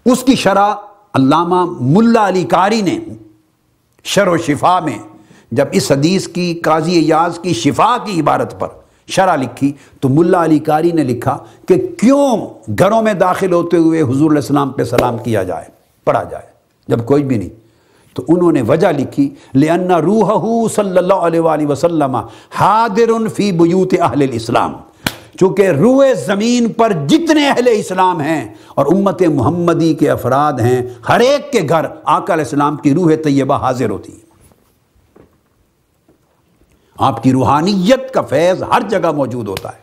اس 0.06 0.24
کی 0.24 0.36
شرح 0.36 0.74
علامہ 1.14 1.64
ملا 1.82 2.28
علی 2.28 2.44
کاری 2.44 2.82
نے 2.82 2.98
شر 4.06 4.28
و 4.28 4.38
شفا 4.38 4.80
میں، 4.80 4.98
جب 5.52 5.68
اس 5.72 5.92
حدیث 5.92 6.28
کی، 6.28 6.54
قاضی 6.54 6.96
ایاز 6.96 7.40
کی 7.40 7.54
شفا 7.54 7.96
کی 8.06 8.20
عبارت 8.22 8.60
پر 8.60 8.68
شرح 9.08 9.36
لکھی، 9.36 9.72
تو 10.00 10.10
ملا 10.10 10.44
علی 10.44 10.60
کاری 10.60 10.92
نے 10.92 11.04
لکھا 11.04 11.38
کہ 11.68 11.76
کیوں 12.00 12.38
گھروں 12.80 13.02
میں 13.02 13.14
داخل 13.14 13.54
ہوتے 13.54 13.78
ہوئے 13.78 14.02
حضور 14.02 14.32
علیہ 14.32 14.42
السلام 14.42 14.70
پہ 14.70 14.84
سلام 14.84 15.18
کیا 15.18 15.44
جائے، 15.44 15.68
پڑھا 16.08 16.24
جائے، 16.24 16.46
جب 16.88 17.06
کوئی 17.06 17.24
بھی 17.24 17.38
نہیں۔ 17.38 17.50
تو 18.16 18.24
انہوں 18.28 18.52
نے 18.52 18.62
وجہ 18.62 18.88
لکھی، 18.88 19.30
لِأَنَّ 19.56 19.94
رُوحَهُ 19.94 20.70
صلی 20.70 20.98
اللہ 20.98 21.14
علیہ 21.14 21.40
وآلہ 21.40 21.68
وسلم 21.68 22.16
حادر 22.52 23.28
فی 23.28 23.52
بیوت 23.52 23.94
اہل 24.02 24.22
الاسلام 24.22 24.74
چونکہ 25.40 25.70
روح 25.70 26.06
زمین 26.26 26.74
پر 26.74 26.92
جتنے 27.08 27.50
اہل 27.50 27.68
اسلام 27.72 28.22
ہیں 28.22 28.54
اور 28.76 28.86
امت 28.86 29.22
محمدی 29.22 29.94
کے 29.94 30.10
افراد 30.10 30.54
ہیں، 30.54 30.82
ہر 31.10 31.20
ایک 31.20 31.52
کے 31.52 31.62
گھر 31.70 31.86
آقا 32.04 32.34
علیہ 32.34 32.44
السلام 32.44 32.76
کی 32.76 32.94
روح 32.94 33.12
طیبہ 33.24 33.56
حاضر 33.56 33.90
ہوتی۔ 33.90 34.12
ہے 34.12 34.18
آپ 36.98 37.24
کی 37.24 37.32
روحانیت 37.32 38.14
کا 38.14 38.22
فیض 38.22 38.64
ہر 38.64 38.82
جگہ 38.90 39.12
موجود 39.12 39.48
ہوتا 39.48 39.70
ہے۔ 39.70 39.80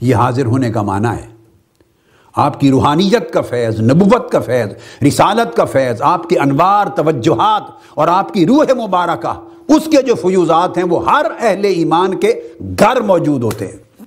یہ 0.00 0.14
حاضر 0.14 0.46
ہونے 0.46 0.70
کا 0.70 0.82
معنی 0.82 1.08
ہے۔ 1.08 1.35
آپ 2.36 2.60
کی 2.60 2.70
روحانیت 2.70 3.32
کا 3.32 3.40
فیض، 3.40 3.80
نبوت 3.80 4.30
کا 4.30 4.40
فیض، 4.40 5.02
رسالت 5.04 5.56
کا 5.56 5.64
فیض، 5.64 6.02
آپ 6.02 6.28
کے 6.28 6.38
انوار، 6.38 6.86
توجہات 6.86 7.62
اور 7.94 8.08
آپ 8.08 8.34
کی 8.34 8.46
روح 8.46 8.64
مبارکہ، 8.86 9.32
اس 9.68 9.84
کے 9.84 10.02
جو 10.02 10.14
فیوزات 10.14 10.76
ہیں 10.76 10.84
وہ 10.84 11.10
ہر 11.10 11.26
اہل 11.40 11.64
ایمان 11.64 12.20
کے 12.20 12.40
گھر 12.78 13.00
موجود 13.00 13.42
ہوتے 13.42 13.66
ہیں۔ 13.66 14.04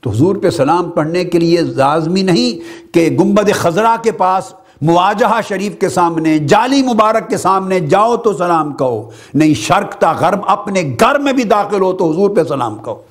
تو 0.00 0.10
حضور 0.10 0.36
پہ 0.36 0.50
سلام 0.50 0.90
پڑھنے 0.90 1.24
کے 1.24 1.38
لیے 1.38 1.60
لازمی 1.60 2.22
نہیں 2.22 2.94
کہ 2.94 3.08
گنبد 3.20 3.50
خزرہ 3.54 3.96
کے 4.02 4.12
پاس 4.12 4.52
مواجہ 4.82 5.40
شریف 5.48 5.78
کے 5.80 5.88
سامنے 5.88 6.38
جالی 6.38 6.82
مبارک 6.82 7.30
کے 7.30 7.36
سامنے 7.36 7.80
جاؤ 7.80 8.16
تو 8.16 8.32
سلام 8.32 8.72
کہو، 8.72 9.10
نہیں 9.34 9.54
شرک 9.54 9.92
تا 9.92 10.12
غرب 10.12 10.40
اپنے 10.46 10.96
گھر 11.00 11.18
میں 11.18 11.32
بھی 11.32 11.44
داخل 11.44 11.80
ہو 11.80 11.92
تو 11.92 12.10
حضور 12.10 12.30
پہ 12.30 12.42
سلام 12.48 12.78
کہو۔ 12.78 13.02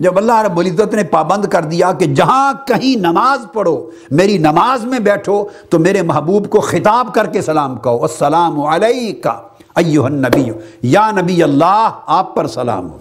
جب 0.00 0.18
اللہ 0.18 0.42
رب 0.42 0.58
العزت 0.58 0.94
نے 0.94 1.04
پابند 1.04 1.44
کر 1.44 1.62
دیا 1.62 1.92
کہ 1.92 2.06
جہاں 2.06 2.52
کہیں 2.66 2.98
نماز 2.98 3.46
پڑھو، 3.52 3.90
میری 4.10 4.38
نماز 4.38 4.84
میں 4.84 4.98
بیٹھو، 4.98 5.44
تو 5.70 5.78
میرے 5.78 6.02
محبوب 6.02 6.50
کو 6.50 6.60
خطاب 6.60 7.14
کر 7.14 7.26
کے 7.26 7.42
سلام 7.42 7.76
کہو، 7.76 8.02
السلام 8.02 8.60
علیکہ 8.60 9.28
ایوہ 9.74 10.06
النبی، 10.06 10.50
یا 10.82 11.10
نبی 11.10 11.42
اللہ، 11.42 11.90
آپ 12.06 12.34
پر 12.34 12.46
سلام 12.46 12.90
ہو۔ 12.90 12.98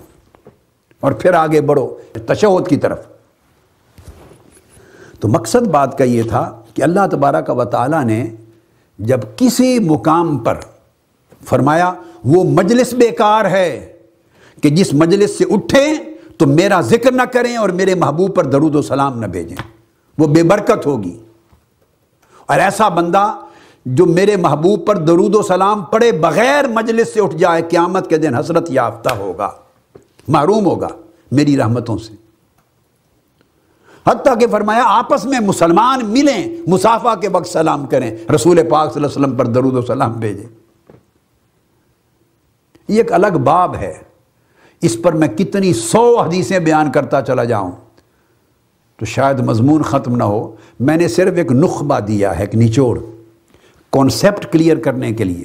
اور 1.00 1.12
پھر 1.12 1.34
آگے 1.34 1.62
بڑھو، 1.62 1.98
تشہد 2.28 2.68
کی 2.68 2.78
طرف۔ 2.78 3.00
تو 5.20 5.28
مقصد 5.28 5.68
بات 5.68 5.98
کا 5.98 6.04
یہ 6.04 6.24
تھا 6.24 6.62
کہ 6.74 6.82
اللہ 6.82 7.00
تبارہ 7.12 7.42
کا 7.42 7.54
وطالعہ 7.54 8.04
نے 8.04 8.28
جب 9.00 9.20
کسی 9.36 9.80
مقام 9.80 10.38
پر 10.38 10.58
فرمایا، 11.46 11.94
وہ 12.26 12.44
مجلس 12.44 12.94
بیکار 12.94 13.46
ہے 13.46 13.94
کہ 14.64 14.70
جس 14.70 14.94
مجلس 14.94 15.38
سے 15.38 15.44
اٹھیں 15.50 16.11
تو 16.42 16.48
میرا 16.48 16.82
ذکر 16.82 17.12
نہ 17.12 17.22
کریں 17.22 17.58
اور 17.58 17.70
میرے 17.70 17.96
محبوب 17.96 18.36
پر 18.36 18.46
درود 18.46 18.76
و 18.76 18.82
سلام 18.82 19.20
نہ 19.20 19.26
بھیجیں۔ 19.26 19.58
وہ 20.18 20.28
بے 20.28 20.44
برکت 20.44 20.86
ہوگی۔ 20.86 21.20
اور 22.46 22.60
ایسا 22.60 22.90
بندہ 22.90 23.34
جو 23.86 24.06
میرے 24.06 24.38
محبوب 24.38 24.88
پر 24.88 24.96
درود 24.96 25.36
و 25.36 25.42
سلام 25.42 25.84
پڑے 25.84 26.12
بغیر 26.12 26.68
مجلس 26.68 27.14
سے 27.14 27.22
اٹھ 27.22 27.36
جائے، 27.36 27.62
قیامت 27.62 28.10
کے 28.10 28.18
دن 28.18 28.36
حسرت 28.36 28.72
یافتہ 28.72 29.14
ہوگا، 29.14 29.52
معروم 30.28 30.66
ہوگا 30.66 30.88
میری 31.32 31.58
رحمتوں 31.58 31.98
سے۔ 31.98 32.14
حتیٰ 34.08 34.40
کہ 34.40 34.48
فرمایا، 34.48 34.84
آپس 34.86 35.26
میں 35.26 35.40
مسلمان 35.40 36.06
ملیں، 36.06 36.58
مسافہ 36.68 37.16
کے 37.22 37.28
وقت 37.28 37.48
سلام 37.48 37.86
کریں، 37.86 38.18
رسول 38.36 38.70
پاک 38.70 38.94
صلی 38.94 39.04
اللہ 39.04 39.16
علیہ 39.16 39.26
وسلم 39.26 39.38
پر 39.38 39.46
درود 39.46 39.74
و 39.74 39.82
سلام 39.82 40.12
بھیجیں۔ 40.12 40.48
یہ 42.88 42.98
ایک 42.98 43.14
الگ 43.14 43.38
باب 43.44 43.76
ہے۔ 43.76 44.11
اس 44.82 45.02
پر 45.02 45.14
میں 45.14 45.28
کتنی 45.28 45.74
سو 45.74 46.20
حدیثیں 46.20 46.60
بیان 46.60 46.92
کرتا 46.92 47.22
چلا 47.22 47.44
جاؤں۔ 47.44 47.72
تو 49.00 49.06
شاید 49.06 49.40
مضمون 49.40 49.82
ختم 49.82 50.16
نہ 50.16 50.24
ہو۔ 50.24 50.56
میں 50.80 50.98
نے 50.98 51.08
صرف 51.08 51.34
ایک 51.38 51.52
نخبہ 51.52 52.00
دیا 52.00 52.36
ہے، 52.36 52.44
ایک 52.44 52.56
نچوڑ۔ 52.56 53.00
کانسیپٹ 53.92 54.52
کلیئر 54.52 54.78
کرنے 54.78 55.12
کے 55.12 55.24
لیے 55.24 55.44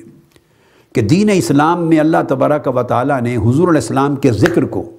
کہ 0.95 1.01
دین 1.01 1.31
اسلام 1.35 1.89
میں 1.89 2.01
اللہ 2.01 2.17
تبارک 2.29 2.69
و 2.77 2.83
تعالیٰ 2.83 3.21
نے 3.21 3.37
حضور 3.37 3.69
علیہ 3.69 3.81
السلام 3.81 4.17
کے 4.17 4.33
ذکر 4.33 4.65
کو 4.65 4.91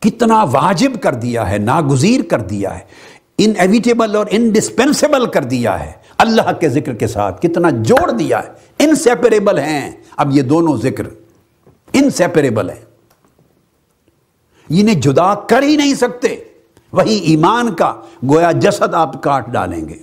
کتنا 0.00 0.44
واجب 0.44 0.90
کر 1.00 1.14
دیا 1.14 1.50
ہے، 1.50 1.58
ناگزیر 1.58 2.20
کر 2.30 2.40
دیا 2.40 2.74
ہے 2.74 2.82
ان 3.38 3.52
ایویٹیبل 3.58 4.16
اور 4.16 4.26
انڈسپینسیبل 4.30 5.26
کر 5.26 5.44
دیا 5.44 5.86
ہے۔ 5.86 5.92
اللہ 6.18 6.52
کے 6.60 6.68
ذکر 6.68 6.94
کے 6.94 7.06
ساتھ 7.06 7.46
کتنا 7.46 7.70
جوڑ 7.70 8.10
دیا 8.10 8.40
ہے 8.42 8.48
انسیپریبل 8.78 9.58
ہیں۔ 9.58 9.90
اب 10.16 10.30
یہ 10.36 10.42
دونوں 10.42 10.76
ذکر۔ 10.76 11.21
انسیپریبل 11.92 12.70
ہیں۔ 12.70 12.84
انہیں 14.68 14.94
جدا 14.94 15.34
کر 15.34 15.62
ہی 15.62 15.76
نہیں 15.76 15.94
سکتے۔ 15.94 16.36
وہی 16.92 17.14
ایمان 17.14 17.74
کا 17.74 18.00
گویا 18.28 18.52
جسد 18.52 18.94
آپ 18.94 19.22
کاٹ 19.22 19.48
ڈالیں 19.48 19.88
گے۔ 19.88 19.96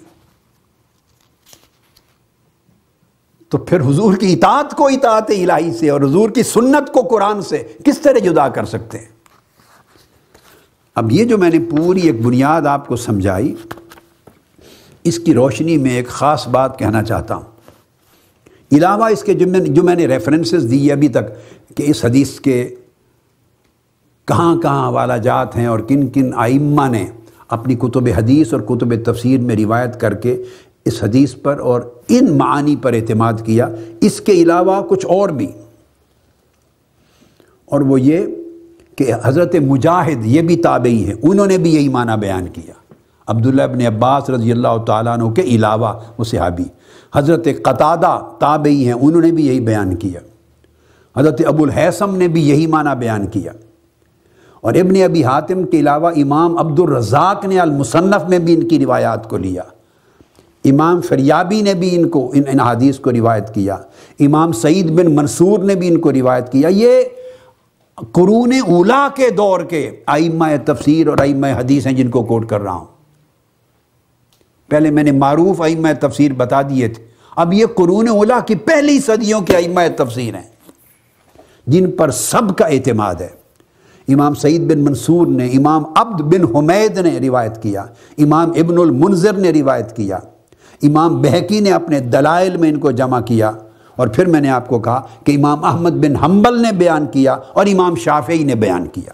تو 3.49 3.57
پھر 3.57 3.81
حضور 3.81 4.15
کی 4.15 4.33
اطاعت 4.33 4.71
کو 4.71 4.87
اطاعت 4.87 5.29
الہی 5.29 5.73
سے 5.73 5.89
اور 5.89 6.01
حضور 6.01 6.29
کی 6.29 6.43
سنت 6.43 6.93
کو 6.93 7.01
قرآن 7.01 7.41
سے 7.41 7.67
کس 7.85 7.99
طرح 7.99 8.19
جدا 8.19 8.49
کر 8.49 8.65
سکتے 8.65 8.97
ہیں؟ 8.97 9.05
اب 10.95 11.11
یہ 11.11 11.23
جو 11.23 11.37
میں 11.37 11.49
نے 11.49 11.59
پوری 11.59 12.01
ایک 12.01 12.21
بنیاد 12.21 12.61
آپ 12.61 12.87
کو 12.87 12.95
سمجھائی، 12.95 13.55
اس 15.03 15.19
کی 15.19 15.33
روشنی 15.33 15.77
میں 15.77 15.91
ایک 15.91 16.07
خاص 16.07 16.47
بات 16.47 16.79
کہنا 16.79 17.03
چاہتا 17.03 17.35
ہوں۔ 17.35 17.58
علاوہ 18.71 19.03
اس 19.03 19.23
کے 19.23 19.33
جو 19.67 19.83
میں 19.83 19.95
نے 19.95 20.07
ریفرنسز 20.07 20.71
دی 20.71 20.91
ابھی 20.91 21.07
تک 21.07 21.23
کہ 21.77 21.83
اس 21.87 22.05
حدیث 22.05 22.39
کے 22.39 22.75
کہاں 24.25 24.55
کہاں 24.61 24.89
حوالہ 24.89 25.13
جات 25.13 25.55
ہیں 25.55 25.65
اور 25.65 25.79
کن 25.79 26.07
کن 26.07 26.31
آئمہ 26.35 26.87
نے 26.87 27.05
اپنی 27.47 27.75
کتب 27.75 28.07
حدیث 28.17 28.53
اور 28.53 28.61
کتب 28.61 28.93
تفسیر 29.05 29.39
میں 29.39 29.55
روایت 29.55 29.99
کر 29.99 30.13
کے 30.13 30.43
اس 30.85 31.03
حدیث 31.03 31.35
پر 31.43 31.59
اور 31.59 31.81
ان 32.07 32.37
معانی 32.37 32.75
پر 32.75 32.93
اعتماد 32.93 33.33
کیا۔ 33.45 33.67
اس 34.01 34.21
کے 34.21 34.31
علاوہ 34.31 34.81
کچھ 34.81 35.05
اور 35.05 35.29
بھی۔ 35.29 35.47
اور 37.65 37.81
وہ 37.81 38.01
یہ 38.01 38.25
کہ 38.95 39.13
حضرت 39.23 39.55
مجاہد 39.55 40.25
یہ 40.25 40.41
بھی 40.41 40.55
تابعی 40.55 41.05
ہیں۔ 41.05 41.13
انہوں 41.23 41.45
نے 41.45 41.57
بھی 41.57 41.75
یہی 41.75 41.89
معنی 41.89 42.19
بیان 42.19 42.47
کیا۔ 42.47 42.73
عبداللہ 43.27 43.61
ابن 43.61 43.81
عباس 43.81 44.29
رضی 44.29 44.51
اللہ 44.51 44.77
تعالیٰ 44.87 45.19
عنہ 45.19 45.29
کے 45.29 45.41
علاوہ 45.41 45.93
وہ 46.17 46.23
صحابی۔ 46.23 46.63
حضرت 47.15 47.47
قطادہ 47.63 48.19
تابعی 48.39 48.85
ہیں، 48.85 48.93
انہوں 48.93 49.21
نے 49.21 49.31
بھی 49.31 49.47
یہی 49.47 49.59
بیان 49.59 49.95
کیا۔ 49.95 50.19
حضرت 51.19 51.41
ابو 51.45 51.63
الحسم 51.63 52.15
نے 52.15 52.27
بھی 52.27 52.49
یہی 52.49 52.67
معنی 52.67 52.89
بیان 52.99 53.27
کیا۔ 53.27 53.51
اور 54.61 54.73
ابن 54.73 55.03
ابی 55.03 55.23
حاتم 55.23 55.63
کے 55.63 55.79
علاوہ 55.79 56.11
امام 56.15 56.57
عبد 56.57 56.79
الرزاق 56.79 57.45
نے 57.45 57.59
المصنف 57.59 58.29
میں 58.29 58.39
بھی 58.39 58.53
ان 58.53 58.67
کی 58.67 58.79
روایات 58.79 59.29
کو 59.29 59.37
لیا۔ 59.37 59.61
امام 60.65 61.01
فریابی 61.01 61.61
نے 61.61 61.73
بھی 61.73 61.95
ان 61.95 62.09
کو، 62.09 62.31
ان 62.33 62.43
ان 62.47 62.59
حدیث 62.59 62.99
کو 62.99 63.11
روایت 63.11 63.53
کیا۔ 63.53 63.77
امام 64.19 64.51
سعید 64.51 64.91
بن 64.91 65.15
منصور 65.15 65.59
نے 65.59 65.75
بھی 65.75 65.87
ان 65.87 65.97
کو 65.97 66.13
روایت 66.13 66.51
کیا۔ 66.51 66.67
یہ 66.67 67.01
قرون 68.11 68.53
اولا 68.67 69.07
کے 69.15 69.29
دور 69.29 69.59
کے 69.59 69.91
آئمہ 70.05 70.45
تفسیر 70.65 71.07
اور 71.07 71.17
آئمہ 71.17 71.47
حدیث 71.47 71.85
ہیں 71.87 71.93
جن 71.93 72.09
کو 72.09 72.23
کوٹ 72.23 72.49
کر 72.49 72.61
رہا 72.61 72.73
ہوں۔ 72.73 72.85
پہلے 74.69 74.91
میں 74.91 75.03
نے 75.03 75.11
معروف 75.11 75.61
آئمہ 75.61 75.87
تفسیر 75.99 76.33
بتا 76.33 76.61
دیے 76.61 76.87
تھے۔ 76.87 77.03
اب 77.35 77.53
یہ 77.53 77.65
قرون 77.75 78.07
اولا 78.07 78.39
کی 78.39 78.55
پہلی 78.55 78.99
صدیوں 78.99 79.41
کے 79.41 79.55
آئمہ 79.55 79.81
تفسیر 79.97 80.35
ہیں۔ 80.35 80.59
جن 81.67 81.91
پر 81.91 82.11
سب 82.11 82.57
کا 82.57 82.65
اعتماد 82.65 83.15
ہے۔ 83.15 83.29
امام 84.07 84.33
سعید 84.33 84.61
بن 84.61 84.79
منصور 84.79 85.27
نے، 85.27 85.45
امام 85.45 85.83
عبد 85.95 86.21
بن 86.21 86.55
حمید 86.55 86.97
نے 86.97 87.19
روایت 87.19 87.63
کیا۔ 87.63 87.85
امام 88.17 88.49
ابن 88.49 88.77
المنظر 88.77 89.33
نے 89.33 89.51
روایت 89.51 89.95
کیا۔ 89.95 90.15
امام 90.83 91.21
بہکی 91.21 91.59
نے 91.59 91.71
اپنے 91.71 91.99
دلائل 91.99 92.57
میں 92.57 92.69
ان 92.69 92.79
کو 92.79 92.91
جمع 92.91 93.19
کیا۔ 93.21 93.51
اور 93.95 94.07
پھر 94.07 94.25
میں 94.25 94.41
نے 94.41 94.49
آپ 94.49 94.67
کو 94.67 94.79
کہا 94.79 95.07
کہ 95.23 95.35
امام 95.35 95.63
احمد 95.63 95.89
بن 95.89 96.15
حنبل 96.15 96.61
نے 96.61 96.71
بیان 96.71 97.05
کیا 97.05 97.33
اور 97.53 97.65
امام 97.65 97.95
شافعی 97.95 98.43
نے 98.43 98.55
بیان 98.55 98.87
کیا 98.87 99.11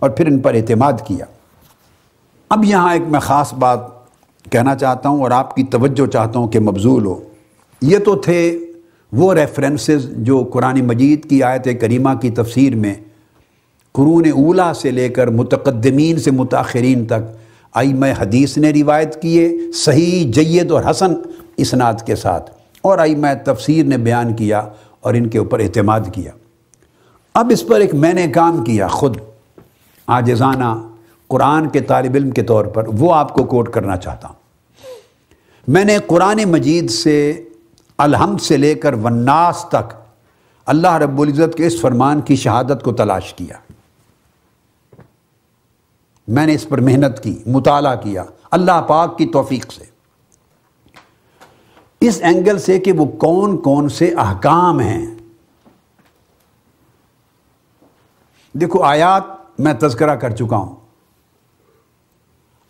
اور 0.00 0.10
پھر 0.10 0.26
ان 0.26 0.38
پر 0.38 0.54
اعتماد 0.54 0.92
کیا۔ 1.06 1.24
اب 2.50 2.64
یہاں 2.64 2.92
ایک 2.92 3.02
میں 3.08 3.20
خاص 3.20 3.54
بات 3.54 3.93
کہنا 4.50 4.76
چاہتا 4.76 5.08
ہوں 5.08 5.20
اور 5.20 5.30
آپ 5.30 5.56
کی 5.56 5.64
توجہ 5.64 6.06
چاہتا 6.06 6.38
ہوں 6.38 6.48
کہ 6.48 6.60
مبزول 6.60 7.06
ہو۔ 7.06 7.20
یہ 7.82 7.98
تو 7.98 8.16
تھے 8.16 8.58
وہ 9.12 9.34
ریفرنسز 9.34 10.10
جو 10.10 10.44
قرآن 10.52 10.86
مجید 10.86 11.30
کی 11.30 11.42
آیت 11.42 11.68
کریمہ 11.80 12.10
کی 12.20 12.30
تفسیر 12.30 12.76
میں 12.76 12.94
قرون 13.92 14.26
اولا 14.26 14.74
سے 14.74 14.90
لے 14.90 15.08
کر 15.08 15.26
متقدمین 15.26 16.18
سے 16.18 16.30
متاخرین 16.30 17.06
تک 17.06 17.36
آئمہ 17.74 18.06
حدیث 18.18 18.58
نے 18.58 18.70
روایت 18.70 19.22
کیے، 19.22 19.58
صحیح، 19.74 20.30
جید 20.32 20.70
اور 20.70 20.82
حسن 20.90 21.14
اسناد 21.56 21.94
کے 22.06 22.16
ساتھ 22.16 22.50
اور 22.82 22.98
آئمہ 22.98 23.26
تفسیر 23.44 23.84
نے 23.86 23.98
بیان 23.98 24.36
کیا 24.36 24.68
اور 25.00 25.14
ان 25.14 25.28
کے 25.28 25.38
اوپر 25.38 25.60
اعتماد 25.60 26.00
کیا۔ 26.12 26.30
اب 27.34 27.50
اس 27.50 27.66
پر 27.66 27.80
ایک 27.80 27.94
میں 27.94 28.12
نے 28.12 28.26
کام 28.26 28.64
کیا 28.64 28.86
خود۔ 28.86 29.16
آجزانہ 30.06 30.88
قرآن 31.34 31.68
کے 31.68 31.80
طالب 31.80 32.12
علم 32.14 32.30
کے 32.30 32.42
طور 32.42 32.64
پر 32.64 32.84
وہ 32.88 33.14
آپ 33.14 33.34
کو 33.34 33.44
کوٹ 33.44 33.70
کرنا 33.72 33.96
چاہتا 33.96 34.28
ہوں۔ 34.28 34.34
میں 35.68 35.84
نے 35.84 35.98
قرآن 36.06 36.44
مجید 36.44 36.90
سے 36.90 37.44
الحمد 37.98 38.38
سے 38.38 38.56
لے 38.56 38.74
کر 38.74 38.92
وناس 38.92 39.64
تک 39.68 39.94
اللہ 40.66 40.92
رب 40.92 41.20
العزت 41.20 41.56
کے 41.56 41.66
اس 41.66 41.80
فرمان 41.80 42.20
کی 42.20 42.36
شہادت 42.36 42.82
کو 42.82 42.92
تلاش 42.92 43.34
کیا۔ 43.34 43.56
میں 46.28 46.46
نے 46.46 46.54
اس 46.54 46.68
پر 46.68 46.80
محنت 46.80 47.22
کی، 47.22 47.42
مطالعہ 47.46 47.96
کیا، 47.96 48.24
اللہ 48.50 48.82
پاک 48.88 49.18
کی 49.18 49.26
توفیق 49.26 49.72
سے۔ 49.72 49.84
اس 52.00 52.18
اینگل 52.22 52.58
سے 52.58 52.78
کہ 52.78 52.92
وہ 52.92 53.04
کون 53.04 53.62
کون 53.62 53.88
سے 53.88 54.14
احکام 54.18 54.80
ہیں۔ 54.80 55.06
دیکھو 58.52 58.82
آیات 58.82 59.22
میں 59.58 59.74
تذکرہ 59.74 60.16
کر 60.16 60.30
چکا 60.30 60.56
ہوں۔ 60.56 60.83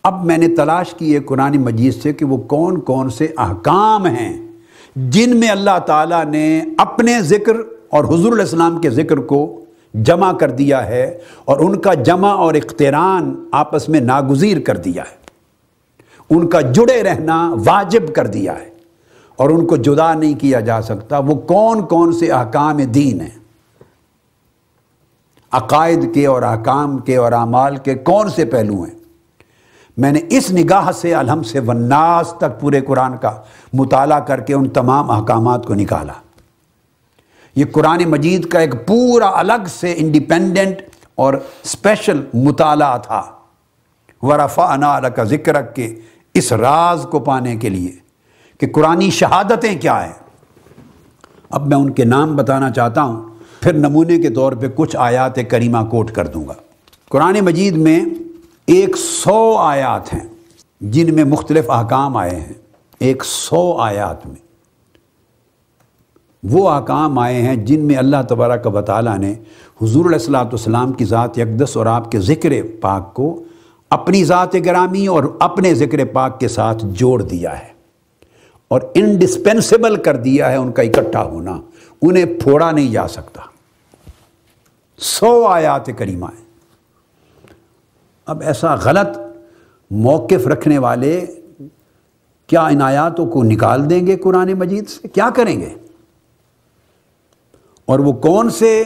اب 0.05 0.25
میں 0.25 0.39
نے 0.39 0.49
تلاش 0.49 0.95
کی 0.95 1.15
ہے 1.15 1.21
قرآن 1.21 1.57
مجید 1.57 2.03
سے 2.03 2.13
کہ 2.13 2.25
وہ 2.25 2.37
کون 2.37 2.81
کون 2.81 3.11
سے 3.11 3.29
احکام 3.37 4.07
ہیں 4.07 4.47
جن 4.97 5.37
میں 5.37 5.49
اللہ 5.49 5.79
تعالیٰ 5.87 6.25
نے 6.25 6.63
اپنے 6.79 7.21
ذکر 7.21 7.53
اور 7.91 8.05
حضور 8.05 8.33
علیہ 8.33 8.43
السلام 8.43 8.81
کے 8.81 8.91
ذکر 8.91 9.17
کو 9.17 9.61
جمع 9.95 10.33
کر 10.33 10.51
دیا 10.51 10.87
ہے 10.87 11.19
اور 11.45 11.61
ان 11.61 11.81
کا 11.81 11.95
جمع 11.95 12.29
اور 12.29 12.55
اقتران 12.55 13.49
آپس 13.53 13.89
میں 13.89 14.01
ناگزیر 14.01 14.61
کر 14.61 14.77
دیا 14.77 15.03
ہے۔ 15.03 15.25
ان 16.31 16.49
کا 16.49 16.61
جڑے 16.61 17.03
رہنا 17.03 17.55
واجب 17.65 18.15
کر 18.15 18.27
دیا 18.27 18.61
ہے 18.61 18.71
اور 19.37 19.51
ان 19.51 19.67
کو 19.67 19.77
جدا 19.77 20.15
نہیں 20.15 20.35
کیا 20.35 20.61
جا 20.61 20.83
سکتا۔ 20.83 21.19
وہ 21.19 21.35
کون 21.35 21.87
کون 21.87 22.13
سے 22.13 22.31
احکام 22.31 22.77
دین 22.77 23.21
ہیں؟ 23.21 23.39
عقائد 25.53 26.15
کے 26.15 26.27
اور 26.27 26.43
احکام 26.43 26.99
کے 26.99 27.17
اور 27.17 27.33
اعمال 27.33 27.77
کے 27.77 27.95
کون 27.95 28.31
سے 28.31 28.45
پہلو 28.45 28.83
ہیں؟ 28.83 29.04
میں 29.97 30.13
نے 30.13 30.21
اس 30.31 30.51
نگاہ 30.51 30.93
سے 30.93 31.15
الحم 31.15 31.43
سے 31.43 31.59
وناس 31.59 32.35
تک 32.39 32.61
پورے 32.61 32.81
قرآن 32.81 33.17
کا 33.17 33.43
مطالعہ 33.73 34.21
کر 34.21 34.41
کے 34.41 34.55
ان 34.55 34.69
تمام 34.69 35.11
احکامات 35.11 35.67
کو 35.67 35.75
نکالا۔ 35.75 36.13
یہ 37.57 37.65
قرآن 37.73 38.05
مجید 38.05 38.49
کا 38.49 38.59
ایک 38.59 38.87
پورا 38.87 39.31
الگ 39.35 39.67
سے 39.69 39.95
انڈیپینڈنٹ 39.97 40.77
اور 41.15 41.35
اسپیشل 41.35 42.25
مطالعہ 42.35 42.99
تھا۔ 42.99 43.23
ورفا 44.23 44.73
انا 44.73 45.09
کا 45.09 45.25
ذکر 45.25 45.55
رکھ 45.55 45.75
کے 45.75 45.95
اس 46.35 46.53
راز 46.53 47.07
کو 47.11 47.21
پانے 47.21 47.57
کے 47.57 47.69
لیے 47.69 47.93
کہ 48.61 48.67
قرآن 48.75 49.11
شہادتیں 49.11 49.79
کیا 49.79 50.07
ہیں۔ 50.07 50.13
اب 51.51 51.67
میں 51.67 51.77
ان 51.77 51.91
کے 51.91 52.05
نام 52.05 52.37
بتانا 52.37 52.71
چاہتا 52.71 53.03
ہوں، 53.03 53.23
پھر 53.61 53.73
نمونے 53.73 54.19
کے 54.19 54.31
طور 54.31 54.53
پہ 54.53 54.67
کچھ 54.75 54.97
آیات 54.97 55.39
کریمہ 55.51 55.79
کوٹ 55.91 56.11
کر 56.11 56.27
دوں 56.27 56.49
گا۔ 56.49 56.55
قرآن 57.09 57.41
مجید 57.41 57.77
میں 57.77 58.01
ایک 58.67 58.97
سو 58.97 59.57
آیات 59.57 60.15
ہیں 60.15 60.29
جن 60.81 61.15
میں 61.15 61.25
مختلف 61.25 61.71
احکام 61.71 62.17
آئے 62.17 62.37
ہیں۔ 62.37 62.53
ایک 62.99 63.25
سو 63.25 63.73
آیات 63.73 64.27
میں۔ 64.27 64.37
وہ 66.43 66.71
آکام 66.71 67.19
آئے 67.19 67.43
ہیں 67.43 67.57
جن 67.57 67.81
میں 67.81 67.97
اللہ 67.97 68.17
تبارک 68.29 68.67
و 68.67 68.81
تعالیٰ 68.81 69.19
نے 69.19 69.33
حضور 69.83 70.05
علیہ 70.05 70.17
السلاۃ 70.17 70.45
والسلام 70.45 70.93
کی 70.93 71.05
ذات 71.05 71.39
یکدس 71.39 71.77
اور 71.77 71.87
آپ 71.87 72.11
کے 72.11 72.21
ذکر 72.21 72.53
پاک 72.81 73.15
کو 73.15 73.43
اپنی 73.91 74.25
ذات 74.25 74.55
گرامی 74.55 75.07
اور 75.07 75.25
اپنے 75.41 75.75
ذکر 75.75 76.05
پاک 76.05 76.41
کے 76.41 76.49
ساتھ 76.49 76.85
جوڑ 76.87 77.23
دیا 77.23 77.59
ہے 77.59 77.69
اور 78.69 78.81
انڈسپینسیبل 78.95 79.97
کر 79.97 80.17
دیا 80.17 80.51
ہے 80.51 80.57
ان 80.57 80.73
کا 80.73 80.83
اکٹھا 80.83 81.23
ہونا۔ 81.23 81.61
انہیں 82.03 82.25
پھوڑا 82.25 82.71
نہیں 82.71 82.91
جا 82.91 83.09
سکتا۔ 83.09 83.41
سو 84.99 85.47
آیات 85.47 85.87
کریمہ 85.99 86.27
ہیں۔ 86.27 86.44
اب 88.27 88.41
ایسا 88.41 88.75
غلط 88.75 89.19
موقف 89.91 90.47
رکھنے 90.47 90.79
والے 90.79 91.27
کیا 92.47 92.67
ان 92.67 92.83
آیاتوں 92.83 93.27
کو 93.27 93.43
نکال 93.43 93.91
دیں 93.91 94.07
گے 94.07 94.17
قرآن 94.17 94.53
مجید 94.53 94.89
سے؟ 94.89 95.09
کیا 95.09 95.31
کریں 95.35 95.61
گے؟ 95.61 95.75
اور 97.85 97.99
وہ 97.99 98.13
کون 98.13 98.51
سے 98.51 98.83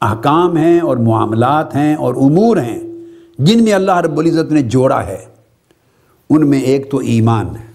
احکام 0.00 0.56
ہیں 0.56 0.80
اور 0.80 0.96
معاملات 0.96 1.76
ہیں 1.76 1.94
اور 1.94 2.14
امور 2.14 2.56
ہیں 2.56 2.80
جن 3.38 3.64
میں 3.64 3.72
اللہ 3.72 3.96
رب 3.96 4.18
العزت 4.18 4.52
نے 4.52 4.62
جوڑا 4.62 5.06
ہے؟ 5.06 5.24
ان 6.30 6.50
میں 6.50 6.60
ایک 6.60 6.90
تو 6.90 6.98
ایمان 6.98 7.56
ہے۔ 7.56 7.70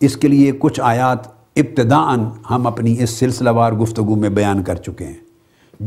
اس 0.00 0.16
کے 0.16 0.28
لیے 0.28 0.52
کچھ 0.58 0.80
آیات 0.80 1.18
ابتداً 1.56 2.20
ہم 2.50 2.66
اپنی 2.66 2.96
اس 3.02 3.10
سلسلہ 3.10 3.50
وار 3.50 3.72
گفتگو 3.72 4.16
میں 4.16 4.28
بیان 4.28 4.62
کر 4.62 4.74
چکے 4.74 5.04
ہیں۔ 5.04 5.26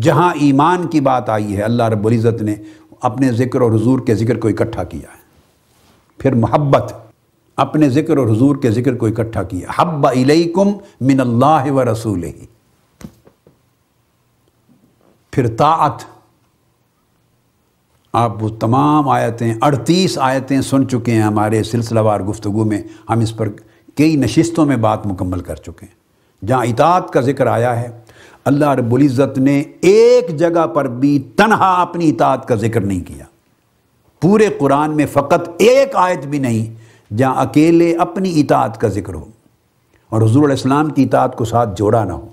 جہاں 0.01 0.33
ایمان 0.39 0.88
کی 0.88 1.01
بات 1.01 1.29
آئی 1.29 1.57
ہے، 1.57 1.62
اللہ 1.62 1.83
رب 1.83 2.07
العزت 2.07 2.41
نے 2.41 2.55
اپنے 3.01 3.31
ذکر 3.31 3.62
اور 3.62 3.71
حضور 3.71 3.99
کے 3.99 4.15
ذکر 4.15 4.39
کو 4.39 4.47
اکٹھا 4.47 4.83
کیا 4.83 5.13
ہے۔ 5.13 5.19
پھر 6.17 6.35
محبت، 6.35 6.93
اپنے 7.57 7.89
ذکر 7.89 8.17
اور 8.17 8.27
حضور 8.27 8.55
کے 8.55 8.71
ذکر 8.71 8.95
کو 8.95 9.05
اکٹھا 9.05 9.43
کیا۔ 9.43 9.71
حب 9.75 10.07
علیکم 10.07 10.71
من 11.01 11.19
اللہ 11.19 11.71
و 11.71 11.91
رسول 11.91 12.25
پھر 15.31 15.55
طاعت۔ 15.55 15.97
آپ 18.13 18.43
وہ 18.43 18.49
تمام 18.49 19.09
آیتیں، 19.09 19.53
اڑتیس 19.62 20.17
آیتیں 20.17 20.62
سن 20.62 20.89
چکے 20.89 21.12
ہیں 21.12 21.21
ہمارے 21.21 21.63
سلسلہ 21.63 21.99
وار 21.99 22.19
گفتگو 22.19 22.65
میں۔ 22.65 22.81
ہم 23.09 23.19
اس 23.19 23.38
پر 23.38 23.49
کئی 23.97 24.15
نشستوں 24.15 24.65
میں 24.65 24.77
بات 24.77 25.07
مکمل 25.07 25.39
کر 25.39 25.55
چکے 25.55 25.85
ہیں۔ 25.85 25.99
جہاں 26.45 26.65
اطاعت 26.65 27.12
کا 27.12 27.21
ذکر 27.21 27.47
آیا 27.47 27.81
ہے 27.81 27.99
اللہ 28.45 28.69
رب 28.69 28.95
العزت 28.95 29.38
نے 29.38 29.63
ایک 29.82 30.38
جگہ 30.38 30.67
پر 30.67 30.88
بھی 30.88 31.19
تنہا 31.36 31.82
اپنی 31.82 32.10
اطاعت 32.10 32.47
کا 32.47 32.56
ذکر 32.56 32.82
نہیں 32.82 33.04
کیا۔ 33.04 33.25
پورے 34.21 34.49
قرآن 34.58 34.95
میں 34.95 35.06
فقط 35.06 35.49
ایک 35.58 35.91
آیت 35.93 36.25
بھی 36.25 36.39
نہیں، 36.39 36.73
جہاں 37.13 37.36
اکیلے 37.36 37.95
اپنی 37.95 38.39
اطاعت 38.39 38.82
کا 38.82 38.88
ذکر 38.88 39.13
ہو 39.13 39.25
اور 40.10 40.21
حضور 40.21 40.43
علیہ 40.43 40.54
السلام 40.54 40.89
کی 40.89 41.04
اطاعت 41.04 41.36
کو 41.36 41.45
ساتھ 41.45 41.69
جوڑا 41.78 42.04
نہ 42.04 42.13
ہو۔ 42.13 42.28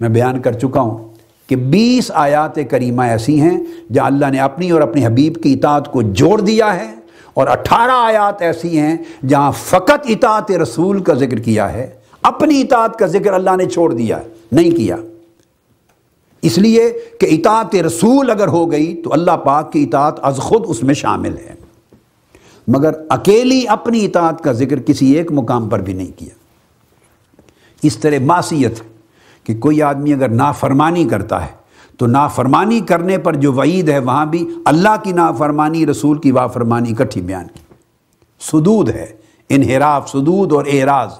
میں 0.00 0.08
بیان 0.08 0.42
کر 0.42 0.52
چکا 0.52 0.80
ہوں 0.80 1.08
کہ 1.46 1.56
بیس 1.56 2.10
آیات 2.14 2.58
کریمہ 2.70 3.02
ایسی 3.02 3.40
ہیں 3.40 3.58
جہاں 3.92 4.06
اللہ 4.06 4.26
نے 4.26 4.38
اپنی 4.38 4.70
اور 4.70 4.80
اپنی 4.80 5.06
حبیب 5.06 5.42
کی 5.42 5.52
اطاعت 5.52 5.92
کو 5.92 6.02
جوڑ 6.02 6.40
دیا 6.40 6.74
ہے 6.74 6.94
اور 7.34 7.48
اٹھارہ 7.48 7.94
آیات 7.94 8.42
ایسی 8.42 8.78
ہیں 8.78 8.96
جہاں 9.28 9.52
فقط 9.52 10.06
اطاعت 10.08 10.50
رسول 10.50 11.02
کا 11.02 11.14
ذکر 11.14 11.38
کیا 11.38 11.72
ہے۔ 11.72 11.99
اپنی 12.22 12.60
اطاعت 12.60 12.98
کا 12.98 13.06
ذکر 13.06 13.32
اللہ 13.32 13.56
نے 13.56 13.68
چھوڑ 13.68 13.94
دیا 13.94 14.18
نہیں 14.52 14.70
کیا۔ 14.70 14.96
اس 16.42 16.58
لیے 16.58 16.92
کہ 17.20 17.26
اطاعت 17.30 17.74
رسول 17.74 18.30
اگر 18.30 18.48
ہو 18.48 18.70
گئی 18.70 19.02
تو 19.04 19.12
اللہ 19.12 19.30
پاک 19.30 19.72
کی 19.72 19.82
اطاعت 19.82 20.14
از 20.22 20.36
خود 20.36 20.62
اس 20.66 20.82
میں 20.82 20.94
شامل 20.94 21.36
ہے۔ 21.36 21.54
مگر 22.68 22.90
اکیلی 23.08 23.68
اپنی 23.68 24.04
اطاعت 24.04 24.44
کا 24.44 24.52
ذکر 24.52 24.78
کسی 24.78 25.12
ایک 25.12 25.32
مقام 25.32 25.68
پر 25.68 25.78
بھی 25.78 25.92
نہیں 25.92 26.18
کیا۔ 26.18 26.34
اس 27.82 27.96
طرح 27.96 28.18
معصیت 28.24 28.80
کہ 29.44 29.56
کوئی 29.56 29.82
آدمی 29.82 30.12
اگر 30.12 30.28
نافرمانی 30.28 31.04
کرتا 31.04 31.42
ہے 31.42 31.60
تو 31.98 32.06
نافرمانی 32.06 32.80
کرنے 32.80 33.18
پر 33.18 33.34
جو 33.34 33.52
وعید 33.52 33.88
ہے، 33.88 33.98
وہاں 33.98 34.26
بھی 34.26 34.48
اللہ 34.64 34.96
کی 35.02 35.12
نافرمانی، 35.12 35.86
رسول 35.86 36.18
کی 36.18 36.30
وافرمانی 36.30 36.90
اکٹھی 36.90 37.20
بیان 37.20 37.46
کی۔ 37.54 37.74
سدود 38.40 38.88
ہے، 38.88 39.06
انحراف، 39.48 40.10
سدود 40.10 40.52
اور 40.52 40.64
اعراض۔ 40.72 41.10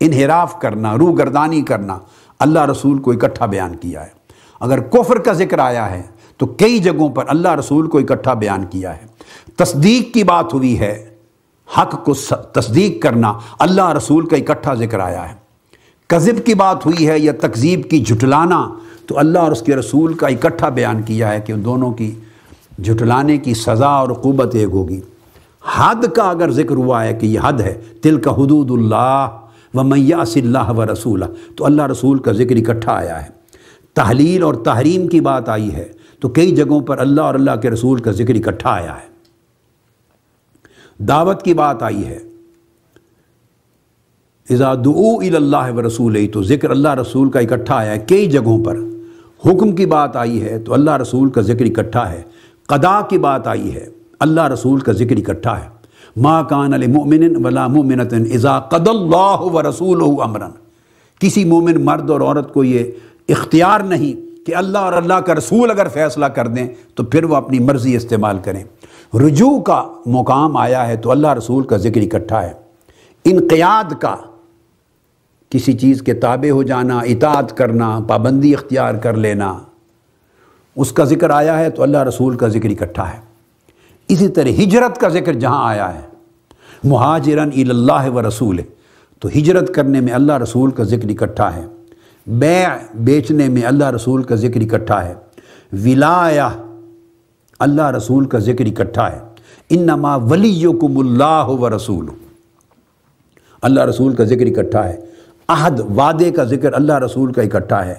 انحراف 0.00 0.58
کرنا 0.58 0.96
روح 0.96 1.18
گردانی 1.18 1.62
کرنا، 1.62 1.98
اللہ 2.38 2.64
رسول 2.64 2.98
کو 2.98 3.10
اکٹھا 3.10 3.46
بیان 3.46 3.76
کیا 3.76 4.02
ہے۔ 4.02 4.08
اگر 4.60 4.80
کفر 4.80 5.18
کا 5.18 5.32
ذکر 5.32 5.58
آیا 5.58 5.90
ہے، 5.90 6.02
تو 6.36 6.46
کئی 6.46 6.78
جگہوں 6.78 7.08
پر 7.08 7.24
اللہ 7.28 7.54
رسول 7.54 7.88
کو 7.88 7.98
اکٹھا 7.98 8.34
بیان 8.34 8.64
کیا 8.64 8.96
ہے۔ 8.96 9.06
تصدیق 9.56 10.14
کی 10.14 10.24
بات 10.24 10.54
ہوئی 10.54 10.80
ہے، 10.80 11.14
حق 11.78 12.04
کو 12.04 12.14
تصدیق 12.52 13.02
کرنا، 13.02 13.32
اللہ 13.58 13.88
رسول 13.88 14.26
کا 14.26 14.36
اکٹھا 14.36 14.74
ذکر 14.74 14.98
آیا 14.98 15.28
ہے۔ 15.28 15.34
کذب 16.06 16.46
کی 16.46 16.54
بات 16.54 16.86
ہوئی 16.86 17.08
ہے 17.08 17.18
یا 17.18 17.32
تقزیب 17.40 17.90
کی 17.90 18.00
جھٹلانا، 18.00 18.68
تو 19.06 19.18
اللہ 19.18 19.38
اور 19.38 19.52
اس 19.52 19.62
کے 19.62 19.76
رسول 19.76 20.14
کا 20.14 20.26
اکٹھا 20.26 20.68
بیان 20.68 21.02
کیا 21.02 21.32
ہے 21.32 21.40
کہ 21.40 21.52
ان 21.52 21.64
دونوں 21.64 21.92
کی 21.92 22.14
جھٹلانے 22.84 23.36
کی 23.36 23.54
سزا 23.54 23.88
اور 23.88 24.08
قوت 24.08 24.54
ایک 24.54 24.68
ہوگی۔ 24.68 25.00
حد 25.76 26.04
کا 26.14 26.22
اگر 26.22 26.50
ذکر 26.50 26.74
ہوا 26.74 27.04
ہے 27.04 27.14
کہ 27.14 27.26
یہ 27.26 27.40
حد 27.42 27.60
ہے 27.60 27.82
تل 28.02 28.20
کا 28.20 28.30
حدود 28.30 28.70
اللہ۔ 28.70 29.28
و 29.74 29.82
میاس 29.82 30.36
اللہ 30.36 30.70
و 30.70 30.92
رسول 30.92 31.22
تو 31.56 31.64
اللہ 31.64 31.86
رسول 31.86 32.18
کا 32.18 32.32
ذکر 32.32 32.56
اکٹھا 32.56 32.92
آیا 32.92 33.22
ہے۔ 33.22 33.28
تحلیل 33.94 34.42
اور 34.42 34.54
تحریم 34.54 35.08
کی 35.08 35.20
بات 35.20 35.48
آئی 35.48 35.74
ہے، 35.74 35.92
تو 36.20 36.28
کئی 36.28 36.56
جگہوں 36.56 36.80
پر 36.80 36.98
اللہ 36.98 37.20
اور 37.20 37.34
اللہ 37.34 37.50
کے 37.62 37.70
رسول 37.70 37.98
کا 37.98 38.10
ذکر 38.10 38.34
اکٹھا 38.34 38.70
آیا 38.70 38.94
ہے۔ 38.94 39.08
دعوت 41.04 41.42
کی 41.42 41.54
بات 41.54 41.82
آئی 41.82 42.06
ہے۔ 42.06 42.18
دعو 44.84 45.18
اللہ 45.18 45.72
و 45.76 45.86
رسول 45.86 46.26
تو 46.32 46.42
ذکر 46.42 46.70
اللہ 46.70 46.94
رسول 46.94 47.30
کا 47.30 47.40
اکٹھا 47.40 47.74
آیا 47.74 47.94
ہے۔ 47.94 47.98
کئی 47.98 48.26
جگہوں 48.26 48.64
پر 48.64 48.76
حکم 49.46 49.72
کی 49.72 49.86
بات 49.86 50.16
آئی 50.16 50.42
ہے، 50.42 50.58
تو 50.58 50.74
اللہ 50.74 50.90
رسول 50.90 51.30
کا 51.30 51.40
ذکر 51.40 51.64
اکٹھا 51.64 52.12
ہے۔ 52.12 52.22
قدا 52.66 53.00
کی 53.00 53.18
بات 53.18 53.46
آئی 53.46 53.74
ہے، 53.74 53.88
اللہ 54.20 54.46
رسول 54.46 54.80
کا 54.80 54.92
ذکر 54.92 55.16
اکٹھا 55.16 55.64
ہے۔ 55.64 55.77
ما 56.20 56.42
کان 56.42 56.74
المؤمن 56.74 57.44
ولا 57.44 57.66
مؤمنۃ 57.66 58.14
اذا 58.34 58.58
قد 58.60 58.88
اللہ 58.88 59.40
و 59.40 59.62
رسول 59.62 60.02
امرا 60.22 60.48
کسی 61.20 61.44
مومن 61.44 61.84
مرد 61.84 62.10
اور 62.10 62.20
عورت 62.20 62.52
کو 62.52 62.64
یہ 62.64 62.84
اختیار 63.28 63.80
نہیں 63.80 64.46
کہ 64.46 64.54
اللہ 64.56 64.78
اور 64.78 64.92
اللہ 64.92 65.14
کا 65.14 65.34
رسول 65.34 65.70
اگر 65.70 65.88
فیصلہ 65.88 66.26
کر 66.26 66.46
دیں 66.46 66.66
تو 66.94 67.04
پھر 67.04 67.24
وہ 67.24 67.36
اپنی 67.36 67.58
مرضی 67.58 67.94
استعمال 67.96 68.38
کریں۔ 68.44 68.62
رجوع 69.14 69.60
کا 69.60 69.82
مقام 70.06 70.56
آیا 70.56 70.86
ہے 70.88 70.96
تو 70.96 71.10
اللہ 71.10 71.32
رسول 71.32 71.64
کا 71.64 71.76
ذکر 71.76 72.00
اکٹھا 72.00 72.42
ہے۔ 72.42 72.52
انقیاد 73.24 73.92
کا، 74.00 74.16
کسی 75.52 75.72
چیز 75.72 76.02
کے 76.02 76.14
تابع 76.14 76.50
ہو 76.50 76.62
جانا، 76.62 76.98
اطاعت 76.98 77.56
کرنا، 77.56 77.98
پابندی 78.08 78.54
اختیار 78.54 78.94
کر 78.94 79.16
لینا، 79.16 79.58
اس 80.76 80.92
کا 80.92 81.04
ذکر 81.04 81.30
آیا 81.30 81.58
ہے 81.58 81.70
تو 81.70 81.82
اللہ 81.82 81.98
رسول 81.98 82.36
کا 82.36 82.48
ذکر 82.48 82.70
اکٹھا 82.70 83.12
ہے۔ 83.12 83.20
اسی 84.08 84.28
طرح 84.28 84.62
ہجرت 84.62 84.98
کا 84.98 85.08
ذکر 85.08 85.32
جہاں 85.32 85.68
آیا 85.68 85.94
ہے 85.94 86.00
مہاجرن 86.84 87.50
اللہ 87.70 88.10
و 88.10 88.28
رسول 88.28 88.60
تو 89.20 89.28
ہجرت 89.28 89.74
کرنے 89.74 90.00
میں 90.00 90.12
اللہ 90.12 90.32
رسول 90.32 90.70
کا 90.70 90.82
ذکر 90.82 91.08
اکٹھا 91.08 91.56
ہے۔ 91.56 91.66
بیع 92.26 92.68
بیچنے 92.94 93.48
میں 93.48 93.62
اللہ 93.62 93.90
رسول 93.90 94.22
کا 94.22 94.34
ذکر 94.34 94.60
اکٹھا 94.60 95.04
ہے۔ 95.04 95.14
ولایا 95.72 96.48
اللہ 97.58 97.90
رسول 97.90 98.26
کا 98.26 98.38
ذکر 98.38 98.64
اکٹھا 98.64 99.12
ہے۔ 99.12 99.20
انما 99.70 100.16
ولیکم 100.16 100.98
اللہ 100.98 101.44
و 101.46 101.76
رسول 101.76 102.06
اللہ 103.62 103.80
رسول 103.80 104.14
کا 104.14 104.24
ذکر 104.24 104.46
اکٹھا 104.46 104.88
ہے۔ 104.88 105.00
عہد 105.48 105.80
وعدے 105.80 106.30
کا 106.30 106.44
ذکر 106.44 106.72
اللہ 106.72 106.98
رسول 106.98 107.32
کا 107.32 107.42
اکٹھا 107.42 107.86
ہے۔ 107.86 107.94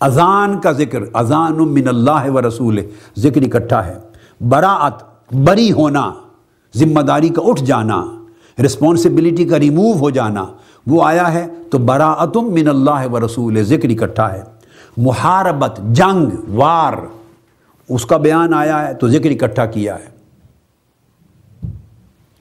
اذان 0.00 0.60
کا 0.60 0.72
ذکر 0.72 0.98
اذان 1.12 1.72
من 1.72 1.88
اللہ 1.88 2.30
و 2.30 2.48
رسول 2.48 2.80
ذکر 3.18 3.42
اکٹھا 3.42 3.86
ہے۔ 3.86 3.98
براعت 4.48 4.94
بری 5.34 5.72
ہونا، 5.72 6.12
ذمہ 6.76 7.00
داری 7.00 7.28
کا 7.28 7.42
اٹھ 7.44 7.64
جانا۔ 7.64 8.17
رسپانسبلٹی 8.64 9.44
کا 9.44 9.58
ریموو 9.58 9.92
ہو 9.92 10.10
جانا۔ 10.10 10.46
وہ 10.86 11.04
آیا 11.04 11.32
ہے 11.32 11.46
تو 11.70 11.78
براعتم 11.78 12.52
من 12.52 12.68
اللہ 12.68 13.12
و 13.12 13.26
رسول، 13.26 13.62
ذکر 13.62 13.88
اکٹھا 13.88 14.32
ہے۔ 14.32 14.42
محاربت، 14.96 15.80
جنگ، 15.92 16.30
وار، 16.48 16.94
اس 17.88 18.06
کا 18.06 18.16
بیان 18.16 18.54
آیا 18.54 18.88
ہے 18.88 18.94
تو 18.94 19.08
ذکر 19.08 19.30
اکٹھا 19.30 19.66
کیا 19.66 19.96
ہے۔ 19.96 20.18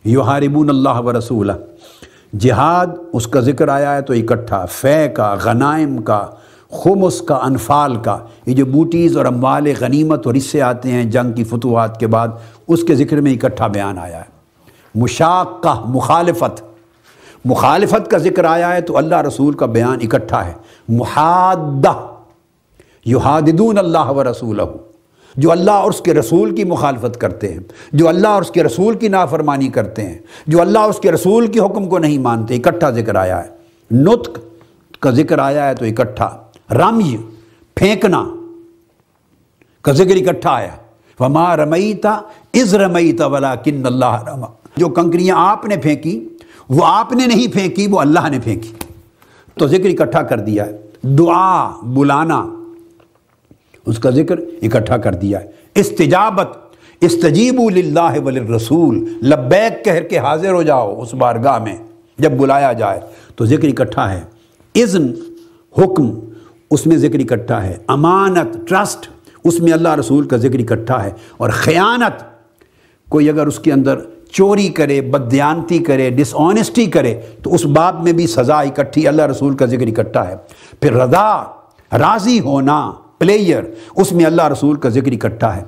یحاربون 0.06 0.70
اللہ 0.70 1.02
و 1.06 1.18
رسول 1.18 1.52
جہاد، 2.40 2.88
اس 3.14 3.28
کا 3.28 3.40
ذکر 3.40 3.68
آیا 3.68 3.96
ہے 3.96 4.02
تو 4.02 4.14
اکٹھا۔ 4.14 4.66
فے 4.66 5.08
کا، 5.14 5.36
غنائم 5.44 5.98
کا، 5.98 6.28
خمس 6.72 7.22
کا، 7.22 7.36
انفال 7.36 7.96
کا۔ 7.96 8.18
یہ 8.46 8.56
جو 8.56 8.66
بوٹیز 8.66 9.18
اور 9.18 9.26
اموال 9.26 9.74
غنیمت 9.80 10.28
اور 10.28 10.36
حصے 10.36 10.62
آتے 10.62 10.92
ہیں، 10.92 11.04
جنگ 11.04 11.32
کی 11.32 11.44
فتوحات 11.44 12.00
کے 12.00 12.08
بعد، 12.08 12.28
اس 12.68 12.84
کے 12.84 12.96
ذکر 12.96 13.22
میں 13.22 13.34
اکٹھا 13.34 13.68
بیان 13.68 13.98
آیا 13.98 14.18
ہے۔ 14.18 14.37
مشاق 14.98 15.68
مخالفت. 15.86 16.62
مخالفت 17.46 18.10
کا 18.12 18.18
ذکر 18.18 18.44
آیا 18.44 18.74
ہے 18.74 18.82
تو 18.82 18.98
اللہ 18.98 19.22
رسول 19.22 19.54
کا 19.54 19.66
بیان 19.66 20.00
اکٹھا 20.02 20.46
ہے. 20.46 20.54
محادہ. 20.90 21.94
یحاددون 23.06 23.78
اللہ 23.78 24.10
و 24.10 24.24
رسول 24.24 24.60
جو 25.36 25.52
اللہ 25.52 25.72
اور 25.72 25.90
اس 25.90 26.02
کے 26.02 26.14
رسول 26.14 26.56
کی 26.56 26.64
مخالفت 26.64 27.20
کرتے 27.20 27.54
ہیں، 27.54 27.60
جو 27.94 28.08
اللہ 28.08 28.28
اور 28.28 28.42
اس 28.42 28.52
کے 28.52 28.64
رسول 28.64 28.98
کی 28.98 29.08
نافرمانی 29.08 29.68
کرتے 29.68 30.06
ہیں، 30.06 30.18
جو 30.48 30.62
اللہ 30.62 30.80
اور 30.80 30.90
اس 30.90 31.00
کے 31.00 31.12
رسول 31.12 31.48
کے 31.48 31.60
حکم 31.60 31.88
کو 31.90 31.98
نہیں 31.98 32.18
مانتے، 32.18 32.56
اکٹھا 32.56 32.90
ذکر 32.90 33.16
آیا 33.16 33.44
ہے. 33.44 33.50
نطق 33.92 34.40
کا 35.00 35.10
ذکر 35.12 35.40
آیا 35.40 35.68
ہے 35.68 35.76
تو 35.76 35.86
اکٹھا. 35.86 36.30
رمج 36.72 37.16
پھینکنا 37.78 38.24
کا 39.82 39.92
ذکر 39.92 40.16
اکٹھا 40.16 40.52
آیا 40.52 40.76
وما 41.20 41.56
رمیتا 41.58 42.20
از 42.54 42.76
رمیتا 42.76 43.26
ولا 43.26 43.56
کن 43.56 43.86
اللہ 43.86 44.24
رما 44.28 44.48
جو 44.78 44.88
کنکریاں 44.88 45.36
آپ 45.40 45.66
نے 45.66 45.78
پھینکی، 45.78 46.30
وہ 46.70 46.82
آپ 46.86 47.14
نے 47.14 47.26
نہیں 47.26 47.54
پھینکی، 47.54 47.88
وہ 47.88 48.00
اللہ 48.00 48.30
نے 48.32 48.40
پھینکی۔ 48.44 48.72
تو 49.60 49.68
ذکر 49.68 50.02
اکٹھا 50.02 50.22
کر 50.22 50.40
دیا 50.40 50.66
ہے۔ 50.66 50.78
دعا 51.04 51.82
بلانا، 51.82 52.48
اس 53.86 54.00
کا 54.00 54.10
ذکر 54.10 54.36
اکٹھا 54.62 54.98
کر 54.98 55.14
دیا 55.14 55.42
ہے۔ 55.42 55.46
استجابت 55.76 56.48
استجیب 57.02 57.70
للہ 57.70 58.26
وللرسول۔ 58.26 58.96
لبیک 59.24 59.86
کہہ 59.86 60.08
کے 60.10 60.18
حاضر 60.18 60.52
ہو 60.52 60.64
جاؤ 60.64 61.02
اس 61.02 61.14
بارگاہ 61.14 61.60
میں، 61.60 61.76
جب 62.18 62.32
بلایا 62.32 62.74
جائے۔ 62.74 63.00
تو 63.36 63.46
ذکر 63.46 63.68
اکٹھا 63.68 64.14
ہے۔ 64.14 64.24
اذن، 64.76 65.08
حکم، 65.78 66.20
اس 66.72 66.88
میں 66.88 66.98
ذکر 66.98 67.20
اکٹھا 67.20 67.64
ہے۔ 67.64 67.78
امانت، 67.88 68.70
ٹرسٹ، 68.70 69.10
اس 69.44 69.60
میں 69.60 69.74
اللہ 69.74 69.96
رسول 69.96 70.28
کا 70.28 70.38
ذکر 70.38 70.60
اکٹھا 70.60 71.04
ہے۔ 71.04 71.12
اور 71.38 71.50
خیانت، 71.50 72.24
کوئی 73.10 73.30
اگر 73.30 73.48
اس 73.48 73.60
کے 73.60 73.74
اندر 73.74 74.00
چوری 74.38 74.68
کرے 74.68 75.02
بدیانتی 75.02 75.80
کرے 75.80 76.10
ڈس 76.10 76.36
آنیسٹی 76.36 76.86
کرے، 76.86 77.22
تو 77.44 77.54
اس 77.54 77.66
باب 77.66 78.04
میں 78.04 78.14
بھی 78.14 78.28
سزا 78.28 78.60
اکٹھی، 78.60 79.08
اللہ 79.08 79.22
رسول 79.22 79.56
کا 79.56 79.66
ذکر 79.66 79.88
اکٹھا 79.88 80.28
ہے۔ 80.28 80.36
پھر 80.82 80.94
رضا، 80.94 81.44
راضی 81.98 82.40
ہونا 82.40 82.92
پلیئر 83.18 83.64
اس 83.96 84.12
میں 84.14 84.26
اللہ 84.26 84.48
رسول 84.48 84.76
کا 84.76 84.90
ذکر 84.90 85.12
اکٹھا 85.12 85.56
ہے۔ 85.56 85.64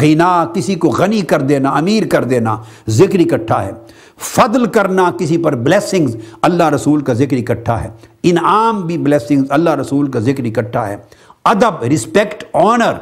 غنا 0.00 0.44
کسی 0.54 0.74
کو 0.74 0.88
غنی 0.88 1.20
کر 1.20 1.40
دینا، 1.40 1.70
امیر 1.70 2.02
کر 2.06 2.24
دینا، 2.24 2.56
ذکر 2.88 3.18
اکٹھا 3.18 3.64
ہے۔ 3.64 3.70
فضل 4.18 4.66
کرنا، 4.66 5.10
کسی 5.18 5.38
پر 5.38 5.54
بلیسنگز 5.54 6.16
اللہ 6.42 6.68
رسول 6.68 7.00
کا 7.00 7.12
ذکر 7.12 7.36
اکٹھا 7.36 7.84
ہے۔ 7.84 7.88
انعام 8.22 8.86
بھی 8.86 8.98
بلیسنگز 8.98 9.46
اللہ 9.50 9.70
رسول 9.70 10.10
کا 10.10 10.18
ذکر 10.18 10.44
اکٹھا 10.44 10.88
ہے۔ 10.88 10.96
ادب 11.44 11.82
رسپیکٹ 11.82 12.44
آنر 12.52 12.92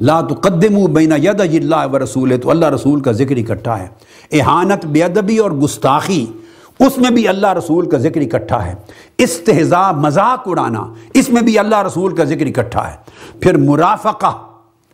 لا 0.00 0.20
تقدمو 0.20 0.86
بین 0.86 1.12
ید 1.22 1.40
اللہ 1.40 1.92
و 1.92 1.98
رسول 1.98 2.40
تو 2.40 2.50
اللہ 2.50 2.66
رسول 2.66 3.00
کا 3.00 3.12
ذکر 3.12 3.36
اکٹھا 3.36 3.78
ہے۔ 3.78 3.88
احانت 4.32 4.86
بے 4.86 5.02
ادبی 5.02 5.38
اور 5.38 5.50
گستاخی، 5.50 6.26
اس 6.80 6.98
میں 6.98 7.10
بھی 7.10 7.28
اللہ 7.28 7.52
رسول 7.52 7.90
کا 7.90 7.98
ذکر 7.98 8.20
اکٹھا 8.20 8.66
ہے۔ 8.66 8.74
استحضاء 9.18 9.90
مذاق 9.90 10.42
اڑانا، 10.46 10.94
اس 11.14 11.30
میں 11.30 11.42
بھی 11.42 11.58
اللہ 11.58 11.82
رسول 11.82 12.16
کا 12.16 12.24
ذکر 12.24 12.46
اکٹھا 12.46 12.90
ہے۔ 12.90 12.96
پھر 13.40 13.56
مرافقہ، 13.56 14.38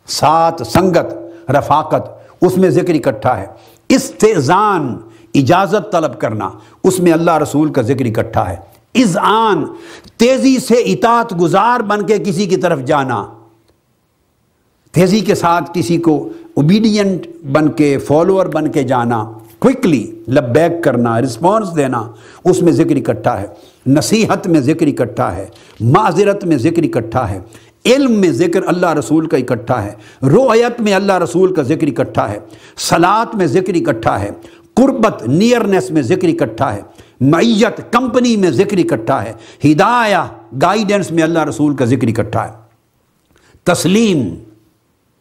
سات 0.07 0.67
سنگت، 0.67 1.15
رفاقت، 1.51 2.11
اس 2.43 2.59
میں 2.59 2.71
ذکر 2.71 2.95
اکٹھا 2.95 3.37
ہے۔ 3.37 3.47
استعزان 3.89 4.97
اجازت 5.35 5.93
طلب 5.93 6.21
کرنا، 6.21 6.51
اس 6.85 7.01
میں 7.01 7.13
اللہ 7.13 7.37
رسول 7.37 7.73
کا 7.73 7.83
ذکر 7.83 8.05
اکٹھا 8.05 8.51
ہے۔ 8.51 8.57
اذعان 8.95 9.65
تیزی 10.17 10.59
سے 10.59 10.75
اطاعت 10.75 11.41
گزار 11.41 11.81
بن 11.81 12.07
کے 12.07 12.19
کسی 12.19 12.47
کی 12.47 12.57
طرف 12.57 12.81
جانا۔ 12.81 13.27
تیزی 14.93 15.21
کے 15.21 15.35
ساتھ 15.35 15.71
کسی 15.75 15.97
کو 15.97 16.29
اوبیڈینٹ 16.55 17.27
بن 17.53 17.69
کے 17.69 17.99
فالوور 17.99 18.47
بن 18.47 18.71
کے 18.71 18.83
جانا 18.83 19.33
کوئکلی 19.59 20.13
لبیک 20.29 20.85
کرنا 20.85 21.21
رسپانس 21.21 21.77
دینا، 21.77 22.11
اس 22.45 22.63
میں 22.63 22.73
ذکر 22.73 22.97
اکٹھا 22.97 23.41
ہے۔ 23.41 23.47
نصیحت 23.87 24.47
میں 24.47 24.61
ذکر 24.61 24.87
اکٹھا 24.87 25.37
ہے۔ 25.37 25.47
معذرت 25.81 26.45
میں 26.45 26.57
ذکر 26.57 26.83
اکٹھا 26.83 27.31
ہے۔ 27.31 27.41
علم 27.87 28.13
میں 28.13 28.29
ذکر 28.29 28.61
اللہ 28.67 28.95
رسول 28.95 29.27
کا 29.27 29.37
اکٹھا 29.37 29.85
ہے۔ 29.85 29.93
رویت 30.23 30.81
میں 30.81 30.95
اللہ 30.95 31.19
رسول 31.19 31.55
کا 31.55 31.63
ذکر 31.63 31.87
اکٹھا 31.87 32.31
ہے۔ 32.31 32.39
سلاد 32.77 33.35
میں 33.35 33.47
ذکر 33.47 33.75
اکٹھا 33.75 34.21
ہے۔ 34.21 34.31
قربت 34.75 35.23
نیئرنیس 35.29 35.91
میں 35.91 36.03
ذکر 36.03 36.29
اکٹھا 36.29 36.75
ہے۔ 36.75 36.81
معیت، 37.21 37.93
کمپنی 37.93 38.37
میں 38.37 38.51
ذکر 38.51 38.79
اکٹھا 38.79 39.25
ہے۔ 39.25 39.33
ہدایہ 39.73 40.57
گائیڈنس 40.63 41.11
میں 41.11 41.23
اللہ 41.23 41.45
رسول 41.45 41.77
کا 41.77 41.85
ذکر 41.85 42.09
اکٹھا 42.09 42.49
ہے۔ 42.49 42.53
تسلیم 43.65 44.35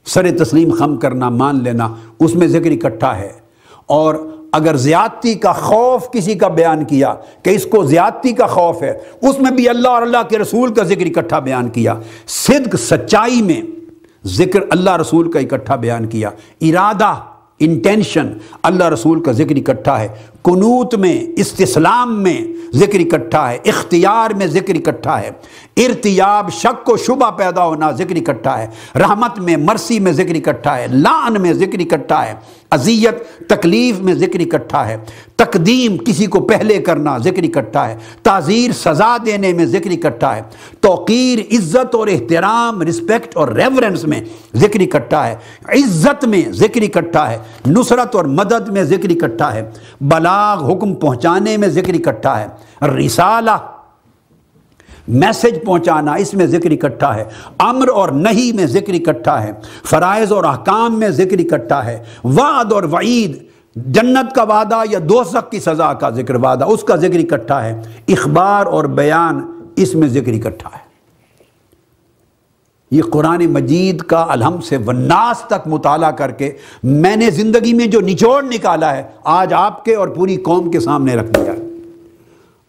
سر 0.05 0.37
تسلیم 0.37 0.71
خم 0.71 0.97
کرنا، 0.97 1.29
مان 1.29 1.63
لینا، 1.63 1.95
اس 2.19 2.35
میں 2.35 2.47
ذکر 2.47 2.71
اکٹھا 2.71 3.17
ہے۔ 3.17 3.31
اور 3.85 4.15
اگر 4.51 4.75
زیادتی 4.75 5.35
کا 5.35 5.51
خوف 5.51 6.11
کسی 6.11 6.35
کا 6.35 6.47
بیان 6.47 6.85
کیا 6.85 7.13
کہ 7.43 7.49
اس 7.49 7.65
کو 7.65 7.83
زیادتی 7.83 8.31
کا 8.31 8.45
خوف 8.45 8.81
ہے، 8.81 8.99
اس 9.21 9.39
میں 9.39 9.51
بھی 9.51 9.69
اللہ 9.69 9.87
اور 9.87 10.01
اللہ 10.01 10.17
کے 10.29 10.37
رسول 10.37 10.73
کا 10.73 10.83
ذکر 10.83 11.17
اکٹھا 11.17 11.39
بیان 11.39 11.69
کیا۔ 11.69 11.93
صدق 12.27 12.75
سچائی 12.75 13.41
میں 13.41 13.61
ذکر 14.25 14.59
اللہ 14.69 14.97
رسول 14.97 15.31
کا 15.31 15.39
اکٹھا 15.39 15.75
بیان 15.75 16.05
کیا۔ 16.05 16.29
ارادہ 16.61 17.13
انٹینشن 17.61 18.33
اللہ 18.63 18.83
رسول 18.83 19.23
کا 19.23 19.31
ذکر 19.31 19.55
اکٹھا 19.55 19.99
ہے۔ 19.99 20.07
کنوت 20.43 20.95
میں، 20.95 21.25
استسلام 21.35 22.23
میں 22.23 22.41
ذکر 22.73 22.99
اکٹھا 22.99 23.51
ہے۔ 23.51 23.57
اختیار 23.65 24.31
میں 24.31 24.47
ذکر 24.47 24.73
اکٹھا 24.75 25.21
ہے۔ 25.21 25.29
ارتیاب، 25.77 26.51
شک 26.51 26.89
و 26.89 26.97
شبہ 26.97 27.31
پیدا 27.31 27.65
ہونا 27.65 27.91
ذکر 27.91 28.15
اکٹھا 28.15 28.59
ہے۔ 28.59 28.67
رحمت 28.95 29.39
میں، 29.39 29.57
مرسی 29.57 29.99
میں 29.99 30.11
ذکر 30.11 30.47
اکٹھا 30.47 30.77
ہے۔ 30.77 30.87
لان 30.91 31.41
میں 31.41 31.53
ذکر 31.53 31.79
اکٹھا 31.79 32.25
ہے۔ 32.25 32.33
اذیت 32.71 33.47
تکلیف 33.49 33.99
میں 33.99 34.13
ذکر 34.13 34.39
اکٹھا 34.39 34.87
ہے۔ 34.87 34.97
تقدیم 35.35 35.97
کسی 35.97 36.25
کو 36.25 36.39
پہلے 36.39 36.77
کرنا 36.77 37.17
ذکر 37.17 37.43
اکٹھا 37.43 37.89
ہے۔ 37.89 37.97
تعزیر 38.23 38.71
سزا 38.71 39.17
دینے 39.25 39.53
میں 39.53 39.65
ذکر 39.65 39.91
اکٹھا 39.91 40.35
ہے۔ 40.35 40.41
توقیر، 40.81 41.39
عزت 41.53 41.95
اور 41.95 42.07
احترام 42.07 42.81
رسپیکٹ 42.81 43.37
اور 43.37 43.47
ریورنس 43.47 44.03
میں 44.03 44.21
ذکر 44.55 44.79
اکٹھا 44.79 45.27
ہے۔ 45.27 45.35
عزت 45.67 46.25
میں 46.25 46.41
ذکر 46.51 46.81
اکٹھا 46.81 47.31
ہے۔ 47.31 47.37
نصرت 47.67 48.15
اور 48.15 48.25
مدد 48.25 48.69
میں 48.69 48.83
ذکر 48.83 49.09
اکٹھا 49.09 49.53
ہے۔ 49.53 49.69
بلاغ 50.01 50.71
حکم 50.71 50.93
پہنچانے 50.93 51.57
میں 51.57 51.67
ذکر 51.67 51.93
اکٹھا 51.93 52.39
ہے۔ 52.39 52.47
رسالہ 52.87 53.80
میسج 55.07 55.65
پہنچانا 55.65 56.13
اس 56.13 56.33
میں 56.33 56.45
ذکر 56.45 56.71
اکٹھا 56.71 57.15
ہے۔ 57.15 57.23
امر 57.57 57.87
اور 57.87 58.09
نہیں 58.09 58.55
میں 58.55 58.65
ذکر 58.65 58.93
اکٹھا 58.93 59.43
ہے۔ 59.43 59.51
فرائض 59.83 60.31
اور 60.31 60.43
احکام 60.43 60.99
میں 60.99 61.09
ذکر 61.09 61.37
اکٹھا 61.39 61.85
ہے۔ 61.85 62.03
وعد 62.23 62.73
اور 62.73 62.83
وعید، 62.83 63.43
جنت 63.75 64.35
کا 64.35 64.43
وعدہ 64.43 64.81
یا 64.89 64.99
دوسک 65.09 65.51
کی 65.51 65.59
سزا 65.59 65.93
کا 65.93 66.09
ذکر 66.09 66.35
وعدہ، 66.35 66.65
اس 66.65 66.83
کا 66.83 66.95
ذکر 66.95 67.33
اکٹھا 67.33 67.63
ہے۔ 67.63 67.81
اخبار 68.07 68.65
اور 68.65 68.83
بیان 68.83 69.41
اس 69.75 69.95
میں 69.95 70.07
ذکر 70.07 70.31
اکٹھا 70.31 70.69
ہے۔ 70.73 70.91
یہ 72.91 73.01
قرآن 73.01 73.45
مجید 73.45 74.01
کا 74.01 74.25
الحمد 74.29 74.63
سے 74.63 74.77
وناس 74.77 75.39
تک 75.39 75.67
مطالعہ 75.67 76.11
کر 76.11 76.31
کے 76.31 76.51
میں 76.83 77.15
نے 77.15 77.29
زندگی 77.29 77.73
میں 77.73 77.87
جو 77.87 78.01
نچوڑ 78.01 78.43
نکالا 78.43 78.95
ہے، 78.95 79.03
آج 79.23 79.53
آپ 79.53 79.85
کے 79.85 79.95
اور 79.95 80.07
پوری 80.07 80.37
قوم 80.37 80.71
کے 80.71 80.79
سامنے 80.79 81.13
رکھ 81.15 81.31
دیا۔ 81.31 81.53
ہے 81.53 81.60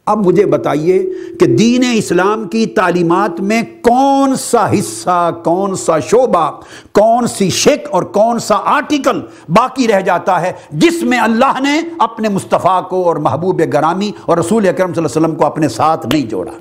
اب 0.06 0.26
مجھے 0.26 0.46
بتائیے 0.46 0.98
کہ 1.40 1.46
دین 1.46 1.84
اسلام 1.94 2.48
کی 2.48 2.66
تعلیمات 2.66 3.40
میں 3.40 3.62
کون 3.82 4.36
سا 4.36 4.66
حصہ، 4.70 5.30
کون 5.44 5.74
سا 5.74 5.98
شعبہ، 5.98 6.50
کون 6.92 7.26
سی 7.26 7.48
شک 7.50 7.86
اور 7.90 8.02
کون 8.02 8.38
سا 8.38 8.56
آرٹیکل 8.64 9.20
باقی 9.48 9.88
رہ 9.88 10.00
جاتا 10.00 10.40
ہے 10.40 10.52
جس 10.70 11.02
میں 11.02 11.18
اللہ 11.18 11.60
نے 11.62 11.80
اپنے 11.98 12.28
مصطفیٰ 12.28 12.88
کو 12.88 13.04
اور 13.04 13.16
محبوب 13.16 13.62
گرامی 13.72 14.10
اور 14.26 14.38
رسول 14.38 14.68
اکرم 14.68 14.94
صلی 14.94 15.04
اللہ 15.04 15.16
علیہ 15.16 15.26
وسلم 15.26 15.34
کو 15.34 15.46
اپنے 15.46 15.68
ساتھ 15.68 16.06
نہیں 16.06 16.26
جوڑا؟ 16.26 16.52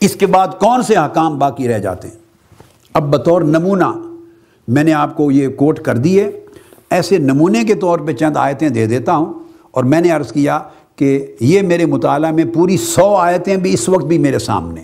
اس 0.00 0.14
کے 0.14 0.26
بعد 0.26 0.48
کون 0.48 0.82
سے 0.82 0.96
حکام 0.96 1.38
باقی 1.38 1.68
رہ 1.68 1.78
جاتے 1.78 2.08
ہیں؟ 2.08 2.14
اب 2.94 3.10
بطور 3.12 3.42
نمونہ 3.42 3.92
میں 4.68 4.84
نے 4.84 4.92
آپ 4.92 5.16
کو 5.16 5.30
یہ 5.30 5.48
کوٹ 5.48 5.78
کر 5.78 5.96
دیے 5.96 6.30
ایسے 6.90 7.18
نمونے 7.18 7.64
کے 7.64 7.74
طور 7.74 7.98
پہ 7.98 8.12
چند 8.12 8.36
آیتیں 8.36 8.68
دے 8.68 8.86
دیتا 8.86 9.16
ہوں 9.16 9.32
اور 9.70 9.84
میں 9.84 10.00
نے 10.00 10.10
عرض 10.10 10.32
کیا 10.32 10.58
کہ 11.00 11.26
یہ 11.40 11.62
میرے 11.62 11.86
مطالعہ 11.86 12.30
میں 12.30 12.44
پوری 12.44 12.76
سو 12.76 13.14
آیتیں 13.14 13.56
بھی 13.56 13.72
اس 13.74 13.88
وقت 13.88 14.04
بھی 14.04 14.18
میرے 14.18 14.38
سامنے 14.38 14.82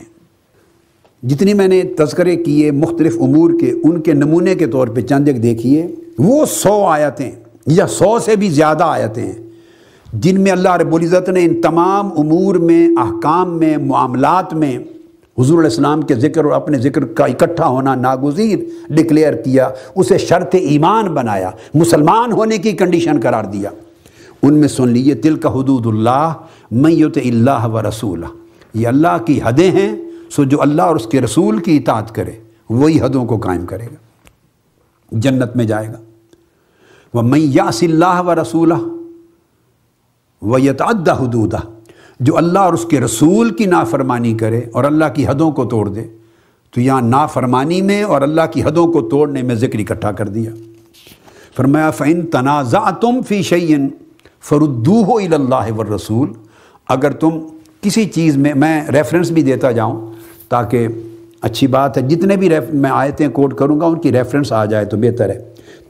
جتنی 1.22 1.54
میں 1.54 1.66
نے 1.68 1.82
تذکرے 1.98 2.36
کیے 2.36 2.70
مختلف 2.70 3.16
امور 3.20 3.50
کے، 3.60 3.72
ان 3.84 4.00
کے 4.00 4.12
نمونے 4.12 4.54
کے 4.54 4.66
طور 4.66 4.88
پہ 4.88 5.00
چند 5.00 5.28
ایک 5.28 5.42
دیکھیے، 5.42 5.86
وہ 6.18 6.44
سو 6.46 6.84
آیتیں 6.86 7.30
یا 7.66 7.86
سو 7.86 8.18
سے 8.18 8.36
بھی 8.36 8.48
زیادہ 8.48 8.84
آیتیں 8.84 9.24
ہیں، 9.26 9.42
جن 10.12 10.40
میں 10.40 10.52
اللہ 10.52 10.76
رب 10.76 10.94
العزت 10.94 11.28
نے 11.28 11.44
ان 11.44 11.60
تمام 11.60 12.10
امور 12.18 12.54
میں، 12.54 12.88
احکام 12.98 13.58
میں، 13.58 13.76
معاملات 13.76 14.54
میں 14.54 14.76
حضور 15.38 15.58
علیہ 15.58 15.70
السلام 15.70 16.02
کے 16.02 16.14
ذکر 16.14 16.44
اور 16.44 16.52
اپنے 16.52 16.78
ذکر 16.78 17.04
کا 17.06 17.24
اکٹھا 17.24 17.66
ہونا 17.68 17.94
ناگزیر 17.94 18.58
ڈکلیئر 18.88 19.34
کیا، 19.34 19.68
اسے 19.94 20.18
شرط 20.18 20.54
ایمان 20.60 21.14
بنایا، 21.14 21.50
مسلمان 21.74 22.32
ہونے 22.32 22.58
کی 22.58 22.72
کنڈیشن 22.72 23.20
قرار 23.20 23.44
دیا۔ 23.44 23.70
ان 24.42 24.58
میں 24.58 24.68
سن 24.68 24.88
لیجیے 24.88 25.14
تل 25.14 25.36
کا 25.36 25.48
حدود 25.48 25.86
اللہ 25.86 26.32
میت 26.70 27.16
اللہ 27.16 27.66
و 27.66 27.82
رسول 27.82 28.24
یہ 28.74 28.88
اللہ 28.88 29.24
کی 29.26 29.40
حدیں 29.44 29.70
ہیں، 29.70 29.96
سو 30.30 30.44
جو 30.44 30.62
اللہ 30.62 30.82
اور 30.82 30.96
اس 30.96 31.06
کے 31.06 31.20
رسول 31.20 31.58
کی 31.58 31.76
اطاعت 31.76 32.14
کرے، 32.14 32.32
وہی 32.70 33.00
حدوں 33.00 33.24
کو 33.24 33.38
قائم 33.38 33.66
کرے 33.66 33.84
گا۔ 33.84 33.94
جنت 35.12 35.56
میں 35.56 35.64
جائے 35.64 35.88
گا۔ 35.88 35.98
وہ 37.14 37.22
میں 37.22 37.40
یاس 37.40 37.82
اللہ 37.82 38.22
و 38.26 38.34
رسول 38.34 38.72
و 40.42 40.58
یتعدہ 40.58 41.22
حدودہ۔ 41.22 41.58
جو 42.20 42.36
اللہ 42.36 42.58
اور 42.58 42.72
اس 42.72 42.86
کے 42.90 43.00
رسول 43.00 43.50
کی 43.50 43.64
نافرمانی 43.64 44.34
کرے 44.34 44.60
اور 44.72 44.84
اللہ 44.84 45.04
کی 45.14 45.26
حدوں 45.26 45.50
کو 45.50 45.64
توڑ 45.64 45.88
دے، 45.88 46.04
تو 46.70 46.80
یہاں 46.80 47.02
نافرمانی 47.02 47.82
میں 47.82 48.02
اور 48.02 48.22
اللہ 48.22 48.40
کی 48.52 48.62
حدوں 48.62 48.92
کو 48.92 49.08
توڑنے 49.08 49.42
میں 49.42 49.54
ذکر 49.54 49.78
اکٹھا 49.78 50.12
کر 50.12 50.28
دیا۔ 50.28 50.50
فرمایا 51.56 51.90
فعن 51.90 52.26
تنازع 52.26 52.90
تم 52.90 53.22
فی 53.28 53.42
شعین 53.42 53.88
فردو 54.48 55.02
ہو 55.04 55.16
اللہ 55.16 55.70
و 55.76 55.84
رسول 55.94 56.32
اگر 56.88 57.10
تم 57.20 57.38
کسی 57.80 58.04
چیز 58.04 58.36
میں 58.36 58.54
میں 58.54 58.80
ریفرنس 58.92 59.30
بھی 59.30 59.42
دیتا 59.42 59.70
جاؤں 59.70 60.12
تاکہ 60.48 60.88
اچھی 61.42 61.66
بات 61.66 61.96
ہے، 61.96 62.02
جتنے 62.02 62.36
بھی 62.36 62.48
میں 62.72 62.90
آیتیں 62.90 63.28
کوٹ 63.28 63.54
کروں 63.58 63.78
گا، 63.80 63.86
ان 63.86 63.98
کی 64.00 64.12
ریفرنس 64.12 64.52
آ 64.52 64.64
جائے 64.64 64.84
تو 64.84 64.96
بہتر 64.96 65.30
ہے۔ 65.30 65.38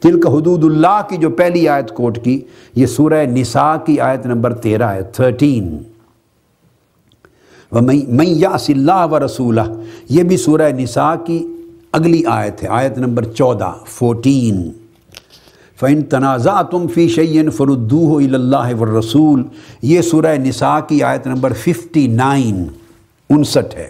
تلک 0.03 0.27
حدود 0.27 0.65
اللہ 0.65 1.01
کی 1.09 1.17
جو 1.17 1.31
پہلی 1.31 1.69
آیت 1.69 1.91
کوٹ 1.95 2.19
کی، 2.25 2.41
یہ 2.75 2.87
سورہ 2.87 3.25
نساء 3.27 3.77
کی 3.87 3.99
آیت 4.01 4.27
نمبر 4.27 4.55
تیرہ 4.65 4.89
ہے 4.93 5.03
تھرٹین 5.13 5.77
میں 7.73 8.27
یاس 8.27 8.69
اللہ 8.71 9.07
و 9.11 9.19
رسولہ 9.25 9.61
یہ 10.09 10.23
بھی 10.23 10.37
سورہ 10.37 10.71
نساء 10.79 11.15
کی 11.27 11.39
اگلی 11.93 12.23
آیت 12.31 12.63
ہے، 12.63 12.69
آیت 12.69 12.99
نمبر 12.99 13.25
چودہ 13.25 13.73
فورٹین 13.87 14.69
فَإِن 15.81 16.03
تَنَازَعْتُمْ 16.03 16.91
فِي 16.95 17.09
شَيْءٍ 17.09 17.45
فَرُدُّوهُ 17.57 18.21
إِلَى 18.21 18.35
اللَّهِ 18.35 18.75
وَالرَّسُولِ 18.79 19.45
یہ 19.83 20.01
سورہ 20.01 20.37
نساء 20.37 20.79
کی 20.89 21.03
آیت 21.03 21.27
نمبر 21.27 21.53
ففٹی 21.53 22.07
نائن، 22.07 22.67
انسٹھ 23.31 23.77
ہے۔ 23.77 23.89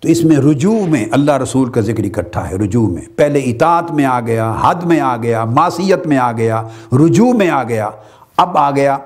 تو 0.00 0.08
اس 0.08 0.24
میں 0.24 0.36
رجوع 0.36 0.86
میں 0.86 1.06
اللہ 1.10 1.36
رسول 1.36 1.70
کا 1.70 1.80
ذکر 1.80 2.04
اکٹھا 2.04 2.50
ہے، 2.50 2.56
رجوع 2.56 2.88
میں۔ 2.88 3.02
پہلے 3.16 3.38
اطاعت 3.38 3.90
میں 3.90 4.04
آ 4.04 4.20
گیا، 4.20 4.54
حد 4.60 4.74
میں 4.74 5.00
آ 5.00 5.16
گیا، 5.16 5.44
معصیت 5.44 6.06
میں 6.06 6.18
آ 6.18 6.32
گیا، 6.32 6.62
رجوع 6.92 7.32
میں 7.32 7.48
آ 7.48 7.62
گیا، 7.62 7.88
اب 8.36 8.58
آ 8.58 8.70
گیا۔ 8.70 8.98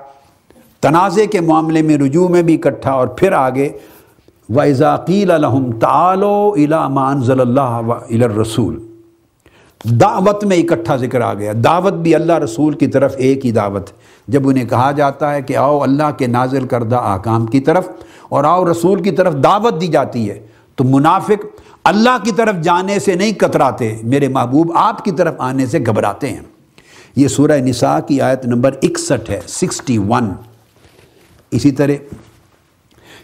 تنازع 0.81 1.25
کے 1.31 1.41
معاملے 1.41 1.81
میں 1.81 1.97
رجوع 1.97 2.27
میں 2.27 2.41
بھی 2.41 2.53
اکٹھا 2.55 2.91
اور 2.91 3.07
پھر 3.07 3.31
آگے۔ 3.31 3.69
وَإِذَا 4.49 4.95
قِيلَ 4.95 5.33
لَهُمْ 5.33 5.81
تَعَالُوا 5.81 6.55
إِلَى 6.55 6.93
مَا 6.93 7.13
أَنزَلَ 7.13 7.41
اللَّهَ 7.41 7.83
وَإِلَى 7.87 8.23
الرَّسُولِ۔ 8.23 8.88
دعوت 9.83 10.43
میں 10.43 10.57
اکٹھا 10.57 10.95
ذکر 10.95 11.21
آ 11.21 11.33
گیا۔ 11.33 11.53
دعوت 11.55 11.93
بھی 11.93 12.15
اللہ 12.15 12.37
رسول 12.37 12.73
کی 12.73 12.87
طرف 12.87 13.15
ایک 13.17 13.45
ہی 13.45 13.51
دعوت 13.51 13.89
جب 14.27 14.47
انہیں 14.49 14.65
کہا 14.65 14.91
جاتا 14.91 15.33
ہے 15.33 15.41
کہ 15.41 15.57
آؤ 15.57 15.79
اللہ 15.79 16.11
کے 16.17 16.27
نازل 16.27 16.67
کردہ 16.67 16.95
آکام 16.95 17.45
کی 17.45 17.59
طرف 17.59 17.87
اور 18.29 18.43
آؤ 18.43 18.71
رسول 18.71 19.03
کی 19.03 19.11
طرف 19.11 19.33
دعوت 19.33 19.81
دی 19.81 19.87
جاتی 19.87 20.29
ہے، 20.29 20.39
تو 20.75 20.83
منافق 20.83 21.45
اللہ 21.83 22.17
کی 22.23 22.31
طرف 22.31 22.63
جانے 22.63 22.99
سے 22.99 23.15
نہیں 23.15 23.31
کتراتے، 23.31 23.97
میرے 24.03 24.27
محبوب 24.27 24.71
آپ 24.75 25.05
کی 25.05 25.11
طرف 25.11 25.33
آنے 25.37 25.65
سے 25.65 25.79
گھبراتے 25.79 26.29
ہیں۔ 26.29 26.41
یہ 27.15 27.27
سورہ 27.27 27.57
نساء 27.57 27.99
کی 27.99 28.21
آیت 28.21 28.45
نمبر 28.45 28.71
اکسٹھ 28.81 29.31
ہے، 29.31 29.41
سکسٹی 29.47 29.97
ون۔ 29.97 30.33
اسی 31.51 31.71
طرح، 31.71 32.15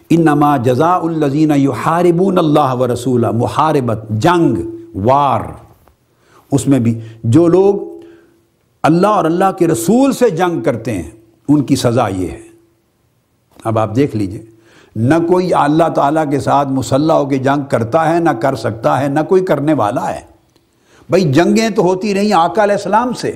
انما 0.09 0.57
جزاء 0.57 0.97
الزین 0.97 1.51
یحاربون 1.55 2.37
اللہ 2.37 2.73
و 2.73 2.93
رسول 2.93 3.25
محاربت، 3.33 4.05
جنگ، 4.09 4.55
وار۔ 4.95 5.41
اس 6.51 6.67
میں 6.67 6.79
بھی 6.79 6.99
جو 7.23 7.47
لوگ 7.47 7.75
اللہ 8.83 9.07
اور 9.07 9.25
اللہ 9.25 9.51
کے 9.59 9.67
رسول 9.67 10.13
سے 10.13 10.29
جنگ 10.29 10.61
کرتے 10.61 10.93
ہیں، 10.93 11.11
ان 11.47 11.63
کی 11.63 11.75
سزا 11.75 12.07
یہ 12.07 12.27
ہے۔ 12.27 12.41
اب 13.63 13.79
آپ 13.79 13.95
دیکھ 13.95 14.15
لیجیے، 14.15 14.45
نہ 14.95 15.15
کوئی 15.27 15.53
اللہ 15.53 15.89
تعالیٰ 15.95 16.29
کے 16.31 16.39
ساتھ 16.39 16.67
مسلح 16.67 17.13
ہو 17.13 17.25
کے 17.25 17.37
جنگ 17.37 17.63
کرتا 17.69 18.15
ہے، 18.15 18.19
نہ 18.19 18.29
کر 18.29 18.55
سکتا 18.55 19.01
ہے، 19.01 19.07
نہ 19.07 19.19
کوئی 19.27 19.45
کرنے 19.45 19.73
والا 19.73 20.15
ہے۔ 20.15 20.21
بھائی 21.09 21.33
جنگیں 21.33 21.69
تو 21.69 21.81
ہوتی 21.81 22.13
رہیں 22.13 22.33
آقا 22.33 22.63
علیہ 22.63 22.75
السلام 22.75 23.13
سے۔ 23.13 23.35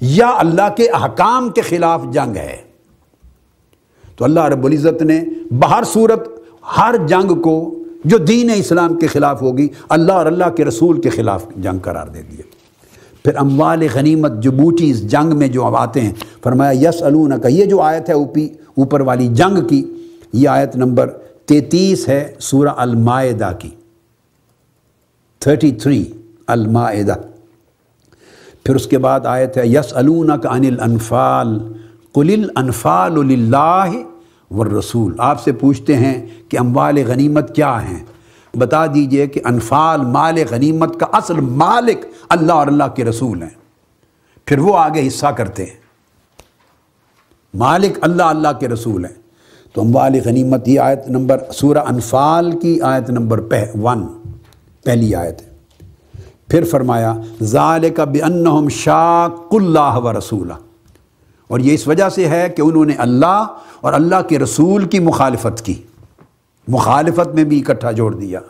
یا 0.00 0.30
اللہ 0.36 0.74
کے 0.76 0.88
احکام 0.88 1.50
کے 1.50 1.60
خلاف 1.60 2.02
جنگ 2.12 2.36
ہے۔ 2.36 2.56
تو 4.16 4.24
اللہ 4.24 4.40
رب 4.40 4.64
العزت 4.64 5.02
نے 5.02 5.24
بہر 5.50 5.84
صورت 5.84 6.28
ہر 6.76 6.94
جنگ 7.06 7.42
کو 7.42 7.74
جو 8.06 8.18
دین 8.18 8.50
اسلام 8.54 8.98
کے 8.98 9.06
خلاف 9.06 9.42
ہوگی، 9.42 9.68
اللہ 9.88 10.12
اور 10.12 10.26
اللہ 10.26 10.50
کے 10.56 10.64
رسول 10.64 11.00
کے 11.00 11.10
خلاف 11.10 11.46
جنگ 11.56 11.78
قرار 11.78 12.06
دے 12.06 12.22
دیا 12.22 12.42
پھر 13.24 13.36
اموال 13.36 13.86
غنیمت 13.94 14.32
جو 14.38 14.50
بوٹی 14.50 14.90
اس 14.90 15.10
جنگ 15.10 15.36
میں 15.36 15.48
جو 15.48 15.64
اب 15.64 15.76
آتے 15.76 16.00
ہیں، 16.00 16.12
فرمایا 16.42 16.88
یس 16.88 17.02
کا 17.42 17.48
یہ 17.48 17.64
جو 17.64 17.80
آیت 17.80 18.08
ہے 18.08 18.14
اوپی، 18.14 18.48
اوپر 18.76 19.00
والی 19.00 19.26
جنگ 19.26 19.66
کی، 19.66 19.84
یہ 20.32 20.48
آیت 20.48 20.76
نمبر 20.76 21.06
تینتیس 21.46 22.08
ہے 22.08 22.34
سورہ 22.38 22.68
المائدہ 22.76 23.50
کی۔ 23.58 23.70
تھرٹی 25.40 25.72
تھری، 25.72 26.04
المائدہ۔ 26.46 27.14
پھر 28.64 28.74
اس 28.74 28.86
کے 28.86 28.98
بعد 28.98 29.20
آیت 29.24 29.58
ہے 29.58 29.66
یس 29.66 29.92
کا 30.42 30.48
انل 30.48 30.80
انفال، 30.80 31.58
قل 32.12 32.34
الانفال 32.38 33.26
للہ 33.26 33.84
والرسول۔ 34.50 35.14
آپ 35.18 35.42
سے 35.42 35.52
پوچھتے 35.52 35.96
ہیں 35.96 36.26
کہ 36.48 36.58
اموال 36.58 36.98
غنیمت 37.06 37.56
کیا 37.56 37.88
ہیں؟ 37.88 38.04
بتا 38.56 38.86
دیجیے 38.86 39.26
کہ 39.26 39.40
انفال 39.44 40.00
مال 40.00 40.38
غنیمت 40.50 41.00
کا 41.00 41.06
اصل 41.12 41.40
مالک 41.40 42.06
اللہ 42.28 42.52
اور 42.52 42.66
اللہ 42.66 42.84
کے 42.96 43.04
رسول 43.04 43.42
ہیں۔ 43.42 43.50
پھر 44.44 44.58
وہ 44.58 44.78
آگے 44.78 45.06
حصہ 45.06 45.26
کرتے 45.26 45.64
ہیں۔ 45.64 45.86
مالک 47.54 47.98
اللہ 48.00 48.22
اللہ 48.22 48.48
کے 48.60 48.68
رسول 48.68 49.04
ہیں۔ 49.04 49.26
تو 49.72 49.80
اموال 49.80 50.14
غنیمت 50.24 50.68
یہ 50.68 50.80
آیت 50.80 51.08
نمبر 51.08 51.38
سورہ 51.54 51.78
انفال 51.78 52.58
کی 52.58 52.80
آیت 52.80 53.10
نمبر 53.10 53.40
ون، 53.82 54.06
پہلی 54.84 55.14
آیت 55.14 55.42
ہے۔ 55.42 55.56
پھر 56.48 56.64
فرمایا، 56.64 57.14
ذالک 57.42 58.00
بانہم 58.00 58.68
شاق 58.68 59.54
اللہ 59.54 59.96
و 59.96 60.18
رسولہ۔ 60.18 60.52
اور 61.48 61.60
یہ 61.60 61.74
اس 61.74 61.88
وجہ 61.88 62.08
سے 62.08 62.28
ہے 62.28 62.48
کہ 62.48 62.62
انہوں 62.62 62.84
نے 62.84 62.94
اللہ 62.94 63.46
اور 63.80 63.92
اللہ 63.92 64.22
کے 64.28 64.38
رسول 64.38 64.84
کی 64.84 64.98
مخالفت 64.98 65.64
کی۔ 65.64 65.74
مخالفت 66.68 67.34
میں 67.34 67.44
بھی 67.44 67.62
اکٹھا 67.66 67.90
جوڑ 67.90 68.14
دیا۔ 68.14 68.40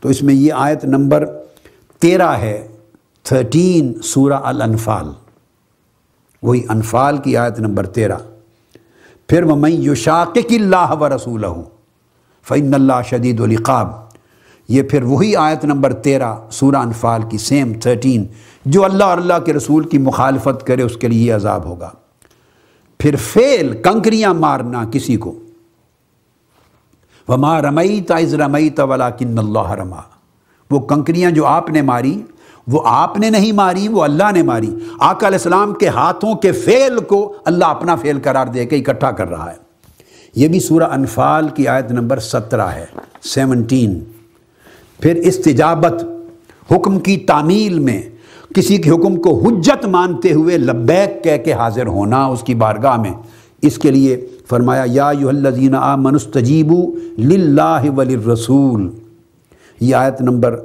تو 0.00 0.08
اس 0.08 0.22
میں 0.22 0.34
یہ 0.34 0.52
آیت 0.52 0.84
نمبر 0.84 1.26
تیرہ 1.98 2.28
ہے، 2.28 2.68
تھرٹین 3.22 4.02
سورہ 4.02 4.32
الانفال۔ 4.32 5.06
وہی 6.42 6.60
انفال 6.68 7.16
کی 7.16 7.36
آیت 7.36 7.60
نمبر 7.60 7.86
تیرہ۔ 7.86 8.16
پھر 9.28 9.42
وہ 9.42 9.56
میں 9.56 9.70
یوشاق 9.70 10.38
اللہ 10.50 10.92
و 11.00 11.08
رسول 11.08 11.44
فعن 12.48 12.74
اللہ 12.74 13.02
شدید 13.10 13.40
القاب 13.40 13.88
یہ 14.68 14.82
پھر 14.82 15.02
وہی 15.02 15.36
آیت 15.36 15.64
نمبر 15.64 15.92
تیرہ 15.92 16.34
سورہ 16.50 16.76
انفال 16.76 17.20
کی 17.30 17.38
سیم 17.38 17.72
تھرٹین۔ 17.80 18.26
جو 18.64 18.84
اللہ 18.84 19.04
اور 19.04 19.18
اللہ 19.18 19.38
کے 19.44 19.52
رسول 19.52 19.88
کی 19.88 19.98
مخالفت 19.98 20.66
کرے، 20.66 20.82
اس 20.82 20.96
کے 20.96 21.08
لیے 21.08 21.28
یہ 21.28 21.34
عذاب 21.34 21.64
ہوگا۔ 21.64 21.90
پھر 23.02 23.16
فیل 23.16 23.82
کنکریاں 23.82 24.34
مارنا 24.34 24.84
کسی 24.92 25.16
کو۔ 25.16 25.38
وما 27.28 27.62
رمئی 27.62 28.00
تائز 28.00 28.34
رمئی 28.34 28.70
تولا 28.70 29.10
کن 29.10 29.38
اللہ 29.38 29.70
رما 29.70 30.00
وہ 30.70 30.80
کنکریاں 30.80 31.30
جو 31.30 31.46
آپ 31.46 31.70
نے 31.70 31.82
ماری، 31.82 32.22
وہ 32.66 32.82
آپ 32.84 33.18
نے 33.18 33.30
نہیں 33.30 33.52
ماری، 33.52 33.88
وہ 33.88 34.02
اللہ 34.02 34.32
نے 34.32 34.42
ماری۔ 34.42 34.74
آقا 34.98 35.26
علیہ 35.26 35.38
السلام 35.38 35.74
کے 35.74 35.88
ہاتھوں 35.88 36.34
کے 36.34 36.52
فیل 36.52 36.98
کو 37.00 37.34
اللہ 37.44 37.64
اپنا 37.64 37.96
فیل 37.96 38.18
قرار 38.22 38.46
دے 38.46 38.66
کے 38.66 38.76
اکٹھا 38.76 39.10
کر 39.10 39.28
رہا 39.28 39.50
ہے۔ 39.50 39.56
یہ 40.34 40.48
بھی 40.48 40.60
سورہ 40.60 40.84
انفال 40.84 41.48
کی 41.48 41.68
آیت 41.68 41.90
نمبر 41.90 42.18
سترہ 42.18 42.68
ہے، 42.68 42.86
سیونٹین۔ 43.22 44.04
پھر 45.00 45.14
استجابت، 45.14 46.04
حکم 46.70 46.98
کی 46.98 47.16
تعمیل 47.16 47.78
میں 47.78 48.02
کسی 48.54 48.76
کے 48.76 48.90
حکم 48.90 49.16
کو 49.16 49.48
حجت 49.48 49.86
مانتے 49.86 50.32
ہوئے 50.32 50.58
لبیک 50.58 51.24
کہہ 51.24 51.44
کے 51.44 51.52
حاضر 51.52 51.86
ہونا 51.86 52.26
اس 52.26 52.42
کی 52.42 52.54
بارگاہ 52.54 52.96
میں۔ 52.96 53.12
اس 53.62 53.78
کے 53.78 53.90
لیے 53.90 54.26
فرمایا، 54.48 54.84
یا 54.86 55.12
یو 55.18 55.28
الذین 55.28 55.74
آمنوا 55.74 56.16
استجیبوا 56.16 56.86
للہ 57.18 57.90
وللرسول۔ 57.96 58.90
یہ 59.80 59.94
آیت 59.94 60.20
نمبر 60.20 60.60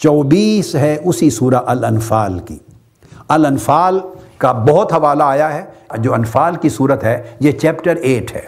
چوبیس 0.00 0.74
ہے 0.74 0.96
اسی 1.04 1.30
سورہ 1.30 1.54
الانفال 1.54 2.38
کی۔ 2.38 2.58
الانفال 3.28 4.00
کا 4.38 4.52
بہت 4.52 4.92
حوالہ 4.92 5.22
آیا 5.22 5.54
ہے، 5.54 5.64
جو 5.98 6.14
انفال 6.14 6.54
کی 6.54 6.68
صورت 6.68 7.04
ہے، 7.04 7.22
یہ 7.40 7.52
چیپٹر 7.52 7.96
ایٹ 7.96 8.36
ہے۔ 8.36 8.42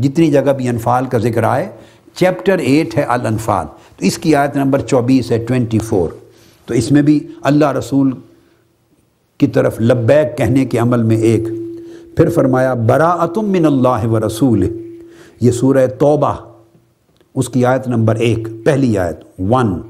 جتنی 0.00 0.30
جگہ 0.30 0.52
بھی 0.52 0.68
انفال 0.68 1.06
کا 1.06 1.18
ذکر 1.18 1.42
آئے، 1.42 1.68
چیپٹر 2.14 2.58
ایٹ 2.58 2.96
ہے 2.96 3.02
الانفال۔ 3.02 3.66
تو 3.96 4.04
اس 4.04 4.18
کی 4.18 4.34
آیت 4.34 4.56
نمبر 4.56 4.80
چوبیس 4.80 5.30
ہے، 5.30 5.38
ٹوینٹی 5.38 5.78
فور۔ 5.78 6.27
تو 6.68 6.74
اس 6.74 6.90
میں 6.92 7.02
بھی 7.02 7.26
اللہ 7.42 7.72
رسول 7.72 8.12
کی 9.38 9.46
طرف 9.46 9.80
لبیک 9.80 10.38
کہنے 10.38 10.64
کے 10.64 10.78
عمل 10.78 11.02
میں 11.02 11.16
ایک۔ 11.16 11.48
پھر 12.16 12.28
فرمایا، 12.30 12.74
براعتم 12.74 13.50
من 13.50 13.66
اللہ 13.66 14.06
و 14.06 14.26
رسول 14.26 14.66
یہ 15.40 15.50
سورہ 15.50 15.86
توبہ، 15.86 16.34
اس 17.34 17.48
کی 17.48 17.64
آیت 17.64 17.88
نمبر 17.88 18.14
ایک، 18.14 18.48
پہلی 18.64 18.98
آیت، 18.98 19.20
ون، 19.38 19.80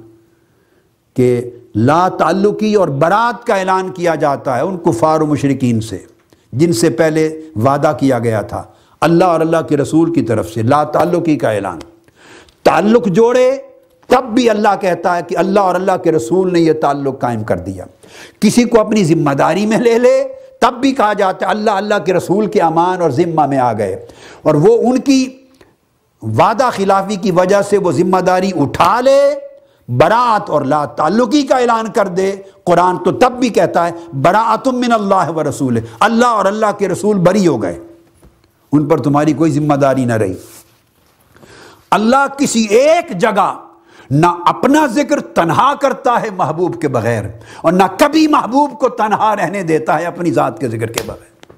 کہ 1.14 1.50
لا 1.74 2.08
تعلقی 2.08 2.74
اور 2.74 2.88
برات 2.88 3.46
کا 3.46 3.54
اعلان 3.54 3.88
کیا 3.88 4.14
جاتا 4.14 4.56
ہے 4.56 4.62
ان 4.62 4.76
کفار 4.76 5.20
و 5.20 5.26
مشرقین 5.26 5.80
سے، 5.80 5.98
جن 6.52 6.72
سے 6.72 6.90
پہلے 6.90 7.40
وعدہ 7.56 7.92
کیا 8.00 8.18
گیا 8.18 8.42
تھا۔ 8.42 8.62
اللہ 9.00 9.24
اور 9.24 9.40
اللہ 9.40 9.62
کے 9.68 9.76
رسول 9.76 10.12
کی 10.12 10.22
طرف 10.22 10.50
سے 10.50 10.62
لا 10.62 10.84
تعلقی 10.84 11.36
کا 11.36 11.50
اعلان۔ 11.50 11.78
تعلق 12.62 13.06
جوڑے 13.06 13.56
تب 14.08 14.24
بھی 14.24 14.50
اللہ 14.50 14.68
کہتا 14.80 15.16
ہے 15.16 15.22
کہ 15.22 15.36
اللہ 15.36 15.60
اور 15.60 15.74
اللہ 15.74 15.96
کے 16.04 16.12
رسول 16.12 16.52
نے 16.52 16.60
یہ 16.60 16.72
تعلق 16.72 17.20
قائم 17.20 17.44
کر 17.44 17.56
دیا۔ 17.56 17.84
کسی 18.40 18.64
کو 18.64 18.80
اپنی 18.80 19.04
ذمہ 19.04 19.30
داری 19.30 19.66
میں 19.66 19.78
لے 19.78 19.98
لے، 19.98 20.24
تب 20.60 20.74
بھی 20.80 20.92
کہا 20.92 21.12
جاتا 21.12 21.46
ہے 21.46 21.50
اللہ 21.50 21.70
اللہ 21.70 21.94
کے 22.06 22.12
رسول 22.12 22.46
کے 22.46 22.60
امان 22.60 23.02
اور 23.02 23.10
ذمہ 23.10 23.46
میں 23.46 23.58
آ 23.58 23.72
گئے۔ 23.72 24.06
اور 24.42 24.54
وہ 24.54 24.76
ان 24.82 24.98
کی 24.98 25.36
وعدہ 26.22 26.70
خلافی 26.72 27.16
کی 27.16 27.30
وجہ 27.30 27.62
سے 27.62 27.78
وہ 27.78 27.92
ذمہ 27.92 28.18
داری 28.18 28.50
اٹھا 28.56 29.00
لے 29.00 29.34
برات 29.88 30.50
اور 30.50 30.62
لا 30.62 30.84
تعلقی 30.84 31.42
کا 31.42 31.56
اعلان 31.56 31.86
کر 31.88 32.06
دے۔ 32.08 32.36
قرآن 32.64 32.96
تو 32.96 33.12
تب 33.12 33.32
بھی 33.32 33.48
کہتا 33.48 33.86
ہے 33.86 33.92
برات 34.12 34.68
من 34.68 34.92
اللہ 34.92 35.30
و 35.36 35.48
رسول 35.48 35.78
اللہ 36.00 36.26
اور 36.26 36.44
اللہ 36.44 36.72
کے 36.78 36.88
رسول 36.88 37.18
بری 37.18 37.46
ہو 37.46 37.62
گئے۔ 37.62 37.78
ان 38.72 38.86
پر 38.86 38.98
تمہاری 38.98 39.32
کوئی 39.32 39.52
ذمہ 39.52 39.74
داری 39.74 40.04
نہ 40.04 40.12
رہی۔ 40.12 40.34
اللہ 41.90 42.26
کسی 42.38 42.64
ایک 42.64 43.18
جگہ 43.18 43.67
نہ 44.10 44.26
اپنا 44.46 44.86
ذکر 44.86 45.20
تنہا 45.20 45.74
کرتا 45.74 46.22
ہے 46.22 46.28
محبوب 46.36 46.80
کے 46.80 46.88
بغیر 46.88 47.24
اور 47.60 47.72
نہ 47.72 47.82
کبھی 47.98 48.26
محبوب 48.26 48.78
کو 48.78 48.88
تنہا 48.88 49.36
رہنے 49.36 49.62
دیتا 49.62 49.98
ہے 49.98 50.04
اپنی 50.04 50.32
ذات 50.32 50.58
کے 50.58 50.68
ذکر 50.68 50.86
کے 50.86 51.00
بغیر۔ 51.06 51.52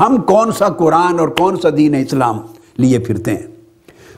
ہم 0.00 0.16
کون 0.16 0.52
سا 0.52 0.68
قرآن 0.68 1.18
اور 1.18 1.28
کون 1.28 1.56
سا 1.56 1.68
دین 1.76 1.94
اسلام 1.94 2.40
لیے 2.76 2.98
پھرتے 2.98 3.30
ہیں؟ 3.30 3.46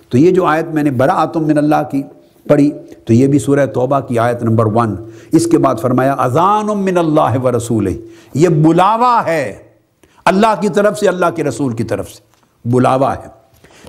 تو 0.08 0.18
یہ 0.18 0.30
جو 0.30 0.44
آیت 0.44 0.66
میں 0.66 0.82
نے 0.82 0.90
برا 0.90 1.12
آتم 1.12 1.46
من 1.46 1.58
اللہ 1.58 1.82
کی 1.90 2.02
پڑھی، 2.48 2.70
تو 3.04 3.12
یہ 3.12 3.26
بھی 3.26 3.38
سورہ 3.38 3.66
توبہ 3.66 4.00
کی 4.00 4.18
آیت 4.18 4.42
نمبر 4.42 4.66
ون۔ 4.66 4.96
اس 5.32 5.46
کے 5.46 5.58
بعد 5.58 5.74
فرمایا، 5.82 6.12
اذان 6.12 6.66
من 6.66 6.98
اللہ 6.98 7.38
و 7.42 7.56
رسول 7.56 8.02
یہ 8.34 8.48
بلاوا 8.48 9.22
ہے 9.26 9.58
اللہ 10.24 10.60
کی 10.60 10.68
طرف 10.68 10.98
سے، 10.98 11.08
اللہ 11.08 11.26
کے 11.36 11.44
رسول 11.44 11.72
کی 11.72 11.84
طرف 11.84 12.10
سے۔ 12.10 12.22
بلاوا 12.64 13.16
ہے۔ 13.16 13.28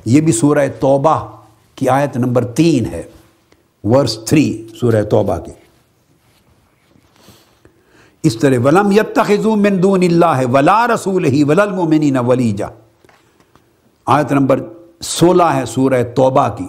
یہ 0.06 0.22
بھی 0.22 0.32
سورہ 0.32 0.68
توبہ 0.80 1.37
کی 1.78 1.90
آیت 1.90 2.18
نمبر 2.18 2.46
تین 2.46 2.86
ہے، 2.86 3.04
ورس 3.84 4.18
تھری، 4.26 4.68
سورہ 4.80 5.04
توبہ 5.04 5.38
کی۔ 5.40 5.52
اس 8.24 8.38
طرح 8.38 8.56
ولم 8.64 8.92
یتخذو 8.92 9.56
من 9.56 9.84
دون 9.84 10.04
اللہ 10.04 10.40
ولا 10.52 10.88
رسول 10.88 11.26
ہی 11.26 11.44
وللمومنین 11.44 12.18
ولیجا 12.18 12.68
آیت 14.06 14.32
نمبر 14.32 14.60
سولہ 15.02 15.44
ہے 15.44 15.66
سورہ 15.66 16.04
توبہ 16.16 16.48
کی۔ 16.58 16.68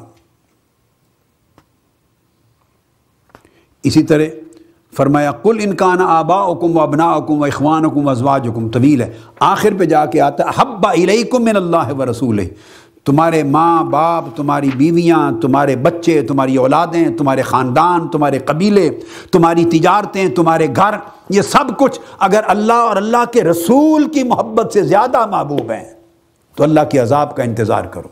اسی 3.82 4.02
طرح 4.02 4.24
فرمایا 4.96 5.32
کل 5.32 5.58
انکان 5.60 6.00
آبا 6.00 6.52
حکم 6.52 6.76
و 6.76 6.80
ابنا 6.80 7.16
حکم 7.16 7.40
و 7.40 7.44
اخوان 7.44 7.84
حکم 7.84 8.06
و 8.06 8.10
ازواج 8.10 8.48
حکم 8.48 8.68
طویل 8.68 9.02
ہے۔ 9.02 9.12
آخر 9.40 9.72
پہ 9.78 9.84
جا 9.84 10.06
کے 10.06 10.20
آتا 10.20 10.44
ہے 10.44 10.50
حبا 10.56 10.92
من 11.38 11.56
اللہ 11.56 11.92
و 11.98 12.10
رسول 12.10 12.40
تمہارے 13.04 13.42
ماں 13.42 13.84
باپ، 13.84 14.24
تمہاری 14.36 14.70
بیویاں، 14.76 15.32
تمہارے 15.40 15.76
بچے، 15.76 16.22
تمہاری 16.22 16.56
اولادیں، 16.56 17.16
تمہارے 17.18 17.42
خاندان، 17.42 18.08
تمہارے 18.08 18.38
قبیلے، 18.38 18.90
تمہاری 19.32 19.64
تجارتیں، 19.64 20.28
تمہارے 20.28 20.66
گھر، 20.76 20.94
یہ 21.30 21.42
سب 21.42 21.78
کچھ 21.78 22.00
اگر 22.18 22.40
اللہ 22.46 22.72
اور 22.72 22.96
اللہ 22.96 23.24
کے 23.32 23.44
رسول 23.44 24.08
کی 24.08 24.22
محبت 24.22 24.72
سے 24.72 24.82
زیادہ 24.82 25.26
محبوب 25.26 25.70
ہیں، 25.70 25.94
تو 26.54 26.64
اللہ 26.64 26.80
کے 26.90 26.98
عذاب 26.98 27.36
کا 27.36 27.42
انتظار 27.42 27.84
کرو۔ 27.84 28.08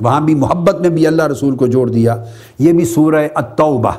وہاں 0.00 0.20
بھی 0.20 0.34
محبت 0.34 0.80
میں 0.80 0.90
بھی 0.90 1.06
اللہ 1.06 1.22
رسول 1.22 1.56
کو 1.56 1.66
جوڑ 1.66 1.90
دیا۔ 1.90 2.24
یہ 2.58 2.72
بھی 2.72 2.84
سورہ 2.84 3.28
التوبہ۔ 3.34 3.92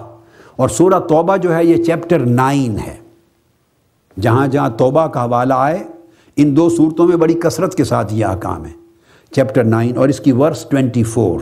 اور 0.55 0.69
سورہ 0.69 0.99
توبہ 0.99 1.37
جو 1.37 1.55
ہے، 1.55 1.65
یہ 1.65 1.83
چیپٹر 1.83 2.19
نائن 2.19 2.79
ہے۔ 2.79 2.95
جہاں 4.21 4.47
جہاں 4.47 4.69
توبہ 4.69 5.07
کا 5.07 5.25
حوالہ 5.25 5.53
آئے، 5.57 5.83
ان 6.35 6.57
دو 6.57 6.69
صورتوں 6.69 7.07
میں 7.07 7.17
بڑی 7.17 7.33
کثرت 7.33 7.75
کے 7.75 7.83
ساتھ 7.83 8.13
یہ 8.13 8.25
احکام 8.25 8.65
ہے 8.65 8.84
چیپٹر 9.35 9.63
نائن 9.63 9.97
اور 9.97 10.09
اس 10.09 10.19
کی 10.19 10.31
ورس 10.31 10.65
ٹوینٹی 10.69 11.03
فور۔ 11.03 11.39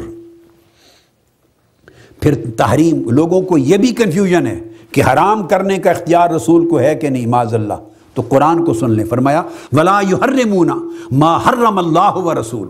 پھر 2.21 2.33
تحریم، 2.57 3.09
لوگوں 3.09 3.41
کو 3.41 3.57
یہ 3.57 3.77
بھی 3.77 3.91
کنفیوژن 3.91 4.47
ہے 4.47 4.59
کہ 4.91 5.03
حرام 5.03 5.47
کرنے 5.47 5.77
کا 5.77 5.91
اختیار 5.91 6.29
رسول 6.29 6.69
کو 6.69 6.79
ہے 6.79 6.95
کہ 6.95 7.09
نہیں 7.09 7.25
معذ 7.25 7.53
اللہ۔ 7.53 7.73
تو 8.13 8.21
قرآن 8.29 8.65
کو 8.65 8.73
سن 8.73 8.91
لیں۔ 8.91 9.05
فرمایا، 9.05 9.41
ولا 9.71 9.99
یحرمونا 10.01 10.75
ما 11.11 11.37
حرم 11.37 11.77
اللہ 11.77 12.15
و 12.15 12.39
رسول 12.39 12.69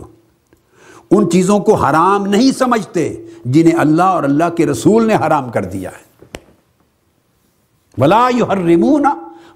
ان 1.12 1.30
چیزوں 1.30 1.60
کو 1.60 1.74
حرام 1.74 2.26
نہیں 2.26 2.52
سمجھتے 2.52 3.26
جنہیں 3.46 3.80
اللہ 3.80 4.04
اور 4.04 4.24
اللہ 4.24 4.50
کے 4.58 4.66
رسول 4.66 5.08
نے 5.08 5.16
حرام 5.16 5.50
کر 5.50 5.66
دیا 5.66 5.90
ہے۔ 5.90 6.28
ولا 7.98 8.30
یحرمون 8.38 9.06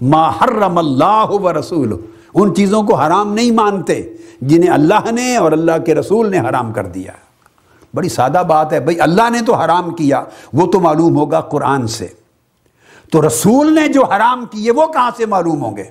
ما 0.02 0.30
حرم 0.30 0.78
اللہ 0.78 1.26
و 1.30 1.60
رسول 1.60 1.94
ان 2.34 2.56
چیزوں 2.56 2.84
کو 2.84 2.96
حرام 2.96 3.34
نہیں 3.34 3.52
مانتے 3.52 4.04
جنہیں 4.42 4.70
اللہ 4.70 5.12
نے 5.12 5.38
اور 5.38 5.52
اللہ 5.52 5.78
کے 5.86 5.96
رسول 5.96 6.32
نے 6.32 6.40
حرام 6.40 6.74
کر 6.74 6.86
دیا۔ 6.86 7.12
بڑی 7.94 8.10
سادہ 8.10 8.44
بات 8.48 8.74
ہے 8.74 8.80
بھائی 8.80 9.02
اللہ 9.02 9.30
نے 9.30 9.42
تو 9.42 9.56
حرام 9.56 9.90
کیا، 9.90 10.24
وہ 10.54 10.72
تو 10.72 10.80
معلوم 10.80 11.16
ہوگا 11.16 11.42
قرآن 11.42 11.88
سے۔ 11.88 12.08
تو 13.12 13.28
رسول 13.28 13.76
نے 13.76 13.88
جو 13.88 14.04
حرام 14.04 14.46
کیے، 14.52 14.72
وہ 14.72 14.86
کہاں 14.86 15.12
سے 15.18 15.26
معلوم 15.26 15.64
ہوں 15.64 15.78
گے؟ 15.78 15.84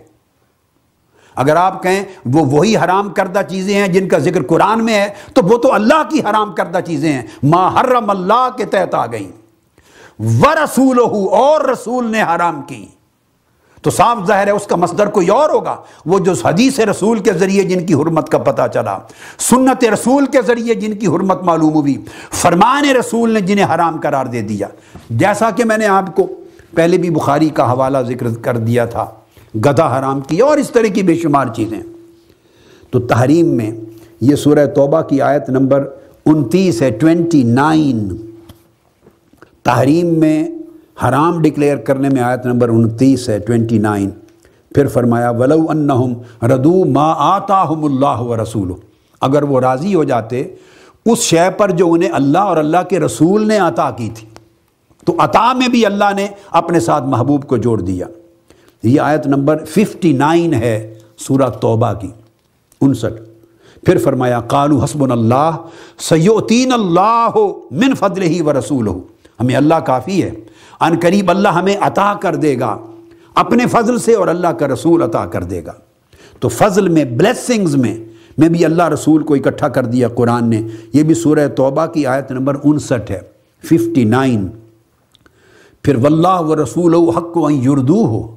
اگر 1.34 1.56
آپ 1.56 1.82
کہیں 1.82 2.04
وہ 2.24 2.40
وہی 2.40 2.76
حرام 2.76 3.08
کردہ 3.08 3.40
چیزیں 3.48 3.74
ہیں 3.74 3.88
جن 3.88 4.08
کا 4.08 4.18
ذکر 4.18 4.42
قرآن 4.42 4.84
میں 4.84 4.94
ہے، 4.94 5.08
تو 5.34 5.42
وہ 5.42 5.58
تو 5.58 5.72
اللہ 5.72 6.02
کی 6.10 6.20
حرام 6.20 6.52
کردہ 6.52 6.78
چیزیں 6.86 7.12
ہیں۔ 7.12 7.22
ما 7.42 7.80
حرم 7.80 8.10
اللہ 8.10 8.48
کے 8.56 8.64
تحت 8.64 8.94
آ 8.94 9.06
گئیں۔ 9.06 9.32
و 10.18 10.64
رسول 10.64 10.98
اور 11.30 11.60
رسول 11.60 12.10
نے 12.10 12.22
حرام 12.22 12.62
کی۔ 12.62 12.86
تو 13.82 13.90
صاف 13.90 14.18
ظاہر 14.26 14.46
ہے 14.46 14.52
اس 14.52 14.66
کا 14.66 14.76
مصدر 14.76 15.06
کوئی 15.06 15.28
اور 15.28 15.50
ہوگا۔ 15.50 15.76
وہ 16.06 16.18
جو 16.18 16.32
حدیث 16.44 16.80
رسول 16.80 17.18
کے 17.18 17.32
ذریعے 17.32 17.62
جن 17.62 17.86
کی 17.86 17.94
حرمت 17.94 18.28
کا 18.28 18.38
پتہ 18.38 18.62
چلا، 18.74 18.98
سنت 19.38 19.84
رسول 19.84 20.26
کے 20.26 20.38
ذریعے 20.46 20.74
جن 20.74 20.94
کی 20.94 21.06
حرمت 21.06 21.42
معلوم 21.42 21.74
ہوئی، 21.74 22.04
فرمان 22.32 22.84
رسول 22.84 23.30
نے 23.30 23.40
جنہیں 23.40 23.74
حرام 23.74 24.00
قرار 24.00 24.26
دے 24.26 24.42
دیا۔ 24.42 24.66
جیسا 25.10 25.50
کہ 25.50 25.64
میں 25.64 25.78
نے 25.78 25.86
آپ 25.86 26.16
کو 26.16 26.26
پہلے 26.74 26.98
بھی 26.98 27.10
بخاری 27.10 27.48
کا 27.48 27.72
حوالہ 27.72 27.98
ذکر 28.08 28.26
کر 28.42 28.56
دیا 28.56 28.84
تھا، 28.84 29.06
گدھا 29.54 29.98
حرام 29.98 30.20
کیا 30.20 30.44
اور 30.44 30.58
اس 30.58 30.70
طرح 30.70 30.86
کی 30.86 31.02
بے 31.02 31.14
شمار 31.14 31.46
چیزیں۔ 31.56 31.80
تو 32.90 33.00
تحریم 33.00 33.46
میں 33.46 33.70
یہ 34.20 34.36
سورہ 34.36 34.66
توبہ 34.66 35.00
کی 35.00 35.20
آیت 35.20 35.50
نمبر 35.50 35.88
انتیس 36.26 36.82
ہے، 36.82 36.90
ٹوینٹی 36.90 37.42
نائن۔ 37.42 38.16
تحریم 39.62 40.20
میں 40.20 40.48
حرام 41.04 41.40
ڈکلیئر 41.42 41.76
کرنے 41.76 42.08
میں 42.08 42.22
آیت 42.22 42.46
نمبر 42.46 42.68
انتیس 42.68 43.28
ہے، 43.28 43.38
ٹوینٹی 43.38 43.78
نائن۔ 43.78 44.10
پھر 44.74 44.86
فرمایا، 44.86 45.30
ولو 45.30 45.58
انہم 45.68 46.12
ردو 46.46 46.84
ما 46.84 47.12
آتاہم 47.18 47.84
اللہ 47.84 48.20
و 48.20 48.36
رسول 48.42 48.72
اگر 49.20 49.42
وہ 49.42 49.60
راضی 49.60 49.94
ہو 49.94 50.04
جاتے، 50.04 50.42
اس 51.06 51.18
شے 51.18 51.48
پر 51.56 51.70
جو 51.70 51.92
انہیں 51.92 52.10
اللہ 52.12 52.38
اور 52.38 52.56
اللہ 52.56 52.82
کے 52.88 53.00
رسول 53.00 53.46
نے 53.48 53.58
عطا 53.58 53.90
کی 53.90 54.08
تھی، 54.14 54.26
تو 55.06 55.16
عطا 55.18 55.52
میں 55.52 55.68
بھی 55.68 55.86
اللہ 55.86 56.12
نے 56.16 56.26
اپنے 56.50 56.80
ساتھ 56.80 57.04
محبوب 57.04 57.46
کو 57.46 57.56
جوڑ 57.56 57.80
دیا۔ 57.80 58.06
یہ 58.82 59.00
آیت 59.00 59.26
نمبر 59.26 59.64
ففٹی 59.64 60.12
نائن 60.12 60.54
ہے 60.54 60.94
سورہ 61.18 61.48
توبہ 61.50 61.92
کی، 61.92 62.10
انسٹھ۔ 62.80 63.20
پھر 63.84 63.98
فرمایا 63.98 64.40
قالو 64.40 64.78
حسب 64.84 65.12
اللہ 65.12 65.50
سیوتین 65.98 66.72
اللہ 66.72 67.36
من 67.70 67.94
فضل 67.94 68.22
ہی 68.22 68.40
و 68.40 68.52
رسول 68.52 68.86
ہو 68.86 68.98
ہمیں 69.40 69.54
اللہ 69.56 69.74
کافی 69.74 70.22
ہے۔ 70.22 70.30
ان 70.80 70.98
قریب 71.02 71.30
اللہ 71.30 71.48
ہمیں 71.48 71.76
عطا 71.80 72.14
کر 72.14 72.34
دے 72.34 72.60
گا، 72.60 72.76
اپنے 73.34 73.66
فضل 73.66 73.98
سے 73.98 74.14
اور 74.14 74.28
اللہ 74.28 74.48
کا 74.48 74.68
رسول 74.68 75.02
عطا 75.02 75.26
کر 75.26 75.42
دے 75.42 75.64
گا۔ 75.66 75.72
تو 76.40 76.48
فضل 76.48 76.88
میں 76.88 77.04
بلیسنگز 77.04 77.76
میں 77.76 77.96
میں 78.38 78.48
بھی 78.48 78.64
اللہ 78.64 78.88
رسول 78.88 79.22
کو 79.22 79.34
اکٹھا 79.34 79.68
کر 79.68 79.84
دیا 79.84 80.08
قرآن 80.08 80.50
نے۔ 80.50 80.62
یہ 80.92 81.02
بھی 81.02 81.14
سورہ 81.14 81.48
توبہ 81.48 81.86
کی 81.86 82.06
آیت 82.06 82.30
نمبر 82.30 82.56
انسٹھ 82.64 83.10
ہے 83.10 83.20
ففٹی 83.64 84.04
نائن 84.04 84.48
پھر 85.82 85.96
واللہ 85.96 86.40
و 86.40 86.62
رسول 86.62 86.94
حق 86.94 87.36
و 87.36 87.50
یردو 87.50 88.06
ہو 88.06 88.36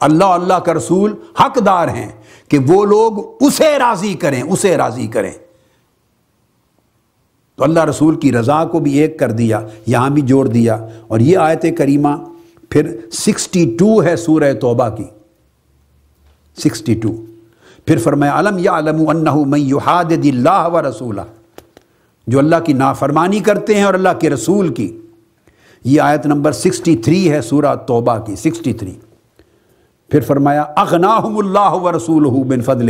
اللہ 0.00 0.24
اللہ 0.24 0.54
کا 0.54 0.74
رسول 0.74 1.14
حقدار 1.40 1.88
ہیں 1.88 2.08
کہ 2.48 2.58
وہ 2.58 2.84
لوگ 2.84 3.18
اسے 3.40 3.78
راضی 3.78 4.14
کریں، 4.14 4.42
اسے 4.42 4.76
راضی 4.76 5.06
کریں۔ 5.06 5.32
تو 7.62 7.68
اللہ 7.68 7.84
رسول 7.84 8.14
کی 8.14 8.32
رضا 8.32 8.64
کو 8.64 8.78
بھی 8.78 8.98
ایک 8.98 9.18
کر 9.18 9.30
دیا، 9.30 9.60
یہاں 9.86 10.10
بھی 10.10 10.22
جوڑ 10.22 10.48
دیا۔ 10.48 10.86
اور 11.08 11.20
یہ 11.20 11.38
آیت 11.38 11.64
کریمہ 11.78 12.08
پھر 12.70 12.96
سکسٹی 13.12 13.76
ٹو 13.78 14.04
ہے 14.04 14.16
سورہ 14.16 14.52
توبہ 14.52 14.88
کی۔ 14.88 15.04
Sixty 16.58 16.94
two. 16.94 17.08
پھر 17.86 17.98
فرمایا 17.98 18.38
علم 18.38 18.58
یا 18.58 18.78
علم 18.78 19.04
من 19.50 19.60
یحادد 19.60 20.24
اللہ 20.24 20.68
و 20.72 20.82
رسولہ۔ 20.82 21.20
جو 22.26 22.38
اللہ 22.38 22.56
کی 22.64 22.72
نافرمانی 22.72 23.38
کرتے 23.38 23.74
ہیں 23.74 23.82
اور 23.82 23.94
اللہ 23.94 24.18
کے 24.20 24.30
رسول 24.30 24.68
کی۔ 24.68 24.98
یہ 25.84 26.00
آیت 26.00 26.26
نمبر 26.26 26.52
سکسٹی 26.52 26.96
تھری 26.96 27.32
ہے 27.32 27.42
سورہ 27.42 27.74
توبہ 27.74 28.18
کی، 28.18 28.36
سکسٹی 28.36 28.72
تھری۔ 28.72 28.94
پھر 30.08 30.20
فرمایا، 30.20 30.62
اغناہم 30.62 31.38
اللہ 31.38 31.72
و 31.72 31.96
رسول 31.96 32.24
بن 32.24 32.60
فضل 32.60 32.88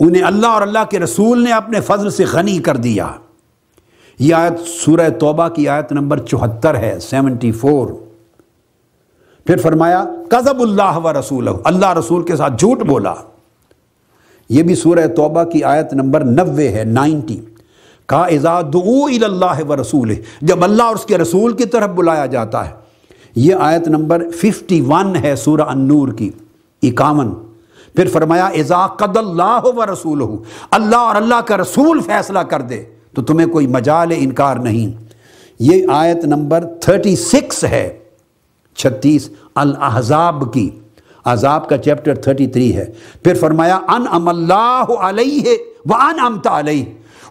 انہیں 0.00 0.22
اللہ 0.22 0.46
اور 0.46 0.62
اللہ 0.62 0.84
کے 0.90 0.98
رسول 0.98 1.44
نے 1.44 1.52
اپنے 1.52 1.80
فضل 1.80 2.10
سے 2.10 2.24
غنی 2.24 2.58
کر 2.58 2.76
دیا۔ 2.76 3.12
یہ 4.18 4.34
آیت 4.34 4.60
سورہ 4.66 5.08
توبہ 5.20 5.48
کی 5.48 5.68
آیت 5.68 5.92
نمبر 5.92 6.18
چوہتر 6.18 6.76
ہے، 6.76 6.98
سیونٹی 7.00 7.52
فور۔ 7.52 7.88
پھر 9.46 9.56
فرمایا 9.56 10.04
قذب 10.28 10.60
اللہ 10.60 10.98
و 11.04 11.12
رسول 11.12 11.48
اللہ 11.64 11.92
رسول 11.98 12.22
کے 12.22 12.36
ساتھ 12.36 12.52
جھوٹ 12.58 12.82
بولا۔ 12.82 13.14
یہ 14.48 14.62
بھی 14.62 14.74
سورہ 14.74 15.06
توبہ 15.16 15.44
کی 15.44 15.64
آیت 15.64 15.94
نمبر 15.94 16.24
نوے 16.24 16.68
ہے، 16.68 16.84
نائنٹی۔ 16.84 17.40
کہا 18.06 18.24
ازا 18.24 18.60
دعو 18.60 19.04
اللہ 19.04 19.64
و 19.68 19.76
رسول 19.80 20.14
جب 20.42 20.64
اللہ 20.64 20.82
اور 20.82 20.94
اس 20.94 21.04
کے 21.04 21.18
رسول 21.18 21.52
کی 21.52 21.64
طرف 21.64 21.90
بلایا 21.90 22.26
جاتا 22.26 22.68
ہے، 22.68 22.74
یہ 23.34 23.54
آیت 23.54 23.88
نمبر 23.88 24.30
ففٹی 24.30 24.80
ون 24.80 25.16
ہے 25.16 25.36
سورہ 25.36 25.60
النور 25.60 26.08
کی، 26.08 26.30
اکاون۔ 26.82 27.34
پھر 27.94 28.08
فرمایا 28.08 28.46
ازا 28.46 28.86
قد 28.86 29.16
اللہ 29.16 29.60
و 29.62 29.92
رسول 29.92 30.22
اللہ 30.70 30.96
اور 30.96 31.16
اللہ 31.16 31.40
کا 31.40 31.56
رسول 31.56 32.00
فیصلہ 32.00 32.38
کر 32.38 32.60
دے۔ 32.60 32.84
تو 33.16 33.22
تمہیں 33.22 33.46
کوئی 33.46 33.66
مجال 33.66 34.08
انکار 34.16 34.56
نہیں۔ 34.56 35.04
یہ 35.58 35.86
آیت 35.92 36.24
نمبر 36.24 36.64
تھرٹی 36.80 37.16
سکس 37.16 37.64
ہے۔ 37.64 37.98
چھتیس، 38.76 39.30
الاحزاب 39.54 40.54
کی۔ 40.54 40.70
عذاب 41.24 41.68
کا 41.68 41.78
چیپٹر 41.78 42.14
33 42.14 42.74
ہے۔ 42.74 42.84
پھر 43.22 43.34
فرمایا، 43.34 43.76
ان 43.76 44.04
ام 44.10 44.28
اللہ 44.28 44.84
علیہ 45.00 45.44
و 45.90 45.94
ان 45.94 46.20
امتا 46.20 46.58
علیہ۔ 46.58 46.84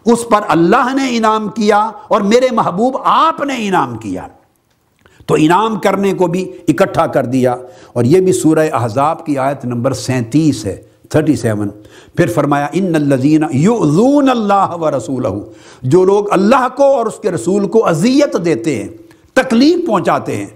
اس 0.06 0.18
پر 0.30 0.40
اللہ 0.48 0.94
نے 0.94 1.16
انعام 1.16 1.48
کیا 1.48 1.90
اور 2.08 2.20
میرے 2.20 2.46
محبوب 2.52 2.96
آپ 3.04 3.40
نے 3.40 3.54
انعام 3.58 3.98
کیا۔ 3.98 4.26
تو 5.26 5.34
انعام 5.38 5.78
کرنے 5.78 6.12
کو 6.12 6.26
بھی 6.26 6.52
اکٹھا 6.68 7.06
کر 7.06 7.24
دیا۔ 7.24 7.56
اور 7.92 8.04
یہ 8.04 8.20
بھی 8.20 8.32
سورہ 8.32 8.68
احزاب 8.72 9.26
کی 9.26 9.38
آیت 9.38 9.64
نمبر 9.64 9.92
سینتیس 9.92 10.66
ہے۔ 10.66 10.82
تھرٹی 11.08 11.36
سیون 11.36 11.68
پھر 12.16 12.26
فرمایا، 12.26 12.66
ان 12.72 12.94
الزین 12.94 13.44
یؤذون 13.50 14.28
اللہ 14.28 14.76
و 14.80 14.90
رسول 14.90 15.26
جو 15.82 16.04
لوگ 16.04 16.24
اللہ 16.30 16.68
کو 16.76 16.84
اور 16.84 17.06
اس 17.06 17.16
کے 17.22 17.30
رسول 17.30 17.68
کو 17.68 17.86
اذیت 17.86 18.44
دیتے 18.44 18.76
ہیں، 18.76 18.88
تکلیف 19.32 19.86
پہنچاتے 19.86 20.36
ہیں، 20.36 20.46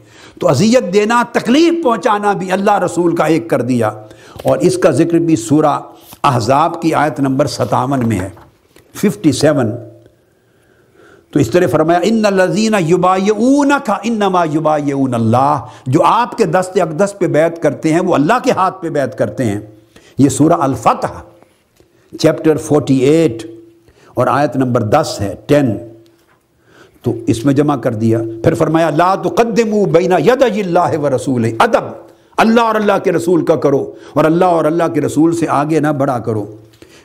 تو 0.41 0.49
اذیت 0.49 0.95
دینا، 0.95 1.23
تکلیف 1.33 1.85
پہنچانا 1.85 2.33
بھی 2.33 2.53
اللہ 2.53 2.79
رسول 2.79 3.17
کا 3.17 3.25
ایک 3.25 3.51
کر 3.51 3.63
دیا۔ 3.63 3.89
اور 4.45 4.59
اس 4.59 4.79
کا 4.79 4.91
ذکر 4.91 5.19
بھی 5.19 5.37
سورہ 5.37 5.81
احزاب 6.25 6.83
کی 6.83 6.95
آیت 6.95 7.21
نمبر 7.21 7.47
ستاون 7.47 8.09
میں 8.09 8.19
ہے۔ 8.19 8.31
ففٹی 8.95 9.33
سیون 9.33 9.73
تو 11.31 11.39
اس 11.39 11.51
طرح 11.51 11.67
فرمایا، 11.67 12.01
ان 12.03 12.27
الزین 12.27 12.75
یبایعون 12.89 13.73
کا 13.85 13.97
انما 14.03 14.45
یبایعون 14.45 15.15
اللہ۔ 15.15 15.65
جو 15.87 16.05
آپ 16.05 16.39
کے 16.39 16.45
دست 16.45 16.79
اقدس 16.81 17.15
پہ 17.19 17.27
بیعت 17.27 17.63
کرتے 17.63 17.93
ہیں، 17.93 18.01
وہ 18.01 18.15
اللہ 18.15 18.33
کے 18.45 18.51
ہاتھ 18.51 18.83
پہ 18.83 18.89
بیعت 18.89 19.19
کرتے 19.19 19.45
ہیں۔ 19.45 19.61
یہ 20.21 20.29
سورہ 20.29 20.53
الفتح 20.53 21.21
چیپٹر 22.19 22.57
فورٹی 22.57 22.97
ایٹ 22.97 23.43
اور 24.15 24.27
آیت 24.27 24.57
نمبر 24.57 24.83
دس 24.83 25.17
ہے 25.21 25.35
ٹین 25.47 25.77
تو 27.03 27.15
اس 27.27 27.45
میں 27.45 27.55
جمع 27.55 27.77
کر 27.77 27.95
دیا۔ 27.95 28.19
پھر 28.45 28.55
فرمایا، 28.55 28.91
لا 28.91 29.15
تقدموا 29.15 29.87
بین 29.93 30.13
ید 30.27 30.43
اللہ 30.43 30.99
و 30.99 31.17
رسول 31.17 31.45
ادب۔ 31.59 31.85
اللہ 32.37 32.61
اور 32.61 32.75
اللہ 32.75 32.99
کے 33.05 33.13
رسول 33.13 33.45
کا 33.45 33.57
کرو 33.57 33.93
اور 34.13 34.25
اللہ 34.25 34.45
اور 34.45 34.65
اللہ 34.65 34.85
کے 34.95 35.01
رسول 35.01 35.33
سے 35.33 35.47
آگے 35.49 35.81
نہ 35.81 35.89
بڑھا 35.89 36.19
کرو۔ 36.19 36.47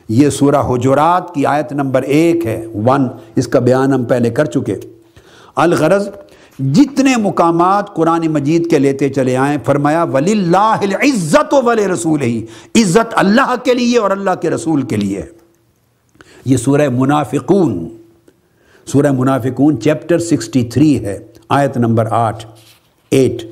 یہ 0.08 0.30
سورہ 0.30 0.56
حجرات 0.56 1.34
کی 1.34 1.46
آیت 1.46 1.72
نمبر 1.72 2.02
ایک 2.02 2.46
ہے 2.46 2.66
ون 2.74 3.08
اس 3.36 3.48
کا 3.48 3.58
بیان 3.58 3.92
ہم 3.92 4.04
پہلے 4.04 4.30
کر 4.30 4.44
چکے۔ 4.44 4.76
الغرض 5.56 6.08
جتنے 6.58 7.16
مقامات 7.16 7.94
قرآن 7.94 8.26
مجید 8.28 8.70
کے 8.70 8.78
لیتے 8.78 9.08
چلے 9.08 9.36
آئیں، 9.36 9.58
فرمایا 9.64 10.02
ولی 10.02 10.32
اللہ 10.32 10.76
عزت 11.02 11.54
و 11.54 11.62
ولی 11.62 11.88
رسول 11.88 12.22
ہی 12.22 12.44
عزت 12.74 13.12
اللہ 13.12 13.54
کے 13.64 13.74
لیے 13.74 13.98
اور 13.98 14.10
اللہ 14.10 14.34
کے 14.40 14.50
رسول 14.50 14.82
کے 14.82 14.96
لیے۔ 14.96 15.22
یہ 16.44 16.56
سورہ 16.56 16.88
منافقون 16.88 17.88
سورہ 18.86 19.12
منافقون 19.12 19.80
چیپٹر 19.80 20.18
سکسٹی 20.18 20.64
تھری 20.64 21.04
ہے، 21.04 21.18
آیت 21.48 21.76
نمبر 21.76 22.06
آٹھ، 22.10 22.46
ایٹ۔ 23.10 23.42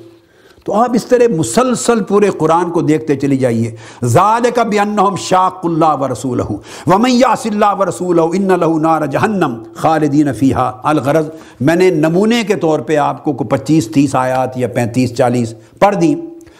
تو 0.65 0.73
آپ 0.73 0.89
اس 0.93 1.05
طرح 1.05 1.35
مسلسل 1.37 2.03
پورے 2.03 2.29
قرآن 2.29 2.69
کو 2.71 2.81
دیکھتے 2.81 3.15
چلی 3.15 3.37
جائیے۔ 3.37 3.75
ذالک 4.03 4.59
بانہم 4.59 5.15
شاق 5.15 5.59
اللہ 5.63 5.95
و 5.99 6.07
رسولہ 6.07 6.43
ومن 6.87 7.11
یعص 7.11 7.45
اللہ 7.45 7.79
و 7.79 7.85
رسولہ 7.85 8.21
ان 8.21 8.47
له 8.47 8.77
نار 8.81 9.05
جہنم 9.05 9.63
خالدین 9.75 10.33
فیہا۔ 10.33 10.81
الغرض، 10.83 11.29
میں 11.61 11.75
نے 11.75 11.89
نمونے 11.89 12.43
کے 12.43 12.55
طور 12.55 12.79
پہ 12.79 12.97
آپ 12.97 13.23
کو 13.23 13.33
پچیس، 13.33 13.91
تیس 13.91 14.15
آیات 14.15 14.57
یا 14.57 14.67
پینتیس، 14.67 15.15
چالیس 15.15 15.53
پڑھ 15.79 15.95
دی۔ 15.95 16.15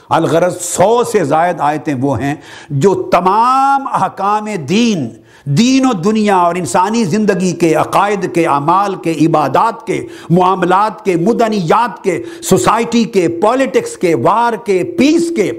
الغرض، 0.09 0.57
سو 0.61 1.03
سے 1.03 1.23
زائد 1.23 1.55
آیتیں 1.59 1.95
وہ 2.01 2.19
ہیں 2.19 2.35
جو 2.69 2.93
تمام 3.11 3.87
احکام 3.93 4.45
دین 4.69 5.09
دین 5.45 5.85
و 5.85 5.93
دنیا 5.93 6.35
اور 6.35 6.55
انسانی 6.55 7.03
زندگی 7.03 7.51
کے، 7.51 7.73
عقائد 7.73 8.33
کے، 8.33 8.45
اعمال 8.47 8.95
کے، 8.95 9.13
عبادات 9.25 9.87
کے، 9.87 10.07
معاملات 10.29 11.05
کے، 11.05 11.15
مدنیات 11.15 12.03
کے، 12.03 12.21
سوسائٹی 12.41 13.03
کے 13.03 13.27
پولیٹکس 13.41 13.97
کے 13.97 14.15
وار 14.15 14.53
کے 14.53 14.83
پیس 14.83 15.31
کے 15.35 15.51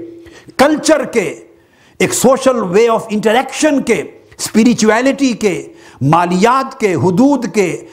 کلچر 0.57 1.05
کے، 1.05 1.35
ایک 1.99 2.13
سوشل 2.13 2.63
وے 2.63 2.87
آف 2.87 3.05
انٹریکشن 3.09 3.81
کے 3.81 4.01
اسپریچویلٹی 4.37 5.33
کے، 5.33 5.67
مالیات 6.01 6.79
کے، 6.79 6.95
حدود 6.95 7.45
کے 7.53 7.85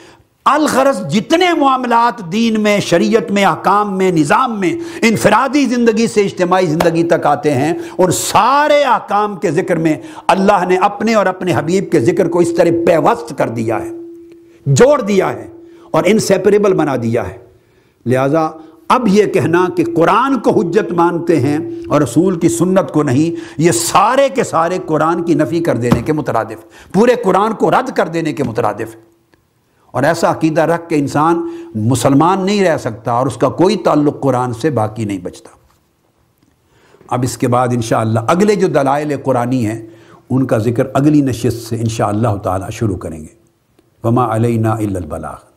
الغرض 0.45 1.07
جتنے 1.07 1.45
معاملات 1.59 2.31
دین 2.31 2.61
میں، 2.61 2.79
شریعت 2.79 3.31
میں، 3.31 3.45
احکام 3.45 3.97
میں، 3.97 4.11
نظام 4.11 4.59
میں 4.59 4.73
انفرادی 5.01 5.65
زندگی 5.65 6.07
سے 6.07 6.21
اجتماعی 6.21 6.65
زندگی 6.65 7.03
تک 7.03 7.25
آتے 7.25 7.53
ہیں 7.53 7.73
اور 7.95 8.09
سارے 8.09 8.83
احکام 8.83 9.35
کے 9.35 9.51
ذکر 9.51 9.75
میں 9.75 9.95
اللہ 10.27 10.65
نے 10.67 10.77
اپنے 10.77 11.13
اور 11.13 11.25
اپنے 11.25 11.53
حبیب 11.55 11.91
کے 11.91 11.99
ذکر 11.99 12.29
کو 12.29 12.39
اس 12.39 12.53
طرح 12.55 12.69
پیوست 12.87 13.37
کر 13.37 13.49
دیا 13.49 13.81
ہے، 13.81 13.89
جوڑ 14.65 15.01
دیا 15.01 15.31
ہے 15.33 15.47
اور 15.91 16.03
انسیپریبل 16.05 16.73
بنا 16.73 16.95
دیا 16.95 17.27
ہے۔ 17.27 17.37
لہٰذا 18.05 18.49
اب 18.87 19.07
یہ 19.07 19.25
کہنا 19.25 19.65
کہ 19.77 19.83
قرآن 19.95 20.39
کو 20.39 20.59
حجت 20.59 20.91
مانتے 20.91 21.39
ہیں 21.39 21.57
اور 21.87 22.01
رسول 22.01 22.39
کی 22.39 22.49
سنت 22.49 22.91
کو 22.91 23.03
نہیں، 23.03 23.35
یہ 23.61 23.71
سارے 23.71 24.29
کے 24.29 24.43
سارے 24.43 24.77
قرآن 24.85 25.23
کی 25.23 25.33
نفی 25.33 25.59
کر 25.59 25.77
دینے 25.77 26.01
کے 26.01 26.13
مترادف، 26.13 26.91
پورے 26.93 27.15
قرآن 27.23 27.53
کو 27.53 27.71
رد 27.71 27.89
کر 27.95 28.07
دینے 28.07 28.33
کے 28.33 28.43
مترادف۔ 28.43 28.95
اور 29.95 30.03
ایسا 30.03 30.31
عقیدہ 30.31 30.61
رکھ 30.61 30.89
کے 30.89 30.95
انسان 30.95 31.49
مسلمان 31.75 32.45
نہیں 32.45 32.63
رہ 32.63 32.77
سکتا 32.77 33.11
اور 33.11 33.27
اس 33.27 33.37
کا 33.37 33.49
کوئی 33.49 33.75
تعلق 33.75 34.21
قرآن 34.21 34.53
سے 34.53 34.69
باقی 34.69 35.05
نہیں 35.05 35.17
بچتا۔ 35.17 35.49
اب 37.07 37.23
اس 37.23 37.37
کے 37.37 37.47
بعد 37.47 37.67
انشاءاللہ 37.71 38.19
اگلے 38.27 38.55
جو 38.55 38.67
دلائل 38.67 39.13
قرآنی 39.23 39.65
ہیں، 39.65 39.87
ان 40.29 40.45
کا 40.45 40.57
ذکر 40.57 40.83
اگلی 40.93 41.21
نشست 41.21 41.69
سے 41.69 41.75
انشاءاللہ 41.75 42.35
تعالی 42.43 42.65
شروع 42.71 42.97
کریں 42.97 43.19
گے۔ 43.19 43.33
وما 44.03 44.35
علینا 44.35 44.71
الا 44.71 44.99
البلاغ۔ 44.99 45.54